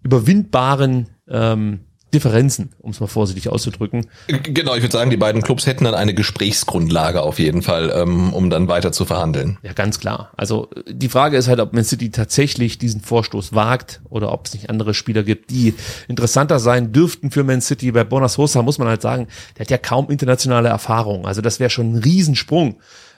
[0.03, 1.81] überwindbaren ähm,
[2.15, 4.07] Differenzen, um es mal vorsichtig auszudrücken.
[4.29, 8.33] Genau, ich würde sagen, die beiden Clubs hätten dann eine Gesprächsgrundlage auf jeden Fall, ähm,
[8.33, 9.59] um dann weiter zu verhandeln.
[9.63, 10.31] Ja, ganz klar.
[10.37, 14.55] Also die Frage ist halt, ob Man City tatsächlich diesen Vorstoß wagt oder ob es
[14.55, 15.75] nicht andere Spieler gibt, die
[16.09, 17.93] interessanter sein dürften für Man City.
[17.93, 21.27] Bei Bonas Sosa muss man halt sagen, der hat ja kaum internationale Erfahrung.
[21.27, 22.77] Also das wäre schon ein Riesensprung.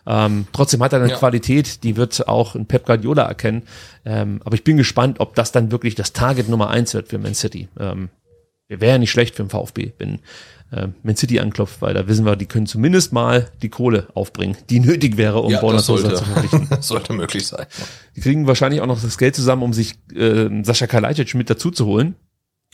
[0.08, 1.16] Ähm, trotzdem hat er eine Ja.
[1.16, 3.64] Qualität, die wird auch ein Pep Guardiola erkennen.
[4.04, 7.18] Ähm, aber ich bin gespannt, ob das dann wirklich das Target Nummer eins wird für
[7.18, 7.68] Man City.
[7.80, 8.08] Ähm,
[8.68, 10.20] wäre ja nicht schlecht für den VfB, wenn
[10.72, 14.56] äh, Man City anklopft, weil da wissen wir, die können zumindest mal die Kohle aufbringen,
[14.70, 16.68] die nötig wäre, um Ja, Borna sollte, zu verpflichten.
[16.80, 17.66] sollte möglich sein.
[18.16, 21.70] Die kriegen wahrscheinlich auch noch das Geld zusammen, um sich äh, Sascha Kalajdzic mit dazu
[21.70, 22.16] zu holen.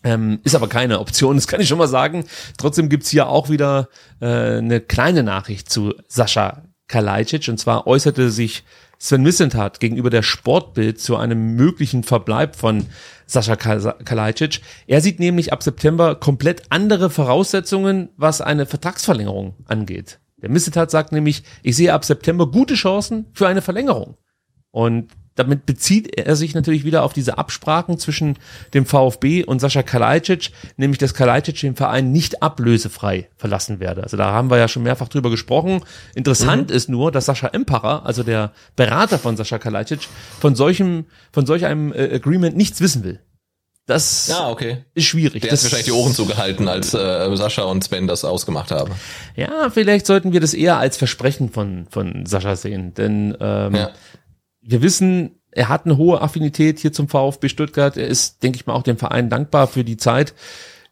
[0.04, 2.24] Ähm, ist aber keine Option, das kann ich schon mal sagen.
[2.58, 3.88] Trotzdem gibt's hier auch wieder
[4.20, 7.48] äh, eine kleine Nachricht zu Sascha Kalajdzic.
[7.48, 8.64] Und zwar äußerte sich
[8.98, 12.86] Sven Missentat gegenüber der Sportbild zu einem möglichen Verbleib von
[13.26, 14.60] Sascha Kal- Kalajdzic.
[14.86, 20.20] Er sieht nämlich ab September komplett andere Voraussetzungen, was eine Vertragsverlängerung angeht.
[20.36, 24.16] Der Missentat sagt nämlich, ich sehe ab September gute Chancen für eine Verlängerung.
[24.70, 28.36] Und damit bezieht er sich natürlich wieder auf diese Absprachen zwischen
[28.74, 34.02] dem VfB und Sascha Kalajdzic, nämlich dass Kalajdzic den Verein nicht ablösefrei verlassen werde.
[34.02, 35.82] Also da haben wir ja schon mehrfach drüber gesprochen.
[36.14, 40.08] Interessant ist nur, dass Sascha Empacher, also der Berater von Sascha Kalajdzic,
[40.40, 43.20] von solchem, von solch einem äh, Agreement nichts wissen will.
[43.86, 44.84] Das Ja, okay.
[44.94, 45.42] ist schwierig.
[45.42, 48.92] Der das hat wahrscheinlich die Ohren zugehalten, als äh, Sascha und Sven das ausgemacht haben.
[49.34, 53.90] Ja, vielleicht sollten wir das eher als Versprechen von, von Sascha sehen, denn ähm, Ja.
[54.62, 57.96] Wir wissen, er hat eine hohe Affinität hier zum VfB Stuttgart.
[57.96, 60.34] Er ist, denke ich mal, auch dem Verein dankbar für die Zeit,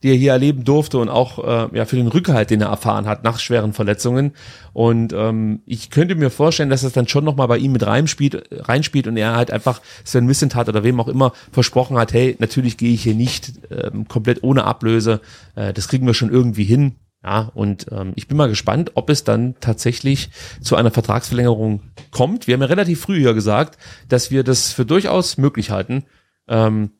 [0.03, 3.07] die er hier erleben durfte und auch äh, ja für den Rückhalt, den er erfahren
[3.07, 4.33] hat nach schweren Verletzungen.
[4.73, 7.87] Und ähm, ich könnte mir vorstellen, dass das dann schon noch mal bei ihm mit
[7.87, 12.37] reinspielt, reinspielt und er halt einfach Sven Missentat oder wem auch immer versprochen hat, hey,
[12.39, 15.21] natürlich gehe ich hier nicht ähm, komplett ohne Ablöse.
[15.55, 16.97] Äh, das kriegen wir schon irgendwie hin.
[17.23, 20.31] Ja, und ähm, ich bin mal gespannt, ob es dann tatsächlich
[20.63, 22.47] zu einer Vertragsverlängerung kommt.
[22.47, 26.05] Wir haben ja relativ früh hier gesagt, dass wir das für durchaus möglich halten,
[26.49, 26.93] ähm,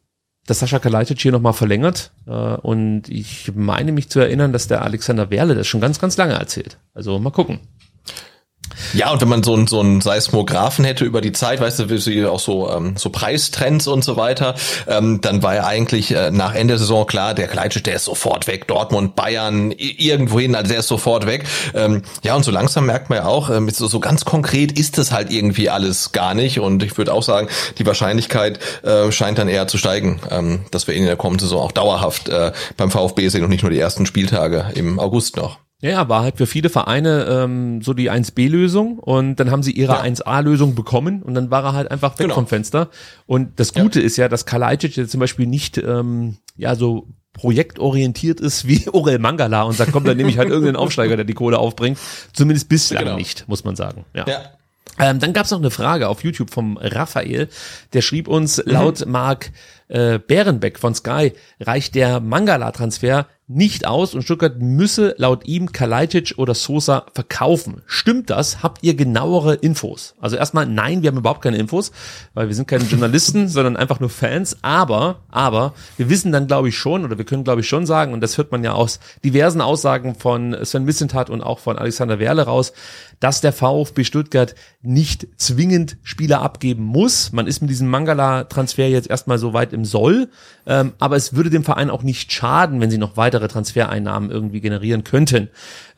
[0.47, 2.13] dass Sascha Kalajdzic hier nochmal verlängert.
[2.27, 6.19] Äh, und ich meine mich zu erinnern, dass der Alexander Werle das schon ganz, ganz
[6.19, 6.79] lange erzählt.
[6.93, 7.61] Also mal gucken.
[8.93, 12.31] Ja, und wenn man so einen so einen Seismographen hätte über die Zeit, weißt du,
[12.31, 14.55] auch so ähm, so Preistrends und so weiter,
[14.87, 18.05] ähm, dann war ja eigentlich äh, nach Ende der Saison klar, der Kleitsch, der ist
[18.05, 21.45] sofort weg, Dortmund, Bayern, irgendwohin, also der ist sofort weg.
[21.75, 24.99] Ähm, ja, und so langsam merkt man ja auch, ähm, so, so ganz konkret ist
[24.99, 26.61] es halt irgendwie alles gar nicht.
[26.61, 30.87] Und ich würde auch sagen, die Wahrscheinlichkeit äh, scheint dann eher zu steigen, ähm, dass
[30.87, 33.71] wir ihn in der kommenden Saison auch dauerhaft äh, beim VfB sehen und nicht nur
[33.71, 35.59] die ersten Spieltage im August noch.
[35.83, 39.95] Ja, war halt für viele Vereine ähm, so die 1B-Lösung und dann haben sie ihre
[39.95, 40.03] ja.
[40.03, 42.35] 1A-Lösung bekommen und dann war er halt einfach weg genau.
[42.35, 42.89] vom Fenster.
[43.27, 44.07] Und das Gute ja.
[44.07, 49.19] ist ja, dass Kalajdzic jetzt zum Beispiel nicht ähm, ja so projektorientiert ist wie Orel
[49.19, 51.99] Mangala und sagt, komm, dann nehme ich halt irgendeinen Aufsteiger, der die Kohle aufbringt.
[52.35, 53.17] Zumindest bislang genau.
[53.17, 54.05] nicht, muss man sagen.
[54.15, 54.27] Ja.
[54.27, 54.41] ja.
[54.99, 57.49] Ähm, dann gab es noch eine Frage auf YouTube vom Raphael,
[57.95, 58.73] der schrieb uns, mhm.
[58.73, 59.51] laut Mark
[59.91, 66.35] äh, Bärenbeck von Sky reicht der Mangala-Transfer nicht aus und Stuttgart müsse laut ihm Kalajdzic
[66.37, 67.83] oder Sosa verkaufen.
[67.85, 68.63] Stimmt das?
[68.63, 70.15] Habt ihr genauere Infos?
[70.21, 71.91] Also erstmal nein, wir haben überhaupt keine Infos,
[72.33, 74.59] weil wir sind keine Journalisten, sondern einfach nur Fans.
[74.63, 78.13] Aber, aber wir wissen dann glaube ich schon oder wir können glaube ich schon sagen
[78.13, 82.21] und das hört man ja aus diversen Aussagen von Sven Missentat und auch von Alexander
[82.21, 82.73] Werle raus,
[83.19, 87.33] dass der VfB Stuttgart nicht zwingend Spieler abgeben muss.
[87.33, 90.29] Man ist mit diesem Mangala-Transfer jetzt erstmal so weit im Soll,
[90.67, 94.61] ähm, aber es würde dem Verein auch nicht schaden, wenn sie noch weitere Transfereinnahmen irgendwie
[94.61, 95.49] generieren könnten.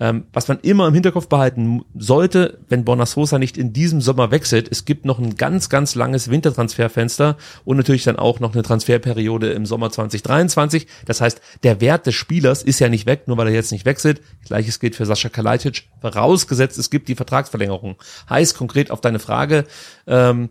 [0.00, 4.68] Ähm, was man immer im Hinterkopf behalten sollte, wenn Bonasosa nicht in diesem Sommer wechselt,
[4.70, 9.50] es gibt noch ein ganz, ganz langes Wintertransferfenster und natürlich dann auch noch eine Transferperiode
[9.52, 10.86] im Sommer 2023.
[11.06, 13.84] Das heißt, der Wert des Spielers ist ja nicht weg, nur weil er jetzt nicht
[13.84, 14.20] wechselt.
[14.46, 17.96] Gleiches gilt für Sascha Kalajdzic, vorausgesetzt es gibt die Vertragsverlängerung.
[18.28, 19.64] Heißt konkret auf deine Frage,
[20.06, 20.50] ähm,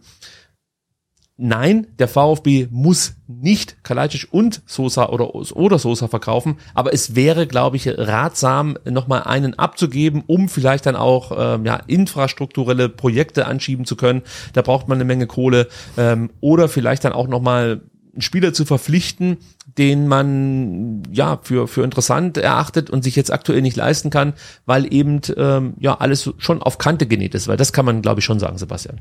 [1.44, 7.48] Nein, der VfB muss nicht Kalajdzic und Sosa oder, oder Sosa verkaufen, aber es wäre,
[7.48, 13.86] glaube ich, ratsam, nochmal einen abzugeben, um vielleicht dann auch ähm, ja, infrastrukturelle Projekte anschieben
[13.86, 14.22] zu können.
[14.54, 15.68] Da braucht man eine Menge Kohle
[15.98, 17.82] ähm, oder vielleicht dann auch nochmal
[18.14, 19.38] einen Spieler zu verpflichten,
[19.80, 24.34] den man ja für für interessant erachtet und sich jetzt aktuell nicht leisten kann,
[24.68, 28.20] weil eben ähm, ja alles schon auf Kante genäht ist, weil das kann man glaube
[28.20, 29.00] ich schon sagen, Sebastian.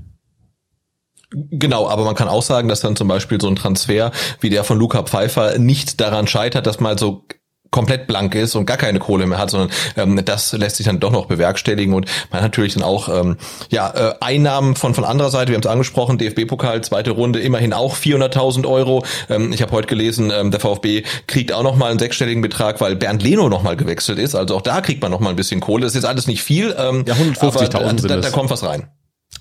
[1.32, 4.10] Genau, aber man kann auch sagen, dass dann zum Beispiel so ein Transfer
[4.40, 7.24] wie der von Luca Pfeiffer nicht daran scheitert, dass mal so
[7.70, 11.00] komplett blank ist und gar keine Kohle mehr hat, sondern ähm, das lässt sich dann
[11.00, 13.36] doch noch bewerkstelligen und man hat natürlich dann auch ähm,
[13.70, 15.52] ja äh, Einnahmen von von anderer Seite.
[15.52, 19.04] Wir haben es angesprochen, DFB-Pokal zweite Runde immerhin auch 400.000 Euro.
[19.28, 22.80] Ähm, ich habe heute gelesen, ähm, der VfB kriegt auch noch mal einen sechsstelligen Betrag,
[22.80, 24.34] weil Bernd Leno noch mal gewechselt ist.
[24.34, 25.82] Also auch da kriegt man noch mal ein bisschen Kohle.
[25.82, 26.74] Das ist jetzt alles nicht viel.
[26.76, 28.88] Ähm, ja, 150.000 da, da kommt was rein.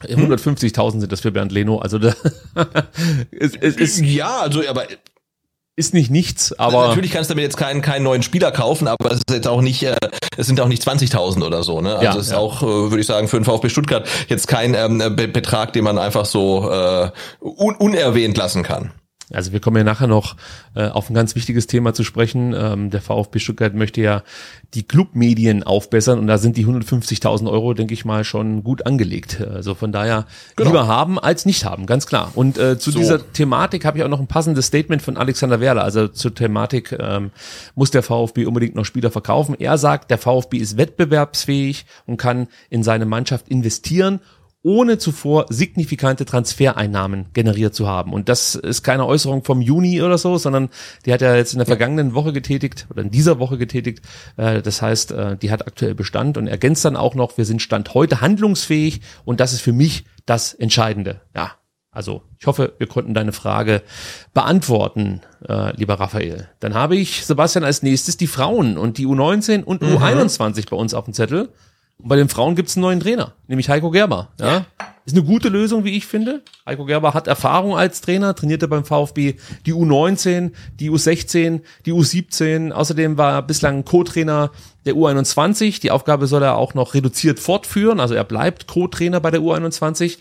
[0.01, 1.79] 150.000 sind das für Bernd Leno.
[1.79, 2.13] Also da,
[3.31, 4.85] es, es ist ja, also aber
[5.79, 9.11] ist nicht nichts, aber natürlich kannst du damit jetzt keinen keinen neuen Spieler kaufen, aber
[9.11, 9.95] es ist jetzt auch nicht, äh,
[10.35, 11.93] es sind auch nicht 20.000 oder so, ne?
[11.93, 12.37] Also ja, es ist ja.
[12.37, 15.85] auch, äh, würde ich sagen, für den VfB Stuttgart jetzt kein ähm, Be Betrag, den
[15.85, 18.91] man einfach so äh, un unerwähnt lassen kann.
[19.32, 20.36] Also wir kommen ja nachher noch
[20.75, 22.53] äh, auf ein ganz wichtiges Thema zu sprechen.
[22.57, 24.23] Ähm, der VfB Stuttgart möchte ja
[24.73, 29.41] die Clubmedien aufbessern und da sind die 150.000 Euro, denke ich mal, schon gut angelegt.
[29.41, 30.25] Also von daher
[30.55, 30.69] genau.
[30.69, 32.32] lieber haben als nicht haben, ganz klar.
[32.36, 32.99] Und äh, zu so.
[32.99, 35.84] dieser Thematik habe ich auch noch ein passendes Statement von Alexander Werler.
[35.84, 37.32] Also zur Thematik ähm,
[37.75, 39.55] muss der VfB unbedingt noch Spieler verkaufen.
[39.57, 44.19] Er sagt, der VfB ist wettbewerbsfähig und kann in seine Mannschaft investieren
[44.62, 48.12] ohne zuvor signifikante Transfereinnahmen generiert zu haben.
[48.12, 50.70] Und das ist keine Äußerung vom Juni oder so, sondern
[51.05, 54.01] die hat er jetzt in der vergangenen Woche getätigt oder in dieser Woche getätigt.
[54.36, 57.62] Äh, das heißt, äh, die hat aktuell Bestand und ergänzt dann auch noch, wir sind
[57.62, 61.22] Stand heute handlungsfähig und das ist für mich das Entscheidende.
[61.34, 61.53] Ja,
[61.91, 63.82] also ich hoffe, wir konnten deine Frage
[64.34, 66.49] beantworten, äh, lieber Raphael.
[66.60, 69.97] Dann habe ich, Sebastian, als nächstes die Frauen und die U19 und mhm.
[69.97, 71.49] U21 bei uns auf dem Zettel.
[72.01, 74.29] Und bei den Frauen gibt es einen neuen Trainer, nämlich Heiko Gerber.
[74.39, 74.65] Ja?
[75.05, 76.43] Ist eine gute Lösung, wie ich finde.
[76.65, 79.35] Heiko Gerber hat Erfahrung als Trainer, trainierte beim VfB
[79.65, 82.71] die U19, die U16, die U17.
[82.71, 84.51] Außerdem war er bislang Co-Trainer
[84.85, 85.81] der U21.
[85.81, 87.99] Die Aufgabe soll er auch noch reduziert fortführen.
[87.99, 90.19] Also er bleibt Co-Trainer bei der U21.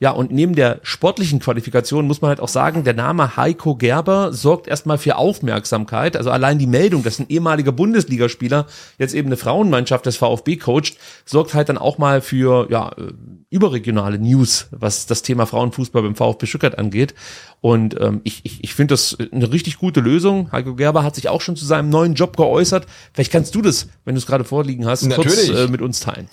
[0.00, 4.32] Ja, und neben der sportlichen Qualifikation muss man halt auch sagen, der Name Heiko Gerber
[4.32, 6.16] sorgt erstmal für Aufmerksamkeit.
[6.16, 8.66] Also allein die Meldung, dass ein ehemaliger Bundesligaspieler
[8.98, 13.12] jetzt eben eine Frauenmannschaft des VfB coacht, sorgt halt dann auch mal für, ja, äh,
[13.50, 17.14] überregionale News, was das Thema Frauenfußball beim VfB Stuttgart angeht.
[17.60, 20.52] Und ähm, ich, ich, ich finde das eine richtig gute Lösung.
[20.52, 22.86] Heiko Gerber hat sich auch schon zu seinem neuen Job geäußert.
[23.12, 25.48] Vielleicht kannst du das, wenn du es gerade vorliegen hast, Natürlich.
[25.48, 26.28] kurz äh, mit uns teilen.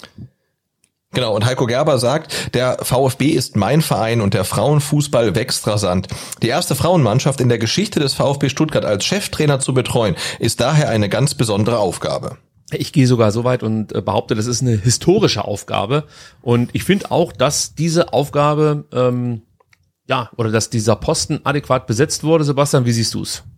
[1.16, 6.10] Genau, und Heiko Gerber sagt, der VfB ist mein Verein und der Frauenfußball wächst rasant.
[6.44, 10.90] Die erste Frauenmannschaft in der Geschichte des VfB Stuttgart als Cheftrainer zu betreuen, ist daher
[10.90, 12.38] eine ganz besondere Aufgabe.
[12.70, 16.04] Ich gehe sogar so weit und äh, behaupte, das ist eine historische Aufgabe.
[16.42, 19.44] Und ich finde auch, dass diese Aufgabe, ähm,
[20.10, 22.44] ja, oder dass dieser Posten adäquat besetzt wurde.
[22.44, 23.40] Sebastian, wie siehst du's?
[23.40, 23.55] Äh,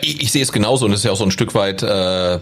[0.00, 2.38] ich, ich sehe es genauso und es ist ja auch so ein Stück weit, äh,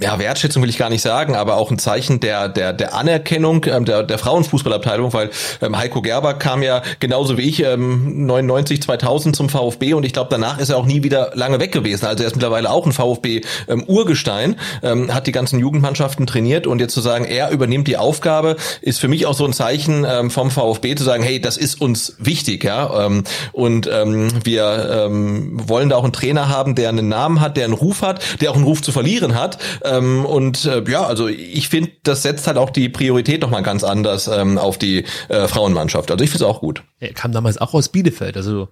[0.00, 3.64] ja, Wertschätzung will ich gar nicht sagen, aber auch ein Zeichen der, der, der Anerkennung
[3.66, 5.30] ähm, der, der Frauenfußballabteilung, weil
[5.62, 10.12] ähm, Heiko Gerber kam ja genauso wie ich ähm, 99, 2000 zum VfB und ich
[10.12, 12.06] glaube, danach ist er auch nie wieder lange weg gewesen.
[12.06, 16.80] Also er ist mittlerweile auch ein VfB-Urgestein, ähm, ähm, hat die ganzen Jugendmannschaften trainiert und
[16.80, 20.30] jetzt zu sagen, er übernimmt die Aufgabe, ist für mich auch so ein Zeichen ähm,
[20.30, 25.68] vom VfB zu sagen, hey, das ist uns wichtig, ja, ähm, und ähm, wir ähm,
[25.68, 28.50] wollen da auch ein Trainer haben, der einen Namen hat, der einen Ruf hat, der
[28.50, 29.58] auch einen Ruf zu verlieren hat.
[29.84, 33.84] Ähm, und äh, ja, also ich finde, das setzt halt auch die Priorität nochmal ganz
[33.84, 36.10] anders ähm, auf die äh, Frauenmannschaft.
[36.10, 36.82] Also ich finde es auch gut.
[37.00, 38.68] Er kam damals auch aus Bielefeld, also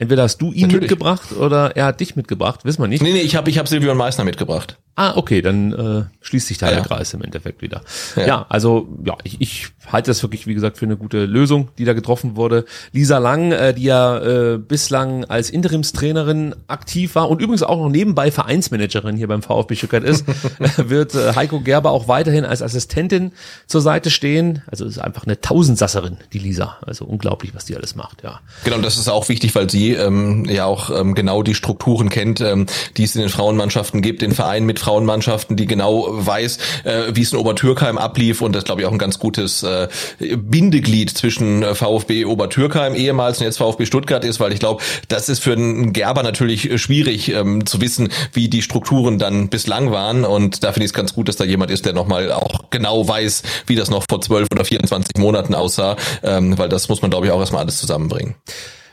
[0.00, 0.88] Entweder hast du ihn Natürlich.
[0.88, 3.02] mitgebracht oder er hat dich mitgebracht, wissen wir nicht.
[3.02, 4.78] Nee, nee, ich habe ich hab Silvio Meissner mitgebracht.
[4.96, 6.82] Ah, okay, dann äh, schließt sich da Ja, der.
[6.84, 7.82] Kreis im Endeffekt wieder.
[8.16, 8.26] Ja.
[8.26, 11.84] Ja, also ja, ich, ich halte das wirklich, wie gesagt, für eine gute Lösung, die
[11.84, 12.64] da getroffen wurde.
[12.92, 17.88] Lisa Lang, äh, die ja äh, bislang als Interimstrainerin aktiv war und übrigens auch noch
[17.88, 20.26] nebenbei Vereinsmanagerin hier beim VfB Stuttgart ist,
[20.76, 23.32] wird äh, Heiko Gerber auch weiterhin als Assistentin
[23.66, 24.62] zur Seite stehen.
[24.66, 26.78] Also ist einfach eine Tausendsasserin, die Lisa.
[26.84, 28.40] Also unglaublich, was die alles macht, ja.
[28.64, 32.08] Genau, und das ist auch wichtig, weil sie ähm, ja auch ähm, genau die Strukturen
[32.08, 36.58] kennt, ähm, die es in den Frauenmannschaften gibt, den Verein mit Frauenmannschaften, die genau weiß,
[36.84, 39.88] äh, wie es in Obertürkheim ablief und das glaube ich auch ein ganz gutes äh,
[40.18, 45.28] Bindeglied zwischen äh, VfB Obertürkheim ehemals und jetzt VfB Stuttgart ist, weil ich glaube, das
[45.28, 50.24] ist für einen Gerber natürlich schwierig ähm, zu wissen, wie die Strukturen dann bislang waren
[50.24, 53.06] und da finde ich es ganz gut, dass da jemand ist, der nochmal auch genau
[53.06, 57.10] weiß, wie das noch vor 12 oder 24 Monaten aussah, ähm, weil das muss man
[57.10, 58.34] glaube ich auch erstmal alles zusammenbringen.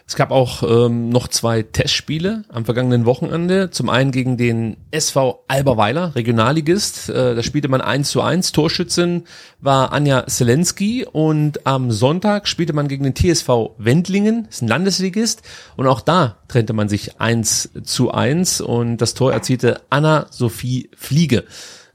[0.10, 3.72] Es gab auch ähm, noch zwei Testspiele am vergangenen Wochenende.
[3.72, 7.10] Zum einen gegen den SV Alberweiler, Regionalligist.
[7.10, 8.54] Äh, da spielte man 1 zu 1.
[8.54, 9.26] Torschützin
[9.60, 11.06] war Anja Selensky.
[11.06, 15.42] Und am Sonntag spielte man gegen den TSV Wendlingen, ist ein Landesligist.
[15.76, 18.62] Und auch da trennte man sich 1 zu 1.
[18.62, 21.44] Und das Tor erzielte Anna-Sophie Fliege.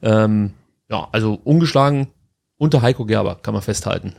[0.02, 0.52] Ähm,
[0.90, 2.08] ja, also ungeschlagen
[2.62, 4.14] unter Heiko Gerber, kann man festhalten.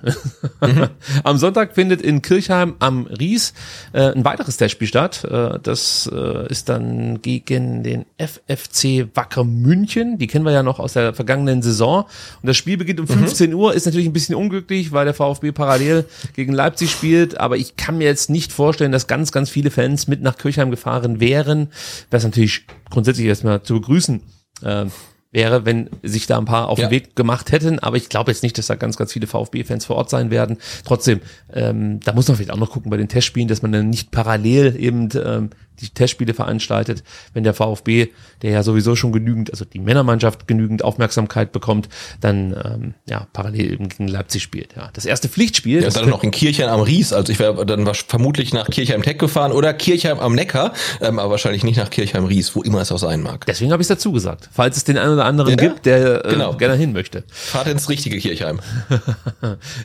[1.23, 3.53] am Sonntag findet in Kirchheim am Ries
[3.93, 5.23] äh, ein weiteres Testspiel statt.
[5.23, 10.17] Äh, das äh, ist dann gegen den FFC Wacker München.
[10.17, 12.03] Die kennen wir ja noch aus der vergangenen Saison.
[12.41, 13.73] Und das Spiel beginnt um 15 Uhr.
[13.73, 16.03] Ist natürlich ein bisschen unglücklich, weil der VfB parallel
[16.35, 17.39] gegen Leipzig spielt.
[17.39, 20.69] Aber ich kann mir jetzt nicht vorstellen, dass ganz, ganz viele Fans mit nach Kirchheim
[20.69, 21.69] gefahren wären.
[22.09, 24.21] Das ist natürlich grundsätzlich erstmal zu begrüßen.
[24.63, 24.87] Äh,
[25.33, 26.87] wäre, wenn sich da ein paar auf Ja.
[26.87, 27.79] den Weg gemacht hätten.
[27.79, 30.57] Aber ich glaube jetzt nicht, dass da ganz, ganz viele VfB-Fans vor Ort sein werden.
[30.85, 31.19] Trotzdem,
[31.53, 34.11] ähm, da muss man vielleicht auch noch gucken bei den Testspielen, dass man dann nicht
[34.11, 35.49] parallel eben ähm,
[35.81, 38.09] die Testspiele veranstaltet, wenn der VfB,
[38.41, 41.89] der ja sowieso schon genügend, also die Männermannschaft genügend Aufmerksamkeit bekommt,
[42.21, 44.75] dann ähm, ja parallel eben gegen Leipzig spielt.
[44.75, 45.79] Ja, das erste Pflichtspiel.
[45.79, 47.13] Ja, das dann noch in Kirchheim am Ries.
[47.13, 51.19] Also ich wäre dann wasch- vermutlich nach Kirchheim Tech gefahren oder Kirchheim am Neckar, ähm,
[51.19, 53.45] aber wahrscheinlich nicht nach Kirchheim Ries, wo immer es auch sein mag.
[53.45, 54.49] Deswegen habe ich es dazu gesagt.
[54.51, 56.53] Falls es den einen oder anderen Ja, gibt, der äh, genau.
[56.55, 57.23] gerne hin möchte.
[57.27, 58.59] Fahrt ins richtige Kirchheim.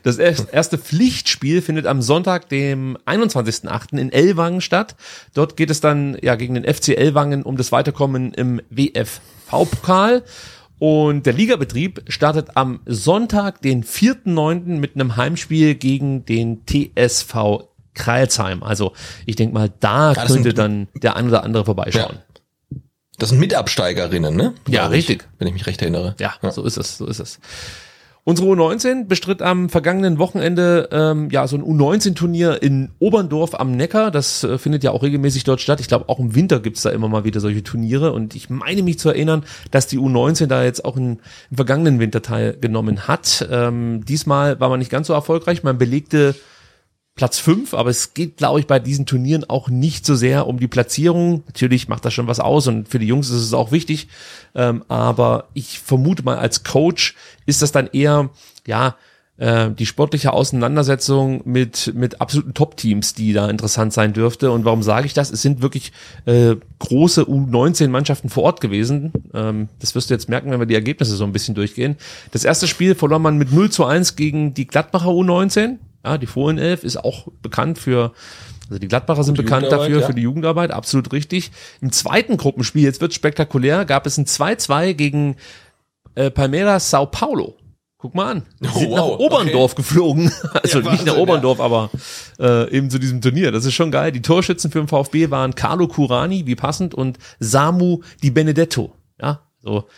[0.03, 3.99] Das erst- erste Pflichtspiel findet am Sonntag, dem 21.08.
[3.99, 4.97] in Ellwangen statt.
[5.35, 10.23] Dort geht es dann ja gegen den FC Ellwangen um das Weiterkommen im WFV-Pokal.
[10.79, 14.79] Und der Ligabetrieb startet am Sonntag, den 4.9.
[14.79, 17.65] mit einem Heimspiel gegen den TSV
[17.95, 18.63] Kreilsheim.
[18.63, 18.93] Also
[19.27, 22.19] ich denke mal, da das könnte sind- dann der ein oder andere vorbeischauen.
[23.19, 24.55] Das sind Mitabsteigerinnen, ne?
[24.69, 25.29] Ja, Glaub ich, richtig.
[25.39, 26.15] Wenn ich mich recht erinnere.
[26.21, 27.41] Ja, so ist es, so ist es.
[28.29, 34.11] Unsere U19 bestritt am vergangenen Wochenende ähm, ja so ein U19-Turnier in Oberndorf am Neckar.
[34.11, 35.81] Das äh, findet ja auch regelmäßig dort statt.
[35.81, 38.13] Ich glaube, auch im Winter gibt's da immer mal wieder solche Turniere.
[38.13, 42.01] Und ich meine mich zu erinnern, dass die U19 da jetzt auch in, im vergangenen
[42.01, 43.49] Winter teilgenommen hat.
[43.51, 45.63] Ähm, diesmal war man nicht ganz so erfolgreich.
[45.63, 46.35] Man belegte
[47.19, 50.61] Platz fünf, aber es geht, glaube ich, bei diesen Turnieren auch nicht so sehr um
[50.61, 51.43] die Platzierung.
[51.47, 54.07] Natürlich macht das schon was aus und für die Jungs ist es auch wichtig.
[54.55, 58.31] Ähm, aber ich vermute mal, als Coach ist das dann eher,
[58.69, 58.95] ja,
[59.37, 64.53] äh, die sportliche Auseinandersetzung mit, mit absoluten Top-Teams, die da interessant sein dürfte.
[64.53, 65.33] Und warum sage ich das?
[65.33, 65.93] Es sind wirklich
[66.25, 69.13] äh, große U19-Mannschaften vor Ort gewesen.
[69.35, 71.97] Ähm, das wirst du jetzt merken, wenn wir die Ergebnisse so ein bisschen durchgehen.
[72.31, 75.79] Das erste Spiel verlor man mit 0 zu 1 gegen die Gladbacher U19.
[76.05, 78.13] Ja, die Fohlenelf ist auch bekannt für,
[78.69, 80.07] also die Gladbacher sind die bekannt dafür, ja.
[80.07, 81.51] für die Jugendarbeit, absolut richtig.
[81.81, 85.37] Im zweiten Gruppenspiel, jetzt wird spektakulär, gab es ein 2-2 gegen
[86.15, 87.57] äh, Palmeiras Sao Paulo.
[88.01, 88.43] Guck mal an.
[88.61, 90.31] Die Oh, sind nach wow, Oberndorf geflogen.
[90.55, 91.91] Also Ja, nicht nach Wahnsinn, Oberndorf, aber
[92.39, 93.51] äh, eben zu diesem Turnier.
[93.51, 94.13] Das ist schon geil.
[94.13, 98.93] Die Torschützen für den VfB waren Carlo Curani, wie passend, und Samu Di Benedetto.
[99.21, 99.89] Ja, so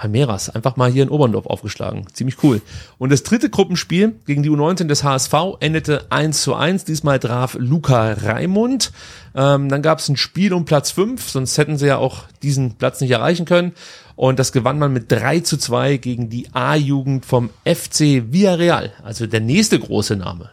[0.00, 2.06] Palmeiras, einfach mal hier in Oberndorf aufgeschlagen.
[2.14, 2.62] Ziemlich cool.
[2.96, 6.86] Und das dritte Gruppenspiel gegen die U19 des HSV endete 1 zu 1.
[6.86, 8.92] Diesmal traf Luca Raimund.
[9.34, 12.76] Ähm, dann gab es ein Spiel um Platz 5, sonst hätten sie ja auch diesen
[12.76, 13.72] Platz nicht erreichen können.
[14.16, 18.92] Und das gewann man mit 3 zu 2 gegen die A-Jugend vom FC Villarreal.
[19.04, 20.48] Also der nächste große Name.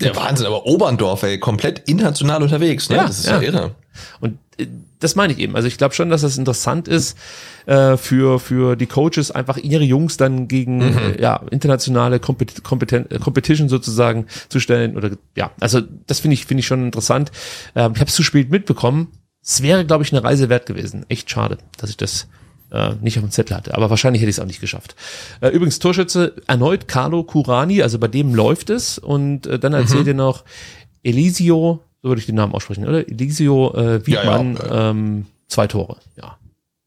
[0.00, 2.96] Der Wahnsinn, aber Oberndorf, ey, komplett international unterwegs, ne?
[2.96, 3.40] Ja, das ist ja.
[3.40, 3.74] ja, irre.
[4.20, 4.38] Und
[4.98, 5.56] das meine ich eben.
[5.56, 7.16] Also ich glaube schon, dass das interessant ist
[7.66, 13.08] äh, für für die Coaches einfach ihre Jungs dann gegen äh, ja internationale Kompet Kompeten
[13.20, 17.32] Competition sozusagen zu stellen oder ja also das finde ich finde ich schon interessant.
[17.74, 19.08] Ähm, ich habe es zu spät mitbekommen.
[19.42, 21.06] Es wäre glaube ich eine Reise wert gewesen.
[21.08, 22.28] Echt schade, dass ich das
[22.70, 23.74] äh, nicht auf dem Zettel hatte.
[23.74, 24.94] Aber wahrscheinlich hätte ich es auch nicht geschafft.
[25.40, 30.06] Äh, übrigens Torschütze erneut Carlo Curani, also bei dem läuft es und äh, dann erzählt
[30.06, 30.44] ihr noch
[31.02, 33.06] Elisio, so würde ich den Namen aussprechen, oder?
[33.08, 36.38] Elisio äh, Wiedmann, Ja, ja, Ähm, zwei Tore, ja.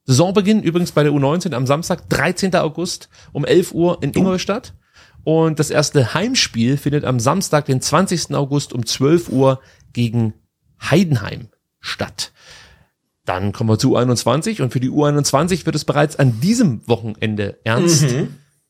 [0.06, 2.56] Saisonbeginn übrigens bei der U19 am Samstag, 13.
[2.56, 4.74] August um 11 Uhr in Ingolstadt.
[5.24, 8.36] Und das erste Heimspiel findet am Samstag, den 20.
[8.36, 9.62] August um 12 Uhr
[9.94, 10.34] gegen
[10.82, 11.48] Heidenheim
[11.80, 12.34] statt.
[13.24, 17.58] Dann kommen wir zu U21 und für die U21 wird es bereits an diesem Wochenende
[17.64, 18.14] ernst.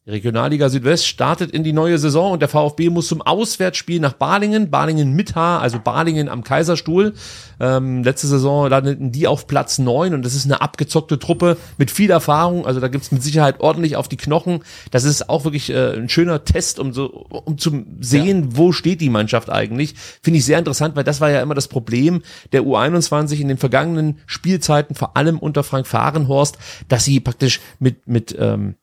[0.05, 4.11] Die Regionalliga Südwest startet in die neue Saison und der VfB muss zum Auswärtsspiel nach
[4.11, 7.13] Balingen, Balingen mit H, also Balingen am Kaiserstuhl.
[7.61, 11.89] Ähm, letzte Saison landeten die auf Platz neun und das ist eine abgezockte Truppe mit
[11.89, 12.65] viel Erfahrung.
[12.65, 14.65] Also da gibt's mit Sicherheit ordentlich auf die Knochen.
[14.91, 18.99] Das ist auch wirklich äh, ein schöner Test, um so um zu sehen, wo steht
[18.99, 19.95] die Mannschaft eigentlich.
[20.21, 23.57] Finde ich sehr interessant, weil das war ja immer das Problem der U21 in den
[23.57, 26.57] vergangenen Spielzeiten, vor allem unter Frank Fahrenhorst,
[26.89, 28.75] dass sie praktisch mit mit ähm,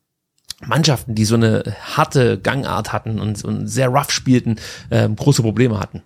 [0.66, 1.62] Mannschaften, die so eine
[1.97, 4.57] harte Gangart hatten und, und sehr rough spielten,
[4.91, 6.03] ähm, große Probleme hatten.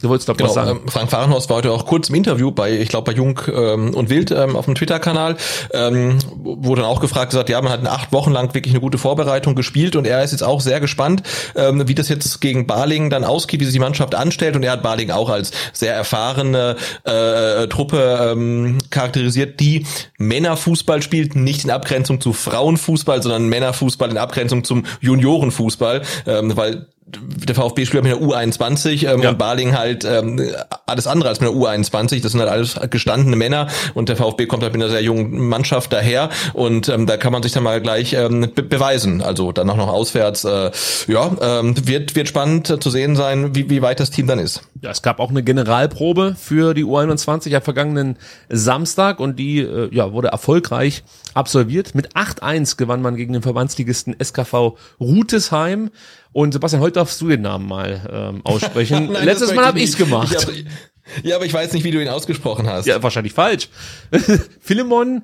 [0.00, 0.80] Du wolltest doch Genau, was sagen.
[0.82, 3.94] ähm, Frank Fahrenhorst war heute auch kurz im Interview bei, ich glaube, bei Jung ähm,
[3.94, 5.36] und Wild ähm, auf dem Twitter-Kanal,
[5.72, 8.98] ähm, wurde dann auch gefragt, gesagt, ja, man hat acht Wochen lang wirklich eine gute
[8.98, 11.22] Vorbereitung gespielt und er ist jetzt auch sehr gespannt,
[11.56, 14.72] ähm, wie das jetzt gegen Balingen dann ausgeht, wie sich die Mannschaft anstellt und er
[14.72, 19.84] hat Balingen auch als sehr erfahrene äh, Truppe ähm, charakterisiert, die
[20.18, 26.86] Männerfußball spielt, nicht in Abgrenzung zu Frauenfußball, sondern Männerfußball in Abgrenzung zum Juniorenfußball, ähm, weil
[27.10, 29.30] der VfB spielt mit einer U21 ähm, Ja.
[29.30, 30.40] und Baling halt ähm,
[30.86, 32.22] alles andere als mit einer U21.
[32.22, 35.48] Das sind halt alles gestandene Männer und der VfB kommt halt mit einer sehr jungen
[35.48, 39.22] Mannschaft daher und ähm, da kann man sich dann mal gleich ähm, be beweisen.
[39.22, 40.44] Also dann auch noch auswärts.
[40.44, 40.70] Äh,
[41.06, 44.38] ja, ähm, wird wird spannend äh, zu sehen sein, wie, wie weit das Team dann
[44.38, 44.62] ist.
[44.82, 48.16] Ja, es gab auch eine Generalprobe für die U21 am vergangenen
[48.48, 51.02] Samstag und die äh, ja, wurde erfolgreich
[51.38, 51.94] absolviert.
[51.94, 55.90] Mit 8-1 gewann man gegen den Verbandsligisten SKV Rutesheim.
[56.32, 59.12] Und Sebastian, heute darfst du den Namen mal ähm, aussprechen.
[59.12, 60.34] Nein, Letztes Mal habe ich ich's gemacht.
[60.36, 62.86] Ich hab, ja, aber ich weiß nicht, wie du ihn ausgesprochen hast.
[62.86, 63.68] ja, wahrscheinlich falsch.
[64.60, 65.22] Philemon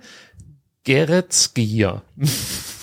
[0.85, 2.03] Geretzgier.
[2.19, 2.74] F äh,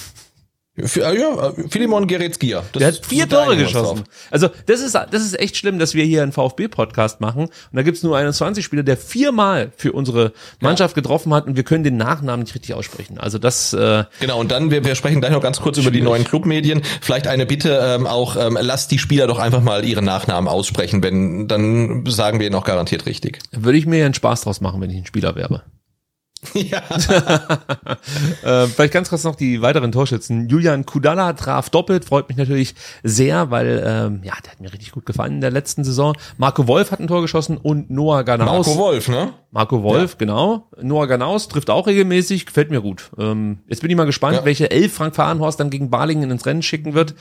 [0.95, 2.63] ja, äh, Philemon Geretzgia.
[2.71, 4.03] Das Der hat vier Tore geschossen.
[4.29, 7.81] Also das ist das ist echt schlimm, dass wir hier einen VfB-Podcast machen und da
[7.83, 11.97] gibt's nur 21 Spieler, der viermal für unsere Mannschaft getroffen hat und wir können den
[11.97, 13.17] Nachnamen nicht richtig aussprechen.
[13.17, 15.99] Also das äh, Genau, und dann, wir, wir sprechen gleich noch ganz kurz über die
[15.99, 16.09] Schwierig.
[16.09, 16.81] neuen Clubmedien.
[17.01, 21.03] Vielleicht eine Bitte ähm, auch, ähm, lasst die Spieler doch einfach mal ihre Nachnamen aussprechen,
[21.03, 23.39] wenn dann sagen wir ihn auch garantiert richtig.
[23.51, 25.63] würde ich mir ja einen Spaß draus machen, wenn ich ein Spieler wäre.
[26.53, 26.81] ja.
[28.43, 30.49] Äh, vielleicht ganz kurz noch die weiteren Torschützen.
[30.49, 32.73] Julian Kudala traf doppelt, freut mich natürlich
[33.03, 36.15] sehr, weil ähm, ja, der hat mir richtig gut gefallen in der letzten Saison.
[36.38, 38.65] Marco Wolf hat ein Tor geschossen und Noah Ganaus.
[38.68, 39.34] Marco Wolf, ne?
[39.51, 40.68] Marco Wolf, genau.
[40.81, 43.11] Noah Ganaus trifft auch regelmäßig, gefällt mir gut.
[43.19, 44.45] Ähm, jetzt bin ich mal gespannt, Ja.
[44.45, 47.13] welche elf Frank Fahrenhorst dann gegen Balingen ins Rennen schicken wird.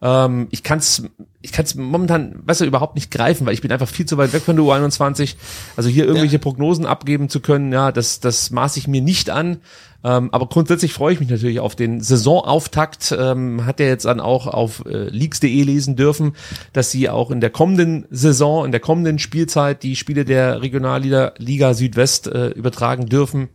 [0.00, 1.02] Ähm, ich kann es
[1.40, 4.32] ich kann's momentan, weißt du, überhaupt nicht greifen, weil ich bin einfach viel zu weit
[4.32, 5.36] weg von der U21.
[5.76, 9.58] Also hier irgendwelche Prognosen abgeben zu können, ja, das, das maße ich mir nicht an.
[10.04, 13.14] Ähm, aber grundsätzlich freue ich mich natürlich auf den Saisonauftakt.
[13.16, 16.34] Ähm, hat er jetzt dann auch auf äh, leaks.de lesen dürfen,
[16.72, 21.34] dass sie auch in der kommenden Saison, in der kommenden Spielzeit die Spiele der Regionalliga
[21.38, 23.48] Liga Südwest äh, übertragen dürfen.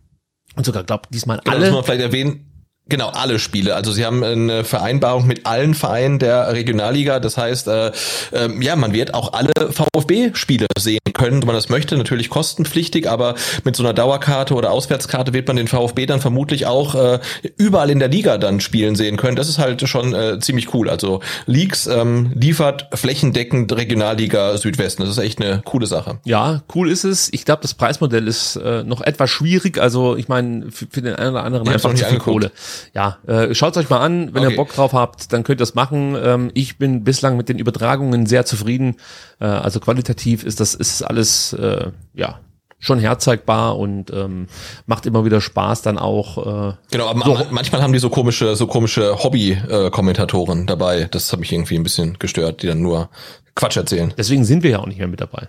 [0.55, 1.71] Und sogar, glaube diesmal Genau, alle.
[1.71, 2.52] man vielleicht erwähnen.
[2.89, 3.75] Genau, alle Spiele.
[3.75, 7.19] Also sie haben eine Vereinbarung mit allen Vereinen der Regionalliga.
[7.19, 7.87] Das heißt, äh,
[8.31, 11.97] äh, ja, man wird auch alle VfB-Spiele sehen können, wenn man das möchte.
[11.97, 16.65] Natürlich kostenpflichtig, aber mit so einer Dauerkarte oder Auswärtskarte wird man den VfB dann vermutlich
[16.65, 17.19] auch äh,
[17.57, 19.35] überall in der Liga dann spielen sehen können.
[19.35, 20.89] Das ist halt schon äh, ziemlich cool.
[20.89, 25.03] Also Leaks ähm, liefert flächendeckend Regionalliga Südwesten.
[25.03, 26.19] Das ist echt eine coole Sache.
[26.25, 27.29] Ja, cool ist es.
[27.31, 29.77] Ich glaube, das Preismodell ist äh, noch etwas schwierig.
[29.79, 32.19] Also ich meine, für, für den einen oder anderen Ich einfach zu nicht viel.
[32.19, 32.51] Kohle.
[32.93, 34.57] Ja, äh, schaut euch mal an, wenn ihr Okay.
[34.57, 36.17] Bock drauf habt, dann könnt ihr das machen.
[36.21, 38.97] Ähm, ich bin bislang mit den Übertragungen sehr zufrieden.
[39.39, 41.12] Äh, also qualitativ ist das ist alles
[41.53, 42.39] äh, ja
[42.83, 44.47] schon herzeigbar und ähm,
[44.85, 46.71] macht immer wieder Spaß dann auch.
[46.71, 51.07] Äh, genau, aber so, manchmal haben die so komische, so komische Hobby-Kommentatoren dabei.
[51.09, 53.09] Das hat mich irgendwie ein bisschen gestört, die dann nur
[53.55, 54.13] Quatsch erzählen.
[54.17, 55.47] Deswegen sind wir ja auch nicht mehr mit dabei.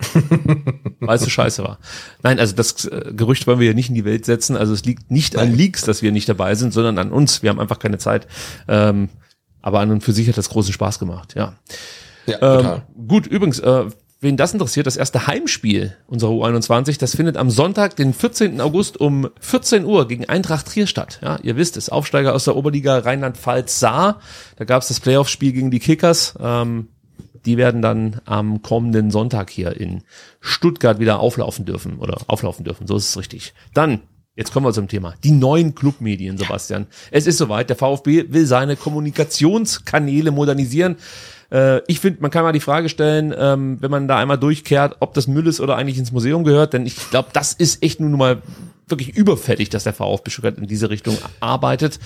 [1.00, 1.78] Weil es so scheiße war.
[2.22, 4.56] Nein, also das äh, Gerücht wollen wir ja nicht in die Welt setzen.
[4.56, 7.42] Also es liegt nicht an Leaks, dass wir nicht dabei sind, sondern an uns.
[7.42, 8.28] Wir haben einfach keine Zeit.
[8.68, 9.08] Ähm,
[9.62, 11.54] aber an und für sich hat das großen Spaß gemacht, ja.
[12.26, 12.60] Ja.
[12.60, 13.86] Ähm, gut, übrigens, äh,
[14.20, 18.60] wen das interessiert, das erste Heimspiel unserer U21, das findet am Sonntag, den 14.
[18.60, 21.20] August um 14 Uhr gegen Eintracht Trier statt.
[21.22, 24.20] Ja, ihr wisst es, Aufsteiger aus der Oberliga Rheinland-Pfalz Saar.
[24.56, 26.34] Da gab es das Playoff-Spiel gegen die Kickers.
[26.40, 26.88] Ähm,
[27.46, 30.02] die werden dann am kommenden Sonntag hier in
[30.40, 32.86] Stuttgart wieder auflaufen dürfen oder auflaufen dürfen.
[32.86, 33.54] So ist es richtig.
[33.72, 34.00] Dann
[34.36, 35.14] Jetzt kommen wir zum Thema.
[35.24, 36.86] Die neuen Clubmedien, Sebastian.
[37.10, 37.68] Es ist soweit.
[37.68, 40.96] Der VfB will seine Kommunikationskanäle modernisieren.
[41.50, 44.96] Äh, ich finde, man kann mal die Frage stellen, ähm, wenn man da einmal durchkehrt,
[45.00, 46.72] ob das Müll ist oder eigentlich ins Museum gehört.
[46.72, 48.42] Denn ich glaube, das ist echt nun mal
[48.88, 52.00] wirklich überfällig, dass der VfB Stuttgart in diese Richtung arbeitet.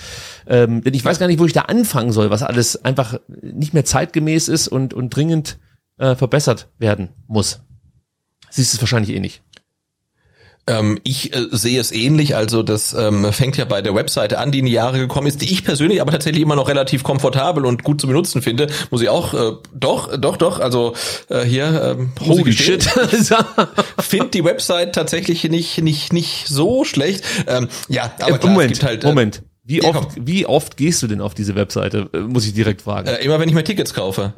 [0.47, 3.73] Ähm, denn ich weiß gar nicht, wo ich da anfangen soll, was alles einfach nicht
[3.73, 5.57] mehr zeitgemäß ist und, und dringend
[5.97, 7.61] äh, verbessert werden muss.
[8.49, 9.41] Siehst du es wahrscheinlich eh nicht.
[10.67, 12.35] Ähm, ich äh, sehe es ähnlich.
[12.35, 15.41] Also das ähm, fängt ja bei der Webseite an, die in die Jahre gekommen ist,
[15.41, 18.67] die ich persönlich aber tatsächlich immer noch relativ komfortabel und gut zu benutzen finde.
[18.89, 20.59] Muss ich auch, äh, doch, doch, doch.
[20.59, 20.95] Also
[21.29, 22.83] äh, hier, ähm, holy shit,
[23.99, 27.23] finde die Website tatsächlich nicht nicht nicht so schlecht.
[27.45, 29.03] Ähm, ja, aber klar, Moment, es gibt halt.
[29.03, 29.43] Äh, Moment.
[29.67, 32.07] Wie ja, oft, wie oft gehst du denn auf diese Webseite?
[32.13, 33.07] Äh, muss ich direkt fragen.
[33.07, 34.33] Äh, immer wenn ich mir Tickets kaufe.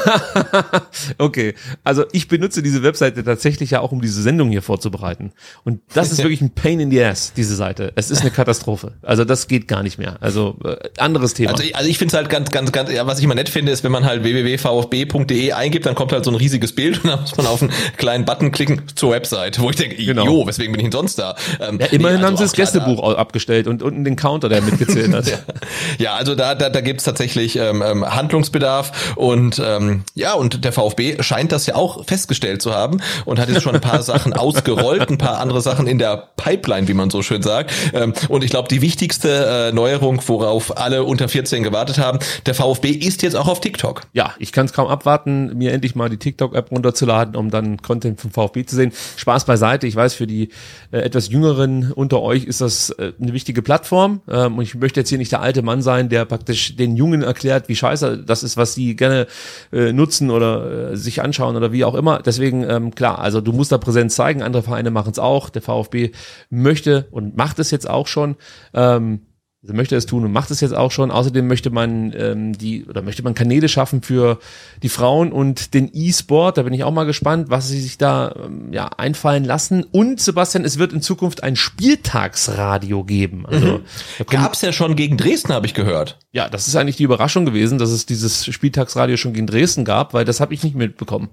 [1.18, 1.54] okay,
[1.84, 5.32] also ich benutze diese Webseite tatsächlich ja auch, um diese Sendung hier vorzubereiten.
[5.64, 7.92] Und das ist wirklich ein Pain in the ass, diese Seite.
[7.94, 8.94] Es ist eine Katastrophe.
[9.02, 10.16] Also das geht gar nicht mehr.
[10.20, 11.52] Also äh, anderes Thema.
[11.52, 13.72] Also, also ich finde es halt ganz, ganz, ganz, ja, was ich immer nett finde,
[13.72, 17.20] ist, wenn man halt www.vfb.de eingibt, dann kommt halt so ein riesiges Bild und dann
[17.20, 20.24] muss man auf einen kleinen Button klicken zur Website, wo ich denke, genau.
[20.24, 21.34] jo, weswegen bin ich denn sonst da?
[21.60, 23.18] Ähm, ja, immerhin nee, also haben sie das Gästebuch da.
[23.18, 25.44] abgestellt und unten den Counter, der mitgezählt hat.
[25.98, 30.64] ja, also da, da, da gibt's tatsächlich ähm, ähm Handlungsbedarf und ähm, ähm, ja, und
[30.64, 34.02] der VfB scheint das ja auch festgestellt zu haben und hat jetzt schon ein paar
[34.02, 37.72] Sachen ausgerollt, ein paar andere Sachen in der Pipeline, wie man so schön sagt.
[37.92, 42.54] Ähm, und ich glaube, die wichtigste äh, Neuerung, worauf alle unter 14 gewartet haben, der
[42.54, 44.02] VfB ist jetzt auch auf TikTok.
[44.12, 48.20] Ja, ich kann es kaum abwarten, mir endlich mal die TikTok-App runterzuladen, um dann Content
[48.20, 48.92] vom VfB zu sehen.
[49.16, 49.86] Spaß beiseite.
[49.86, 50.50] Ich weiß, für die
[50.90, 54.20] äh, etwas Jüngeren unter euch ist das äh, eine wichtige Plattform.
[54.28, 57.22] Ähm, und ich möchte jetzt hier nicht der alte Mann sein, der praktisch den Jungen
[57.22, 59.26] erklärt, wie scheiße das ist, was sie gerne
[59.72, 62.20] äh, nutzen oder äh, sich anschauen oder wie auch immer.
[62.20, 65.48] Deswegen, ähm, klar, also du musst da Präsenz zeigen, andere Vereine machen es auch.
[65.50, 66.10] Der VfB
[66.50, 68.36] möchte und macht es jetzt auch schon.
[68.74, 69.22] Ähm,
[69.62, 71.12] also möchte es tun und macht es jetzt auch schon.
[71.12, 74.40] Außerdem möchte man ähm, die oder möchte man Kanäle schaffen für
[74.82, 76.58] die Frauen und den E-Sport.
[76.58, 79.84] Da bin ich auch mal gespannt, was sie sich da ähm, ja einfallen lassen.
[79.84, 83.46] Und Sebastian, es wird in Zukunft ein Spieltagsradio geben.
[83.46, 84.26] Also mhm.
[84.26, 86.18] gab es ja schon gegen Dresden, habe ich gehört.
[86.32, 90.12] Ja, das ist eigentlich die Überraschung gewesen, dass es dieses Spieltagsradio schon gegen Dresden gab,
[90.12, 91.28] weil das habe ich nicht mitbekommen.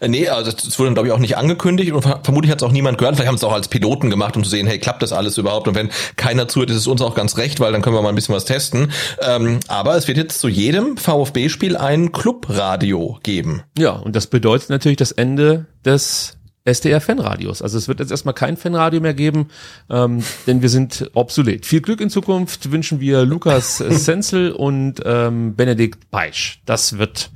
[0.00, 2.72] Äh, nee, also das wurde, glaube ich, auch nicht angekündigt und vermutlich hat es auch
[2.72, 3.16] niemand gehört.
[3.16, 5.68] Vielleicht haben es auch als Piloten gemacht, um zu sehen, hey, klappt das alles überhaupt?
[5.68, 8.10] Und wenn keiner zuhört, ist es uns auch ganz recht, weil dann können wir mal
[8.10, 8.92] ein bisschen was testen.
[9.20, 13.62] Ähm, aber es wird jetzt zu jedem VfB-Spiel ein Clubradio geben.
[13.78, 17.62] Ja, und das bedeutet natürlich das Ende des SDR-Fanradios.
[17.62, 19.48] Also es wird jetzt erstmal kein Fanradio mehr geben,
[19.90, 21.66] ähm, denn wir sind obsolet.
[21.66, 26.60] Viel Glück in Zukunft wünschen wir Lukas Senzel und ähm, Benedikt Beisch.
[26.64, 27.30] Das wird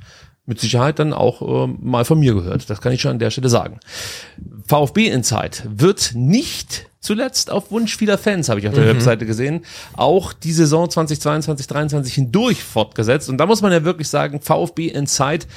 [0.47, 2.69] mit Sicherheit dann auch äh, mal von mir gehört.
[2.69, 3.79] Das kann ich schon an der Stelle sagen.
[4.65, 8.89] VfB Insight wird nicht zuletzt auf Wunsch vieler Fans, habe ich auf der mhm.
[8.89, 13.29] Webseite gesehen, auch die Saison 2022, 2023 hindurch fortgesetzt.
[13.29, 15.47] Und da muss man ja wirklich sagen, VfB Insight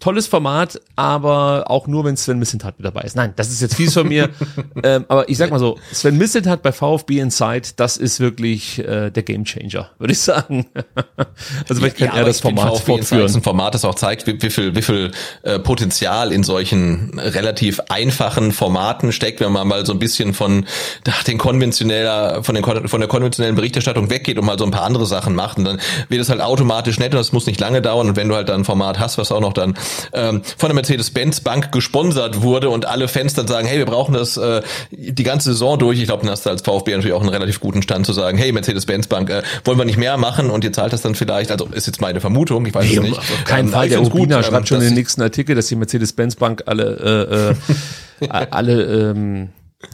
[0.00, 3.16] tolles Format, aber auch nur, wenn Sven Missentat mit dabei ist.
[3.16, 4.30] Nein, das ist jetzt fies von mir.
[4.82, 9.10] ähm, aber ich sag mal so, Sven Missentat bei VfB Inside, das ist wirklich äh,
[9.10, 10.66] der Gamechanger, würde ich sagen.
[11.68, 13.26] also vielleicht kann ja, er das Format VfB fortführen.
[13.26, 15.10] Ist ein Format, das auch zeigt, wie, wie viel, wie viel
[15.42, 20.64] äh, Potenzial in solchen relativ einfachen Formaten steckt, wenn man mal so ein bisschen von
[21.08, 24.84] ach, den konventioneller, von, den, von der konventionellen Berichterstattung weggeht und mal so ein paar
[24.84, 25.58] andere Sachen macht.
[25.58, 28.08] Und dann wird es halt automatisch nett und das muss nicht lange dauern.
[28.08, 29.74] Und wenn du halt dann ein Format hast, was auch noch dann
[30.12, 34.14] ähm, von der Mercedes-Benz Bank gesponsert wurde und alle Fans dann sagen, hey, wir brauchen
[34.14, 35.98] das äh, die ganze Saison durch.
[35.98, 38.38] Ich glaube, dann hast du als VfB natürlich auch einen relativ guten Stand zu sagen,
[38.38, 41.50] hey, Mercedes-Benz Bank, äh, wollen wir nicht mehr machen und ihr zahlt das dann vielleicht,
[41.50, 43.18] also ist jetzt meine Vermutung, ich weiß nee, es nicht.
[43.18, 45.76] Auf keinen ähm, Fall, der Urbina gut, schreibt schon in den nächsten Artikel, dass die
[45.76, 47.54] Mercedes-Benz Bank alle
[48.20, 49.48] äh, äh, alle ähm,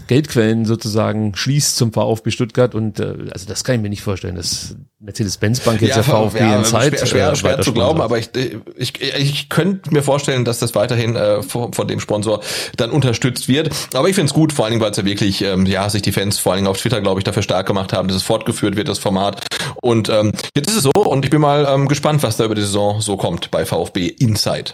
[0.08, 4.34] Geldquellen sozusagen schließt zum VfB Stuttgart und äh, also das kann ich mir nicht vorstellen,
[4.34, 8.00] dass Mercedes-Benz Bank jetzt der VfB ja, in Zeit schwer, schwer, äh, schwer zu glauben,
[8.00, 8.30] aber ich,
[8.76, 12.40] ich, ich könnte mir vorstellen, dass das weiterhin äh, von, von dem Sponsor
[12.76, 13.70] dann unterstützt wird.
[13.94, 16.02] Aber ich finde es gut, vor allen Dingen, weil es ja wirklich, ähm, ja, sich
[16.02, 18.22] die Fans vor allen Dingen auf Twitter, glaube ich, dafür stark gemacht haben, dass es
[18.24, 19.46] fortgeführt wird, das Format.
[19.82, 22.56] Und ähm, jetzt ist es so und ich bin mal ähm, gespannt, was da über
[22.56, 24.72] die Saison so kommt bei VfB Inside.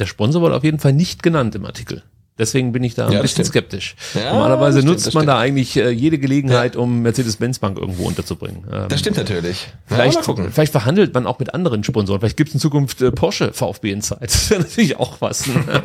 [0.00, 2.02] Der Sponsor wurde auf jeden Fall nicht genannt im Artikel.
[2.38, 3.48] Deswegen bin ich da ein Ja, bisschen stimmt.
[3.48, 3.96] skeptisch.
[4.14, 5.28] Ja, Normalerweise stimmt, nutzt man stimmt.
[5.28, 8.64] da eigentlich äh, jede Gelegenheit, um Mercedes-Benz Bank irgendwo unterzubringen.
[8.72, 9.68] Ähm, Das stimmt natürlich.
[9.90, 12.20] Ja, Vielleicht, vielleicht verhandelt man auch mit anderen Sponsoren.
[12.20, 14.20] Vielleicht gibt es in Zukunft äh, Porsche VfB Insight.
[14.38, 15.46] Das wäre natürlich auch was.
[15.46, 15.54] Ne?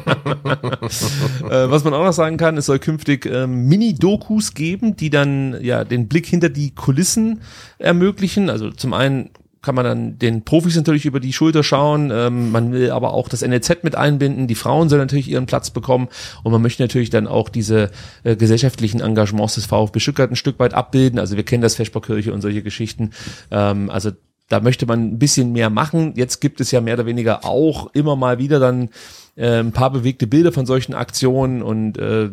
[1.49, 5.57] äh, was man auch noch sagen kann, es soll künftig ähm, Mini-Dokus geben, die dann
[5.61, 7.41] ja den Blick hinter die Kulissen
[7.79, 8.49] ermöglichen.
[8.49, 9.29] Also zum einen
[9.63, 12.11] kann man dann den Profis natürlich über die Schulter schauen.
[12.13, 14.47] Ähm, man will aber auch das NLZ mit einbinden.
[14.47, 16.09] Die Frauen sollen natürlich ihren Platz bekommen.
[16.43, 17.89] Und man möchte natürlich dann auch diese
[18.23, 21.17] äh, gesellschaftlichen Engagements des VfB Stuttgart ein Stück weit abbilden.
[21.17, 23.11] Also wir kennen das Feschbarkirche und solche Geschichten.
[23.51, 24.11] Ähm, also
[24.49, 26.13] da möchte man ein bisschen mehr machen.
[26.15, 28.89] Jetzt gibt es ja mehr oder weniger auch immer mal wieder dann
[29.35, 32.29] äh, ein paar bewegte Bilder von solchen Aktionen und äh,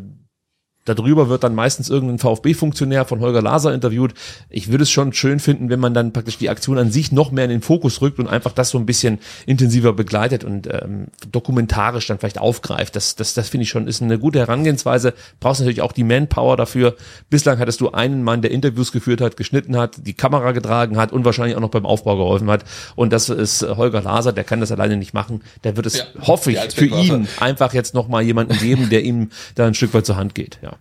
[0.87, 4.15] Darüber wird dann meistens irgendein VfB-Funktionär von Holger Laser interviewt.
[4.49, 7.31] Ich würde es schon schön finden, wenn man dann praktisch die Aktion an sich noch
[7.33, 11.09] mehr in den Fokus rückt und einfach das so ein bisschen intensiver begleitet und ähm,
[11.31, 12.97] dokumentarisch dann vielleicht aufgreift.
[12.97, 15.13] Das, das, das finde ich schon ist eine gute Herangehensweise.
[15.39, 16.97] Brauchst natürlich auch die Manpower dafür.
[17.29, 21.13] Bislang hattest du einen Mann, der Interviews geführt hat, geschnitten hat, die Kamera getragen hat
[21.13, 22.65] und wahrscheinlich auch noch beim Aufbau geholfen hat.
[22.97, 25.43] Und das ist Holger Laser, der kann das alleine nicht machen.
[25.63, 29.05] Der wird es, Ja, hoffe ich, für ihn einfach jetzt noch mal jemanden geben, der
[29.05, 30.59] ihm da ein Stück weit zur Hand geht.
[30.63, 30.80] Ja.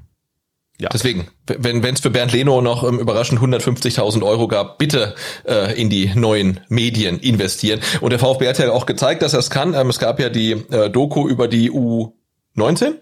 [0.81, 0.88] Ja.
[0.93, 5.14] Deswegen, wenn es für Bernd Leno noch ähm, überraschend 150.000 Euro gab, bitte
[5.45, 7.81] äh, in die neuen Medien investieren.
[7.99, 9.73] Und der VfB hat ja auch gezeigt, dass er es kann.
[9.73, 12.93] Ähm, es gab ja die äh, Doku über die U19.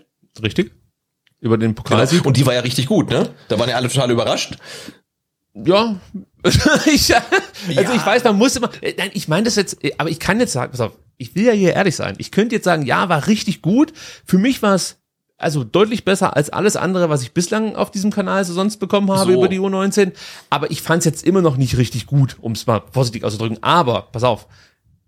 [0.41, 0.71] Richtig?
[1.39, 2.25] Über den Pokalsieg.
[2.25, 3.29] Und die war ja richtig gut, ne?
[3.47, 4.57] Da waren ja alle total überrascht.
[5.53, 5.99] Ja.
[6.85, 7.25] ich, also
[7.69, 7.93] Ja.
[7.93, 10.39] ich weiß, man muss immer, äh, nein, ich meine das jetzt, äh, aber ich kann
[10.39, 12.15] jetzt sagen, pass auf, ich will ja hier ehrlich sein.
[12.17, 13.93] Ich könnte jetzt sagen, ja, war richtig gut.
[14.25, 14.97] Für mich war es
[15.37, 19.11] also deutlich besser als alles andere, was ich bislang auf diesem Kanal so sonst bekommen
[19.11, 19.37] habe So.
[19.37, 20.13] über die U19.
[20.49, 23.61] Aber ich fand es jetzt immer noch nicht richtig gut, um es mal vorsichtig auszudrücken.
[23.61, 24.47] Aber, pass auf,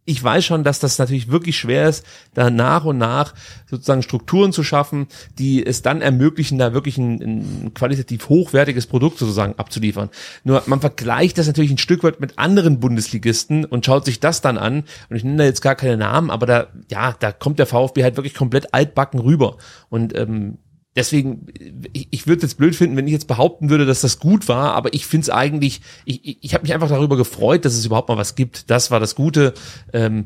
[0.10, 2.04] ich weiß schon, dass das natürlich wirklich schwer ist,
[2.34, 3.36] da nach und nach
[3.70, 5.08] sozusagen Strukturen zu schaffen,
[5.38, 10.10] die es dann ermöglichen, da wirklich ein, ein qualitativ hochwertiges Produkt sozusagen abzuliefern.
[10.44, 14.42] Nur man vergleicht das natürlich ein Stück weit mit anderen Bundesligisten und schaut sich das
[14.42, 14.84] dann an.
[15.10, 18.02] Und ich nenne da jetzt gar keine Namen, aber da, ja, da kommt der VfB
[18.02, 19.58] halt wirklich komplett altbacken rüber.
[19.90, 20.58] Und ähm,
[20.96, 21.46] Deswegen,
[21.94, 24.94] ich, würde jetzt blöd finden, wenn ich jetzt behaupten würde, dass das gut war, aber
[24.94, 28.10] ich finde es eigentlich, ich, ich, ich habe mich einfach darüber gefreut, dass es überhaupt
[28.10, 28.70] mal was gibt.
[28.70, 29.54] Das war das Gute.
[29.94, 30.26] Ähm,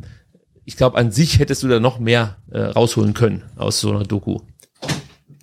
[0.65, 4.03] ich glaube, an sich hättest du da noch mehr äh, rausholen können aus so einer
[4.03, 4.39] Doku.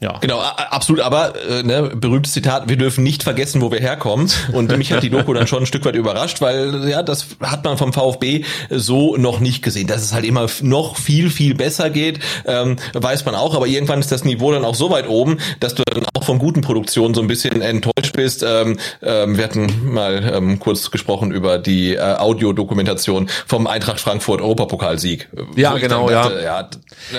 [0.02, 0.16] Ja.
[0.20, 4.30] Genau, absolut, aber äh, ne, berühmtes Zitat, wir dürfen nicht vergessen, wo wir herkommen.
[4.52, 7.64] Und mich hat die Doku dann schon ein Stück weit überrascht, weil ja, das hat
[7.64, 9.86] man vom VfB so noch nicht gesehen.
[9.88, 14.00] Dass es halt immer noch viel, viel besser geht, ähm, weiß man auch, aber irgendwann
[14.00, 17.12] ist das Niveau dann auch so weit oben, dass du dann auch von guten Produktionen
[17.14, 18.42] so ein bisschen enttäuscht bist.
[18.42, 24.40] Ähm, ähm, wir hatten mal ähm, kurz gesprochen über die äh, Audiodokumentation vom Eintracht Frankfurt
[24.40, 25.28] Europapokalsieg.
[25.56, 26.42] Ja, genau, dann ja.
[26.42, 26.70] ja,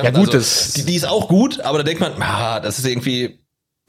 [0.03, 2.85] Ja, gut, das- die, die ist auch gut, aber da denkt man, ah, das ist
[2.85, 3.38] irgendwie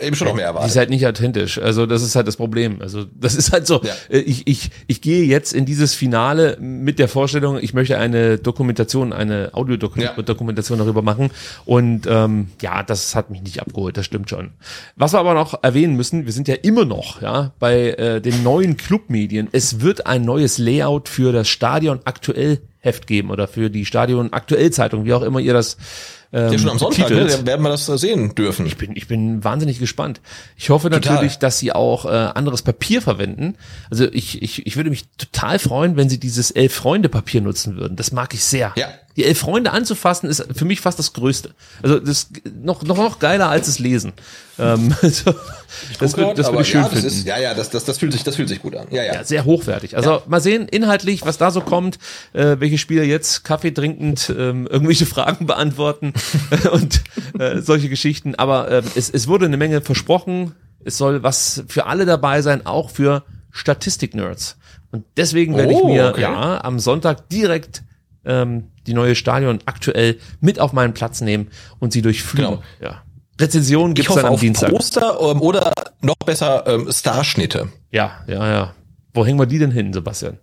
[0.01, 0.71] eben schon noch mehr Die erwartet.
[0.71, 1.59] ist halt nicht authentisch.
[1.61, 2.81] Also das ist halt das Problem.
[2.83, 3.81] Also das ist halt so.
[3.85, 3.93] Ja.
[4.11, 8.39] äh, Ich, ich, ich gehe jetzt in dieses Finale mit der Vorstellung, ich möchte eine
[8.39, 9.55] Dokumentation, eine Ja.
[9.55, 11.31] Audiodokumentation darüber machen.
[11.67, 14.51] Und ähm, ja, das hat mich nicht abgeholt, das stimmt schon.
[14.97, 18.43] Was wir aber noch erwähnen müssen, wir sind ja immer noch ja bei äh, den
[18.43, 19.49] neuen Clubmedien.
[19.53, 24.33] Es wird ein neues Layout für das Stadion aktuell Heft geben oder für die Stadion
[24.33, 25.77] aktuell Zeitung, wie auch immer ihr das
[26.33, 27.43] ähm, Ja, schon am Sonntag, ne, betitelt.
[27.43, 28.67] da werden wir das sehen dürfen.
[28.67, 30.21] Ich bin, ich bin wahnsinnig gespannt.
[30.57, 33.57] Ich hoffe natürlich, dass sie auch äh, anderes Papier verwenden.
[33.91, 37.77] Also ich, ich, ich würde mich total freuen, wenn sie dieses Elf Freunde Papier nutzen
[37.77, 37.97] würden.
[37.97, 38.73] Das mag ich sehr.
[38.77, 38.89] Ja.
[39.17, 41.51] Die Elf Freunde anzufassen ist für mich fast das Größte.
[41.83, 42.29] Also das
[42.63, 44.13] noch noch noch geiler als das Lesen.
[44.59, 45.35] Ähm, also,
[45.99, 47.07] das würde das Aber würd ich schön ja, finden.
[47.07, 48.87] ist, ja, ja, das, das, das fühlt sich, das fühlt sich gut an.
[48.91, 49.15] Ja, ja.
[49.15, 49.97] Ja, sehr hochwertig.
[49.97, 51.99] Also mal sehen, inhaltlich, was da so kommt,
[52.33, 56.13] äh, welche Spieler jetzt Kaffee trinkend ähm, irgendwelche Fragen beantworten
[56.73, 57.03] und
[57.39, 58.35] äh, solche Geschichten.
[58.35, 60.55] Aber äh, es, es wurde eine Menge versprochen.
[60.85, 64.57] Es soll was für alle dabei sein, auch für Statistik-Nerds.
[64.91, 66.23] Und deswegen werde ich Oh, mir okay.
[66.23, 67.83] ja am Sonntag direkt
[68.25, 72.51] ähm, die neue Stadion aktuell mit auf meinen Platz nehmen und sie durchfliegen.
[72.51, 72.63] Genau.
[72.81, 73.03] Ja.
[73.41, 74.71] Rezension gibt's hoffe dann am auf Dienstag.
[74.71, 77.69] Poster ähm, oder noch besser ähm, Starschnitte.
[77.91, 78.75] Ja, ja, ja.
[79.15, 80.39] Wo hängen wir die denn hin, Sebastian?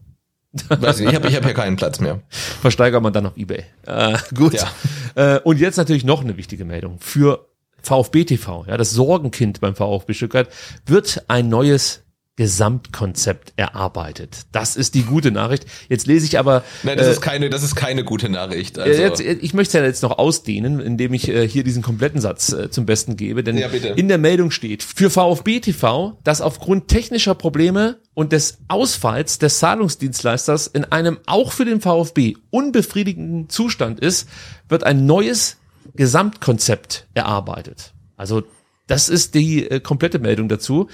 [0.67, 2.21] Weiß ich nicht, ich habe ich hab hier keinen Platz mehr.
[2.29, 3.63] versteigert man dann auf Ebay.
[3.85, 4.53] Äh, gut.
[4.53, 5.35] Ja.
[5.35, 7.47] Äh, und jetzt natürlich noch eine wichtige Meldung für
[7.81, 10.49] VfB TV, ja, das Sorgenkind beim VfB Stuttgart,
[10.85, 12.03] wird ein neues
[12.39, 14.43] Gesamtkonzept erarbeitet.
[14.53, 15.65] Das ist die gute Nachricht.
[15.89, 16.63] Jetzt lese ich aber.
[16.83, 18.79] Nein, das äh, ist keine, das ist keine gute Nachricht.
[18.79, 19.01] Also.
[19.01, 22.53] Jetzt, ich möchte es ja jetzt noch ausdehnen, indem ich äh, hier diesen kompletten Satz
[22.53, 23.43] äh, zum Besten gebe.
[23.43, 28.59] Denn ja, in der Meldung steht, für VfB TV, dass aufgrund technischer Probleme und des
[28.69, 34.29] Ausfalls des Zahlungsdienstleisters in einem auch für den VfB unbefriedigenden Zustand ist,
[34.69, 35.57] wird ein neues
[35.93, 37.91] Gesamtkonzept erarbeitet.
[38.15, 38.43] Also
[38.89, 40.89] das ist die äh, komplette Meldung dazu.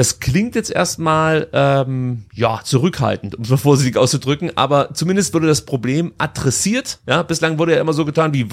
[0.00, 5.46] Das klingt jetzt erstmal ähm, ja zurückhaltend, um es mal vorsichtig auszudrücken, aber zumindest wurde
[5.46, 7.00] das Problem adressiert.
[7.06, 8.46] Ja, bislang wurde ja immer so getan, wie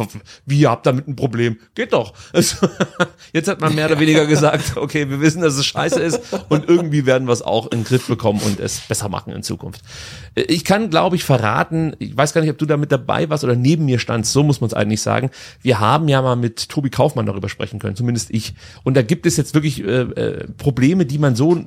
[0.46, 2.14] wie ihr habt damit ein Problem, geht doch.
[2.34, 2.68] Also,
[3.32, 6.20] jetzt hat man mehr oder weniger gesagt, okay, wir wissen, dass es scheiße ist
[6.50, 9.42] und irgendwie werden wir es auch in den Griff bekommen und es besser machen in
[9.42, 9.80] Zukunft.
[10.36, 13.46] Ich kann, glaube ich, verraten, ich weiß gar nicht, ob du da mit dabei warst
[13.46, 15.32] oder neben mir standst, so muss man es eigentlich sagen.
[15.62, 18.54] Wir haben ja mal mit Tobi Kaufmann darüber sprechen können, zumindest ich.
[18.84, 21.64] Und da gibt es jetzt wirklich äh, äh, Probleme, die man so,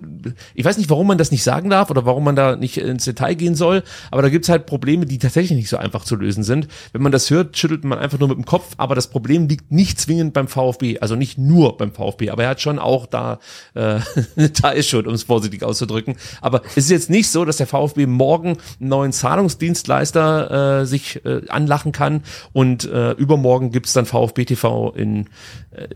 [0.55, 3.07] ich weiß nicht, warum man das nicht sagen darf oder warum man da nicht ins
[3.07, 6.17] Detail gehen soll, aber da gibt es halt Probleme, die tatsächlich nicht so einfach zu
[6.17, 6.69] lösen sind.
[6.93, 9.73] Wenn man das hört, schüttelt man einfach nur mit dem Kopf, aber das Problem liegt
[9.73, 13.39] nicht zwingend beim VfB, also nicht nur beim VfB, aber er hat schon auch da
[13.75, 14.01] äh,
[14.37, 16.17] eine Teilschuld, um es vorsichtig auszudrücken.
[16.41, 21.25] Aber es ist jetzt nicht so, dass der VfB morgen einen neuen Zahlungsdienstleister äh, sich
[21.25, 22.23] äh, anlachen kann
[22.53, 25.29] und äh, übermorgen gibt's dann VfB TV in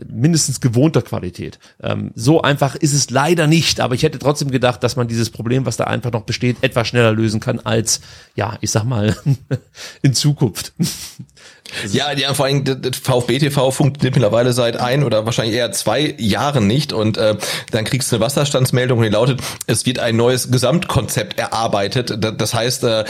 [0.07, 1.59] mindestens gewohnter Qualität.
[1.81, 5.29] Ähm, so einfach ist es leider nicht, aber ich hätte trotzdem gedacht, dass man dieses
[5.29, 8.01] Problem, was da einfach noch besteht, etwas schneller lösen kann als,
[8.35, 9.15] ja, ich sag mal,
[10.01, 10.73] in Zukunft.
[11.91, 12.63] Ja, ja, vor allem
[13.01, 17.35] VfB TV funktioniert mittlerweile seit ein oder wahrscheinlich eher zwei Jahren nicht und äh,
[17.71, 22.17] dann kriegst du eine Wasserstandsmeldung und die lautet, es wird ein neues Gesamtkonzept erarbeitet.
[22.39, 23.03] Das heißt äh,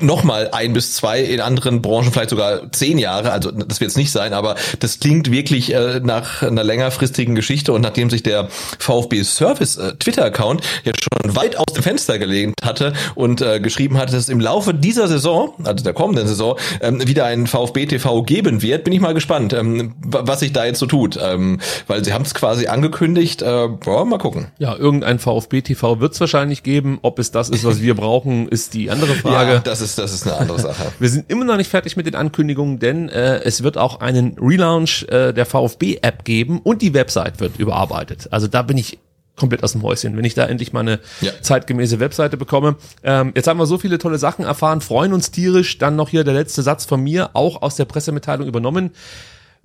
[0.00, 3.30] nochmal ein bis zwei in anderen Branchen vielleicht sogar zehn Jahre.
[3.30, 7.72] Also das wird es nicht sein, aber das klingt wirklich äh, nach einer längerfristigen Geschichte
[7.72, 8.48] und nachdem sich der
[8.78, 13.98] VfB Service äh, Twitter-Account jetzt schon weit aus dem Fenster gelehnt hatte und äh, geschrieben
[13.98, 17.97] hatte, dass im Laufe dieser Saison, also der kommenden Saison, ähm, wieder ein VfB TV
[17.98, 21.18] TV geben wird, bin ich mal gespannt, ähm, was sich da jetzt so tut.
[21.20, 23.42] Ähm, weil sie haben es quasi angekündigt.
[23.42, 24.48] Äh, boah, mal gucken.
[24.58, 26.98] Ja, irgendein VfB TV wird es wahrscheinlich geben.
[27.02, 29.54] Ob es das ist, was wir brauchen, ist die andere Frage.
[29.54, 30.92] Ja, das ist, das ist eine andere Sache.
[30.98, 34.36] wir sind immer noch nicht fertig mit den Ankündigungen, denn äh, es wird auch einen
[34.40, 38.28] Relaunch äh, der VfB-App geben und die Website wird überarbeitet.
[38.30, 38.98] Also da bin ich
[39.38, 41.32] komplett aus dem Häuschen, wenn ich da endlich mal eine ja.
[41.40, 42.76] zeitgemäße Webseite bekomme.
[43.02, 45.78] Ähm, jetzt haben wir so viele tolle Sachen erfahren, freuen uns tierisch.
[45.78, 48.90] Dann noch hier der letzte Satz von mir, auch aus der Pressemitteilung übernommen.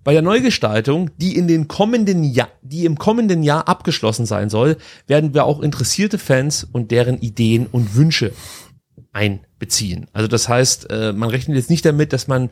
[0.03, 4.77] Bei der Neugestaltung, die in den kommenden Jahr, die im kommenden Jahr abgeschlossen sein soll,
[5.07, 8.33] werden wir auch interessierte Fans und deren Ideen und Wünsche
[9.13, 10.07] einbeziehen.
[10.11, 12.49] Also das heißt, äh, man rechnet jetzt nicht damit, dass man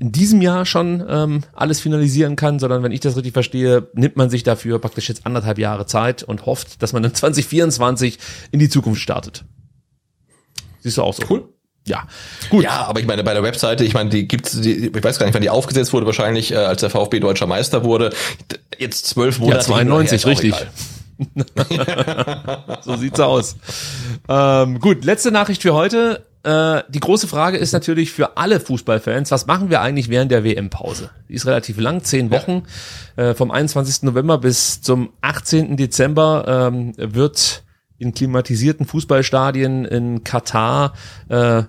[0.00, 4.16] in diesem Jahr schon ähm, alles finalisieren kann, sondern wenn ich das richtig verstehe, nimmt
[4.16, 8.18] man sich dafür praktisch jetzt anderthalb Jahre Zeit und hofft, dass man dann 2024
[8.50, 9.44] in die Zukunft startet.
[10.80, 11.22] Siehst du auch so?
[11.28, 11.48] Cool.
[11.86, 12.06] Ja,
[12.48, 12.64] gut.
[12.64, 15.26] Ja, aber ich meine, bei der Webseite, ich meine, die gibt's, die, ich weiß gar
[15.26, 18.10] nicht, wann die aufgesetzt wurde, wahrscheinlich, äh, als der VfB deutscher Meister wurde.
[18.78, 19.58] Jetzt zwölf Monate.
[19.58, 20.54] Ja, 92, richtig.
[22.82, 23.56] so sieht's aus.
[24.28, 26.24] Ähm, gut, letzte Nachricht für heute.
[26.42, 30.42] Äh, die große Frage ist natürlich für alle Fußballfans, was machen wir eigentlich während der
[30.44, 31.10] WM-Pause?
[31.28, 32.62] Die ist relativ lang, zehn Wochen.
[33.16, 33.30] Ja.
[33.30, 34.04] Äh, vom 21.
[34.04, 35.76] November bis zum 18.
[35.76, 37.62] Dezember ähm, wird
[37.98, 40.94] in klimatisierten Fußballstadien in Katar
[41.28, 41.64] äh,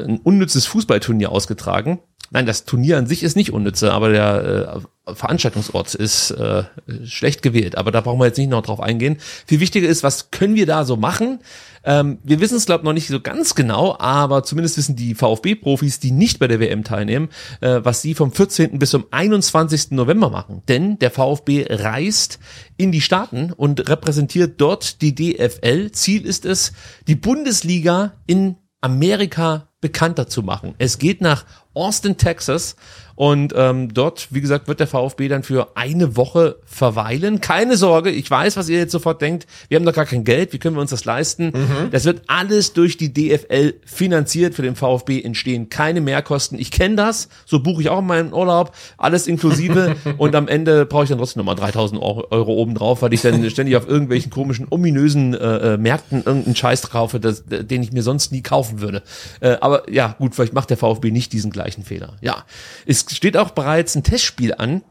[0.00, 2.00] ein unnützes Fußballturnier ausgetragen.
[2.30, 6.64] Nein, das Turnier an sich ist nicht unnütze, aber der äh, Veranstaltungsort ist äh,
[7.04, 7.78] schlecht gewählt.
[7.78, 9.16] Aber da brauchen wir jetzt nicht noch drauf eingehen.
[9.46, 11.38] Viel wichtiger ist, was können wir da so machen?
[11.84, 16.00] Ähm, wir wissen es, glaube noch nicht so ganz genau, aber zumindest wissen die VfB-Profis,
[16.00, 17.28] die nicht bei der WM teilnehmen,
[17.60, 18.78] äh, was sie vom 14.
[18.78, 19.92] bis zum 21.
[19.92, 20.62] November machen.
[20.68, 22.38] Denn der VfB reist
[22.76, 25.90] in die Staaten und repräsentiert dort die DFL.
[25.92, 26.72] Ziel ist es,
[27.06, 30.74] die Bundesliga in Amerika bekannter zu machen.
[30.78, 31.44] Es geht nach
[31.74, 32.76] Austin, Texas
[33.18, 37.40] und ähm, dort, wie gesagt, wird der VfB dann für eine Woche verweilen.
[37.40, 39.48] Keine Sorge, ich weiß, was ihr jetzt sofort denkt.
[39.66, 41.46] Wir haben doch gar kein Geld, wie können wir uns das leisten?
[41.46, 41.90] Mhm.
[41.90, 44.54] Das wird alles durch die DFL finanziert.
[44.54, 46.60] Für den VfB entstehen keine Mehrkosten.
[46.60, 51.02] Ich kenne das, so buche ich auch meinen Urlaub, alles inklusive und am Ende brauche
[51.02, 54.68] ich dann trotzdem nochmal 3000 Euro, Euro obendrauf, weil ich dann ständig auf irgendwelchen komischen,
[54.70, 59.02] ominösen äh, äh, Märkten irgendeinen Scheiß kaufe, das, den ich mir sonst nie kaufen würde.
[59.40, 62.14] Äh, aber ja, gut, vielleicht macht der VfB nicht diesen gleichen Fehler.
[62.20, 62.44] Ja,
[62.86, 64.82] ist steht auch bereits ein Testspiel an.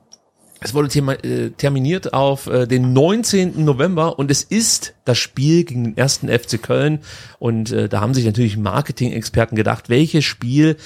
[0.59, 0.87] Es wurde
[1.23, 3.63] äh, terminiert auf äh, den 19.
[3.63, 6.99] November und es ist das Spiel gegen den ersten FC Köln.
[7.37, 10.77] Und äh, da haben sich natürlich Marketing-Experten gedacht, welches Spiel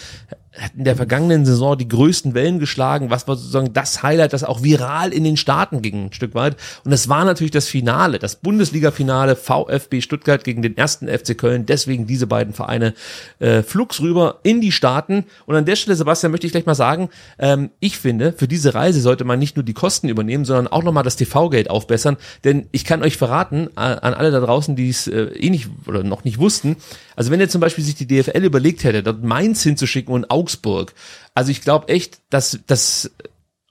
[0.58, 4.44] hat in der vergangenen Saison die größten Wellen geschlagen, was war sozusagen das Highlight, das
[4.44, 6.58] auch viral in den Staaten ging, ein Stück weit.
[6.84, 11.66] Und das war natürlich das Finale, das Bundesliga-Finale VfB Stuttgart gegen den ersten FC Köln.
[11.66, 12.94] Deswegen diese beiden Vereine
[13.40, 15.26] äh, flugs rüber in die Staaten.
[15.46, 17.10] Und an der Stelle, Sebastian, möchte ich gleich mal sagen,
[17.40, 20.84] ähm, ich finde, für diese Reise sollte man nicht nur die Kosten übernehmen, sondern auch
[20.84, 22.18] nochmal das TV-Geld aufbessern.
[22.44, 26.04] Denn ich kann euch verraten, an alle da draußen, die es äh, eh nicht oder
[26.04, 26.76] noch nicht wussten,
[27.16, 30.94] also wenn ihr zum Beispiel sich die DFL überlegt hätte, dort Mainz hinzuschicken und Augsburg,
[31.36, 33.12] also ich glaube echt, dass das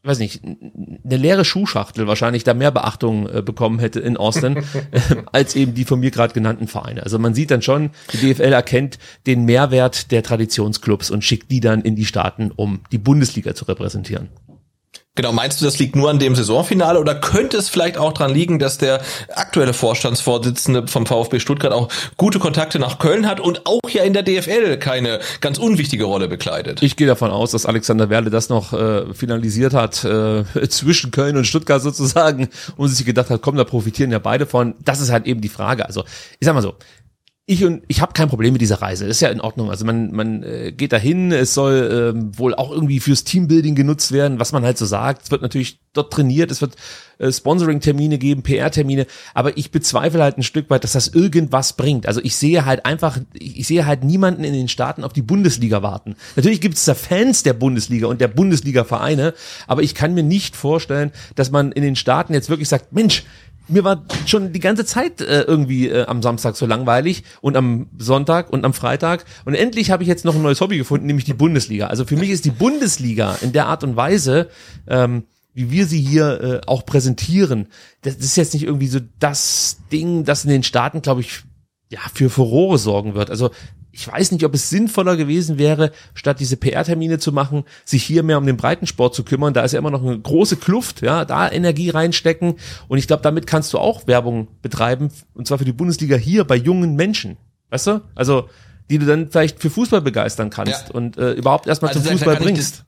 [0.02, 4.56] weiß nicht, eine leere Schuhschachtel wahrscheinlich da mehr Beachtung äh, bekommen hätte in Austin
[4.92, 7.02] äh, als eben die von mir gerade genannten Vereine.
[7.02, 11.60] Also man sieht dann schon, die DFL erkennt den Mehrwert der Traditionsclubs und schickt die
[11.60, 14.30] dann in die Staaten, um die Bundesliga zu repräsentieren.
[15.16, 18.32] Genau, meinst du, das liegt nur an dem Saisonfinale oder könnte es vielleicht auch dran
[18.32, 19.02] liegen, dass der
[19.34, 24.12] aktuelle Vorstandsvorsitzende vom VfB Stuttgart auch gute Kontakte nach Köln hat und auch ja in
[24.12, 26.80] der DFL keine ganz unwichtige Rolle bekleidet?
[26.82, 31.36] Ich gehe davon aus, dass Alexander Werle das noch äh, finalisiert hat äh, zwischen Köln
[31.36, 34.74] und Stuttgart sozusagen und sich gedacht hat, komm, da profitieren ja beide von.
[34.78, 35.86] Das ist halt eben die Frage.
[35.86, 36.04] Also
[36.38, 36.76] ich sag mal so,
[37.50, 39.08] ich und ich habe kein Problem mit dieser Reise.
[39.08, 39.70] Das ist ja in Ordnung.
[39.70, 41.32] Also man man äh, geht dahin.
[41.32, 45.24] Es soll ähm, wohl auch irgendwie fürs Teambuilding genutzt werden, was man halt so sagt.
[45.24, 46.52] Es wird natürlich dort trainiert.
[46.52, 46.76] Es wird
[47.18, 49.04] äh, Sponsoring-Termine geben, PR-Termine.
[49.34, 52.06] Aber ich bezweifle halt ein Stück weit, dass das irgendwas bringt.
[52.06, 55.82] Also ich sehe halt einfach, ich sehe halt niemanden in den Staaten auf die Bundesliga
[55.82, 56.14] warten.
[56.36, 59.34] Natürlich gibt es da Fans der Bundesliga und der Bundesliga-Vereine,
[59.66, 63.24] aber ich kann mir nicht vorstellen, dass man in den Staaten jetzt wirklich sagt, Mensch,
[63.70, 67.88] mir war schon die ganze Zeit äh, irgendwie äh, am Samstag so langweilig und am
[67.98, 69.24] Sonntag und am Freitag.
[69.44, 71.86] Und endlich habe ich jetzt noch ein neues Hobby gefunden, nämlich die Bundesliga.
[71.86, 74.48] Also für mich ist die Bundesliga in der Art und Weise,
[74.86, 75.24] ähm,
[75.54, 77.68] wie wir sie hier äh, auch präsentieren,
[78.02, 81.42] das ist jetzt nicht irgendwie so das Ding, das in den Staaten, glaube ich,
[81.90, 83.30] ja, für Furore sorgen wird.
[83.30, 83.50] Also
[83.92, 88.22] ich weiß nicht, ob es sinnvoller gewesen wäre, statt diese PR-Termine zu machen, sich hier
[88.22, 89.54] mehr um den Breitensport zu kümmern.
[89.54, 92.54] Da ist ja immer noch eine große Kluft, ja, da Energie reinstecken.
[92.88, 96.44] Und ich glaube, damit kannst du auch Werbung betreiben, und zwar für die Bundesliga hier
[96.44, 97.36] bei jungen Menschen.
[97.70, 98.00] Weißt du?
[98.14, 98.48] Also,
[98.90, 100.94] die du dann vielleicht für Fußball begeistern kannst ja.
[100.94, 102.84] und äh, überhaupt erstmal also zum Fußball bringst.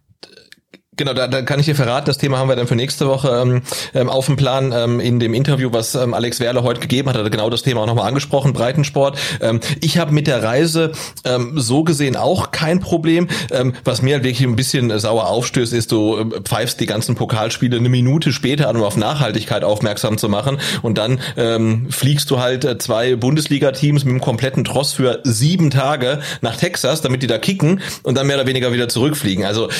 [0.94, 3.30] Genau, da, da kann ich dir verraten, das Thema haben wir dann für nächste Woche
[3.42, 3.62] ähm,
[3.94, 4.72] ähm, auf dem Plan.
[4.76, 7.62] Ähm, in dem Interview, was ähm, Alex Werle heute gegeben hat, hat er genau das
[7.62, 9.18] Thema auch nochmal angesprochen, Breitensport.
[9.40, 10.92] Ähm, ich habe mit der Reise
[11.24, 13.28] ähm, so gesehen auch kein Problem.
[13.50, 17.14] Ähm, was mir halt wirklich ein bisschen sauer aufstößt, ist, du äh, pfeifst die ganzen
[17.14, 20.58] Pokalspiele eine Minute später an, um auf Nachhaltigkeit aufmerksam zu machen.
[20.82, 25.70] Und dann ähm, fliegst du halt äh, zwei Bundesliga-Teams mit einem kompletten Tross für sieben
[25.70, 29.46] Tage nach Texas, damit die da kicken und dann mehr oder weniger wieder zurückfliegen.
[29.46, 29.70] Also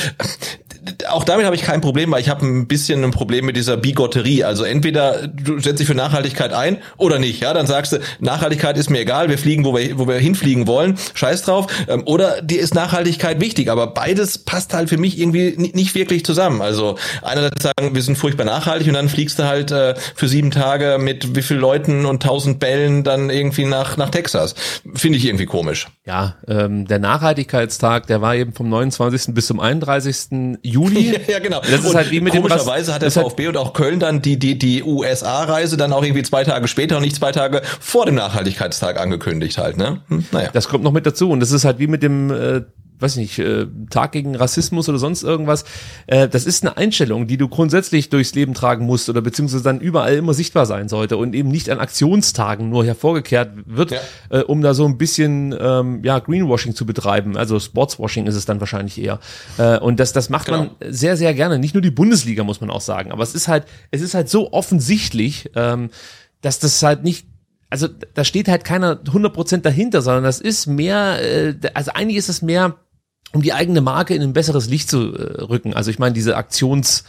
[1.09, 3.77] auch damit habe ich kein Problem, weil ich habe ein bisschen ein Problem mit dieser
[3.77, 4.45] Bigotterie.
[4.45, 7.41] Also entweder du setzt dich für Nachhaltigkeit ein oder nicht.
[7.41, 10.67] Ja, dann sagst du, Nachhaltigkeit ist mir egal, wir fliegen, wo wir, wo wir hinfliegen
[10.67, 11.67] wollen, scheiß drauf.
[11.89, 16.25] Ähm, oder dir ist Nachhaltigkeit wichtig, aber beides passt halt für mich irgendwie nicht wirklich
[16.25, 16.63] zusammen.
[16.63, 20.51] Also einerseits sagen, wir sind furchtbar nachhaltig und dann fliegst du halt äh, für sieben
[20.51, 24.55] Tage mit wie viel Leuten und tausend Bällen dann irgendwie nach, nach Texas.
[24.95, 25.87] Finde ich irgendwie komisch.
[26.05, 29.35] Ja, ähm, der Nachhaltigkeitstag, der war eben vom 29.
[29.35, 30.59] bis zum 31.
[30.63, 31.17] Juli.
[31.29, 31.61] ja, genau.
[31.61, 34.37] Das ist halt wie mit komischerweise dem hat der VfB und auch Köln dann die
[34.37, 38.17] die die USA-Reise dann auch irgendwie zwei Tage später und nicht zwei Tage vor dem
[38.17, 39.77] Nachhaltigkeitstag angekündigt halt.
[39.77, 40.01] Ne?
[40.09, 40.51] Hm, naja.
[40.53, 42.63] Das kommt noch mit dazu und das ist halt wie mit dem äh,
[43.03, 45.65] weiß nicht, äh, Tag gegen Rassismus oder sonst irgendwas.
[46.07, 49.81] Äh, das ist eine Einstellung, die du grundsätzlich durchs Leben tragen musst oder beziehungsweise dann
[49.81, 53.99] überall immer sichtbar sein sollte und eben nicht an Aktionstagen nur hervorgekehrt wird, ja.
[54.31, 57.37] äh, um da so ein bisschen ähm, ja Greenwashing zu betreiben.
[57.37, 59.21] Also Sportswashing ist es dann wahrscheinlich eher.
[59.59, 60.59] Äh, und das, das macht genau.
[60.59, 61.59] man sehr, sehr gerne.
[61.59, 63.13] Nicht nur die Bundesliga, muss man auch sagen.
[63.13, 65.91] Aber es ist halt, es ist halt so offensichtlich, ähm,
[66.41, 67.27] dass das halt nicht
[67.73, 72.29] also da steht halt keiner 100% dahinter, sondern das ist mehr, äh, also eigentlich ist
[72.29, 72.77] es mehr
[73.33, 75.75] um die eigene Marke in ein besseres Licht zu äh, rücken.
[75.75, 77.05] Also ich meine, diese Aktions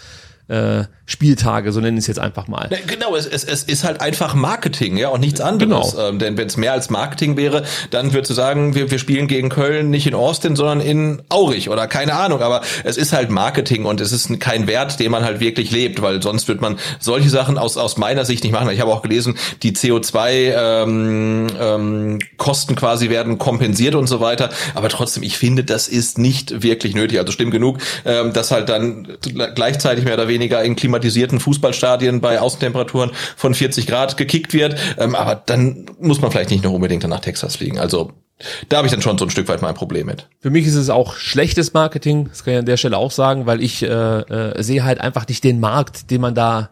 [0.47, 2.69] äh, Spieltage, so nennen es jetzt einfach mal.
[2.87, 5.91] Genau, es, es, es ist halt einfach Marketing, ja, und nichts anderes.
[5.91, 6.09] Genau.
[6.09, 9.27] Ähm, denn wenn es mehr als Marketing wäre, dann würdest du sagen, wir, wir spielen
[9.27, 12.41] gegen Köln nicht in Austin, sondern in Aurich oder keine Ahnung.
[12.41, 16.01] Aber es ist halt Marketing und es ist kein Wert, den man halt wirklich lebt,
[16.01, 18.69] weil sonst wird man solche Sachen aus, aus meiner Sicht nicht machen.
[18.69, 24.49] Ich habe auch gelesen, die CO2 ähm, ähm, quasi werden kompensiert und so weiter.
[24.73, 27.19] Aber trotzdem, ich finde, das ist nicht wirklich nötig.
[27.19, 29.17] Also stimmt genug, ähm, dass halt dann
[29.53, 34.75] gleichzeitig mehr oder weniger weniger in klimatisierten Fußballstadien bei Außentemperaturen von 40 Grad gekickt wird.
[34.97, 37.79] Ähm, aber dann muss man vielleicht nicht noch unbedingt nach Texas fliegen.
[37.79, 38.11] Also
[38.67, 40.27] da habe ich dann schon so ein Stück weit mein Problem mit.
[40.39, 43.45] Für mich ist es auch schlechtes Marketing, das kann ich an der Stelle auch sagen,
[43.45, 46.69] weil ich äh, äh, sehe halt einfach nicht den Markt, den man da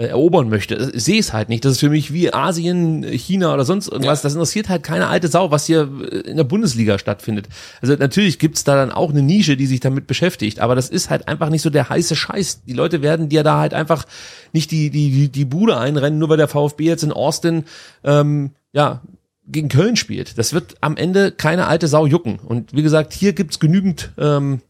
[0.00, 0.92] äh, erobern möchte.
[0.94, 1.62] Ich sehe es halt nicht.
[1.62, 4.20] Das ist für mich wie Asien, China oder sonst irgendwas.
[4.20, 4.22] Ja.
[4.22, 5.90] Das interessiert halt keine alte Sau, was hier
[6.24, 7.48] in der Bundesliga stattfindet.
[7.82, 11.10] Also natürlich gibt's da dann auch eine Nische, die sich damit beschäftigt, aber das ist
[11.10, 12.62] halt einfach nicht so der heiße Scheiß.
[12.64, 14.06] Die Leute werden dir da halt einfach
[14.54, 17.64] nicht die, die, die Bude einrennen, nur weil der VfB jetzt in Austin
[18.02, 19.02] ähm, ja,
[19.46, 20.38] gegen Köln spielt.
[20.38, 22.38] Das wird am Ende keine alte Sau jucken.
[22.38, 24.62] Und wie gesagt, hier gibt's genügend ähm,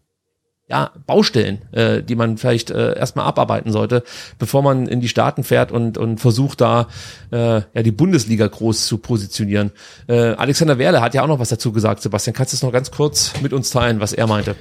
[0.71, 4.05] ja, Baustellen, äh, die man vielleicht äh, erstmal abarbeiten sollte,
[4.39, 6.87] bevor man in die Staaten fährt und, und versucht da
[7.33, 9.73] äh, ja die Bundesliga groß zu positionieren.
[10.07, 12.03] Äh, Alexander Werle hat ja auch noch was dazu gesagt.
[12.03, 14.55] Sebastian, kannst du es noch ganz kurz mit uns teilen, was er meinte?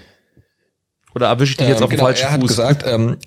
[1.13, 3.17] Oder erwische ich dich jetzt ähm, auf genau, falschen er hat gesagt, ähm,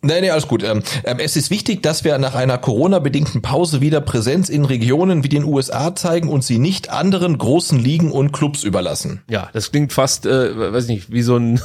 [0.00, 0.62] Nee, nee, alles gut.
[0.62, 5.24] Ähm, ähm, es ist wichtig, dass wir nach einer Corona-bedingten Pause wieder Präsenz in Regionen
[5.24, 9.22] wie den USA zeigen und sie nicht anderen großen Ligen und Clubs überlassen.
[9.28, 11.60] Ja, das klingt fast, äh, weiß nicht, wie so ein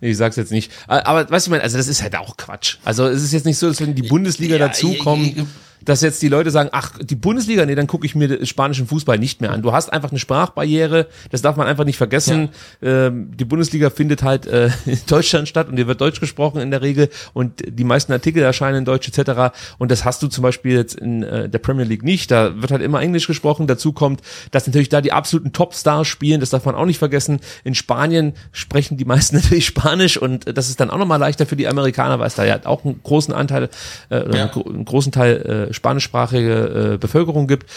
[0.00, 0.72] Nee, ich sag's jetzt nicht.
[0.86, 2.76] Aber weißt du, also das ist halt auch Quatsch.
[2.84, 5.46] Also es ist jetzt nicht so, dass wenn die Bundesliga ja, dazukommt,
[5.84, 9.18] dass jetzt die Leute sagen, ach, die Bundesliga, nee, dann gucke ich mir spanischen Fußball
[9.18, 9.62] nicht mehr an.
[9.62, 12.50] Du hast einfach eine Sprachbarriere, das darf man einfach nicht vergessen.
[12.80, 13.06] Ja.
[13.06, 16.70] Ähm, die Bundesliga findet halt äh, in Deutschland statt und hier wird Deutsch gesprochen in
[16.70, 19.56] der Regel und die meisten Artikel erscheinen in Deutsch etc.
[19.78, 22.30] Und das hast du zum Beispiel jetzt in äh, der Premier League nicht.
[22.30, 23.66] Da wird halt immer Englisch gesprochen.
[23.66, 27.40] Dazu kommt, dass natürlich da die absoluten Topstars spielen, das darf man auch nicht vergessen.
[27.64, 31.56] In Spanien sprechen die meisten natürlich Spanisch und das ist dann auch nochmal leichter für
[31.56, 33.68] die Amerikaner, weil es da ja auch einen großen Anteil,
[34.10, 34.50] äh, ja.
[34.52, 37.70] einen großen Teil äh, spanischsprachige äh, Bevölkerung gibt.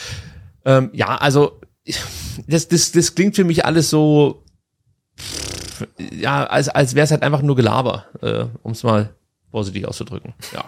[0.66, 1.60] Ähm, ja, also
[2.48, 4.44] das, das, das klingt für mich alles so,
[5.98, 9.14] ja, als, als wäre es halt einfach nur Gelaber, äh, um es mal
[9.50, 10.34] vorsichtig auszudrücken.
[10.54, 10.66] Ja.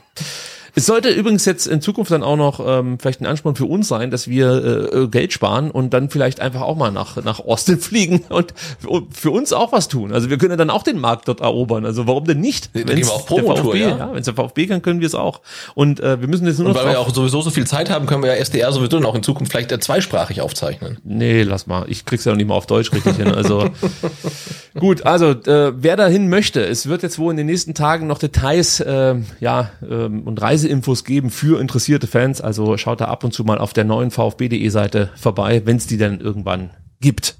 [0.75, 3.87] Es sollte übrigens jetzt in Zukunft dann auch noch ähm, vielleicht ein Ansporn für uns
[3.87, 7.77] sein, dass wir äh, Geld sparen und dann vielleicht einfach auch mal nach, nach Austin
[7.79, 8.53] fliegen und
[9.11, 10.13] für uns auch was tun.
[10.13, 11.85] Also wir können dann auch den Markt dort erobern.
[11.85, 12.71] Also warum denn nicht?
[12.73, 13.89] Wenn es der VfB, ja.
[13.89, 15.41] ja wenn es der VfB kann, können wir es auch.
[15.75, 16.75] Und äh, wir müssen jetzt nur noch.
[16.75, 19.13] Und weil wir auch sowieso so viel Zeit haben, können wir ja SDR sowieso noch
[19.15, 20.97] in Zukunft vielleicht äh, zweisprachig aufzeichnen.
[21.03, 21.85] Nee, lass mal.
[21.87, 23.31] Ich krieg's ja noch nicht mal auf Deutsch richtig hin.
[23.33, 23.69] Also
[24.79, 28.17] gut, also äh, wer dahin möchte, es wird jetzt wohl in den nächsten Tagen noch
[28.17, 32.41] Details äh, ja ähm, und Reise Reiseinfos geben für interessierte Fans.
[32.41, 35.87] Also schaut da ab und zu mal auf der neuen VfB.de Seite vorbei, wenn es
[35.87, 36.71] die dann irgendwann
[37.01, 37.35] gibt.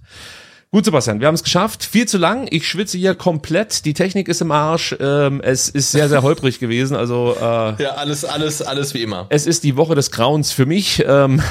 [0.72, 1.84] Gut, Sebastian, wir haben es geschafft.
[1.86, 2.48] Viel zu lang.
[2.50, 3.86] Ich schwitze hier komplett.
[3.86, 4.96] Die Technik ist im Arsch.
[5.00, 6.98] Ähm, es ist sehr, sehr holprig gewesen.
[6.98, 7.44] Also äh,
[7.82, 9.28] ja, alles, alles, alles wie immer.
[9.30, 11.04] Es ist die Woche des Grauens für mich.
[11.08, 11.44] Ähm,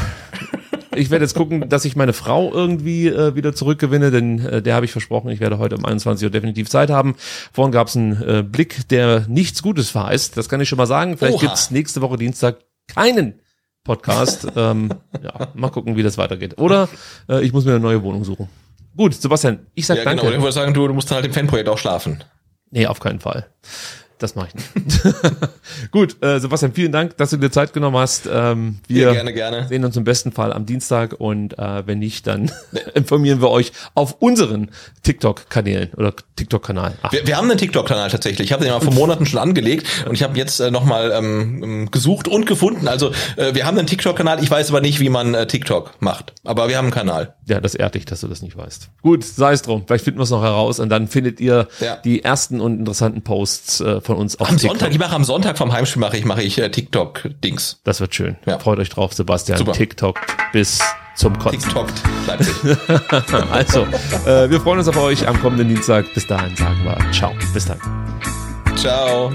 [0.94, 4.74] ich werde jetzt gucken, dass ich meine Frau irgendwie äh, wieder zurückgewinne, denn äh, der
[4.74, 7.16] habe ich versprochen, ich werde heute um 21 Uhr definitiv Zeit haben.
[7.52, 10.36] Vorhin gab es einen äh, Blick, der nichts Gutes verheißt.
[10.36, 11.16] Das kann ich schon mal sagen.
[11.16, 11.46] Vielleicht Oha.
[11.46, 12.58] gibt's nächste Woche Dienstag
[12.88, 13.40] keinen
[13.84, 14.46] Podcast.
[14.56, 14.90] ähm,
[15.22, 16.58] ja, mal gucken, wie das weitergeht.
[16.58, 16.88] Oder
[17.28, 18.48] äh, ich muss mir eine neue Wohnung suchen.
[18.96, 20.22] Gut, Sebastian, ich sag ja, danke.
[20.22, 22.22] Genau, ich würde sagen, du, du musst halt im Fanprojekt auch schlafen.
[22.70, 23.46] Nee, auf keinen Fall.
[24.22, 25.02] Das mache ich nicht.
[25.90, 28.28] Gut, äh, Sebastian, vielen Dank, dass du dir Zeit genommen hast.
[28.32, 29.66] Ähm, wir ja, gerne, gerne.
[29.68, 32.52] sehen uns im besten Fall am Dienstag und äh, wenn nicht, dann
[32.94, 34.70] informieren wir euch auf unseren
[35.02, 36.94] TikTok-Kanälen oder TikTok-Kanal.
[37.10, 38.46] Wir, wir, haben einen TikTok-Kanal tatsächlich.
[38.46, 41.90] Ich habe den ja vor Monaten schon angelegt und ich habe jetzt äh, nochmal ähm,
[41.90, 42.86] gesucht und gefunden.
[42.86, 44.40] Also äh, wir haben einen TikTok-Kanal.
[44.40, 46.32] Ich weiß aber nicht, wie man äh, TikTok macht.
[46.44, 47.34] Aber wir haben einen Kanal.
[47.48, 48.88] Ja, das ehrt dich, dass du das nicht weißt.
[49.02, 49.82] Gut, sei es drum.
[49.84, 51.96] Vielleicht finden wir es noch heraus und dann findet ihr ja.
[51.96, 54.78] die ersten und interessanten Posts äh, von uns auf am TikTok.
[54.78, 54.92] Sonntag.
[54.92, 57.80] Ich mache am Sonntag vom Heimspiel mache ich mache ich äh, TikTok Dings.
[57.84, 58.36] Das wird schön.
[58.46, 58.58] Ja.
[58.58, 59.58] Freut euch drauf, Sebastian.
[59.58, 59.72] Super.
[59.72, 60.20] TikTok
[60.52, 60.80] bis
[61.16, 61.60] zum Kotzen.
[61.60, 61.88] TikTok
[62.26, 62.54] Leipzig.
[63.52, 63.86] also,
[64.26, 66.12] äh, wir freuen uns auf euch am kommenden Dienstag.
[66.14, 67.32] Bis dahin sagen wir ciao.
[67.52, 67.78] Bis dann.
[68.76, 69.32] Ciao.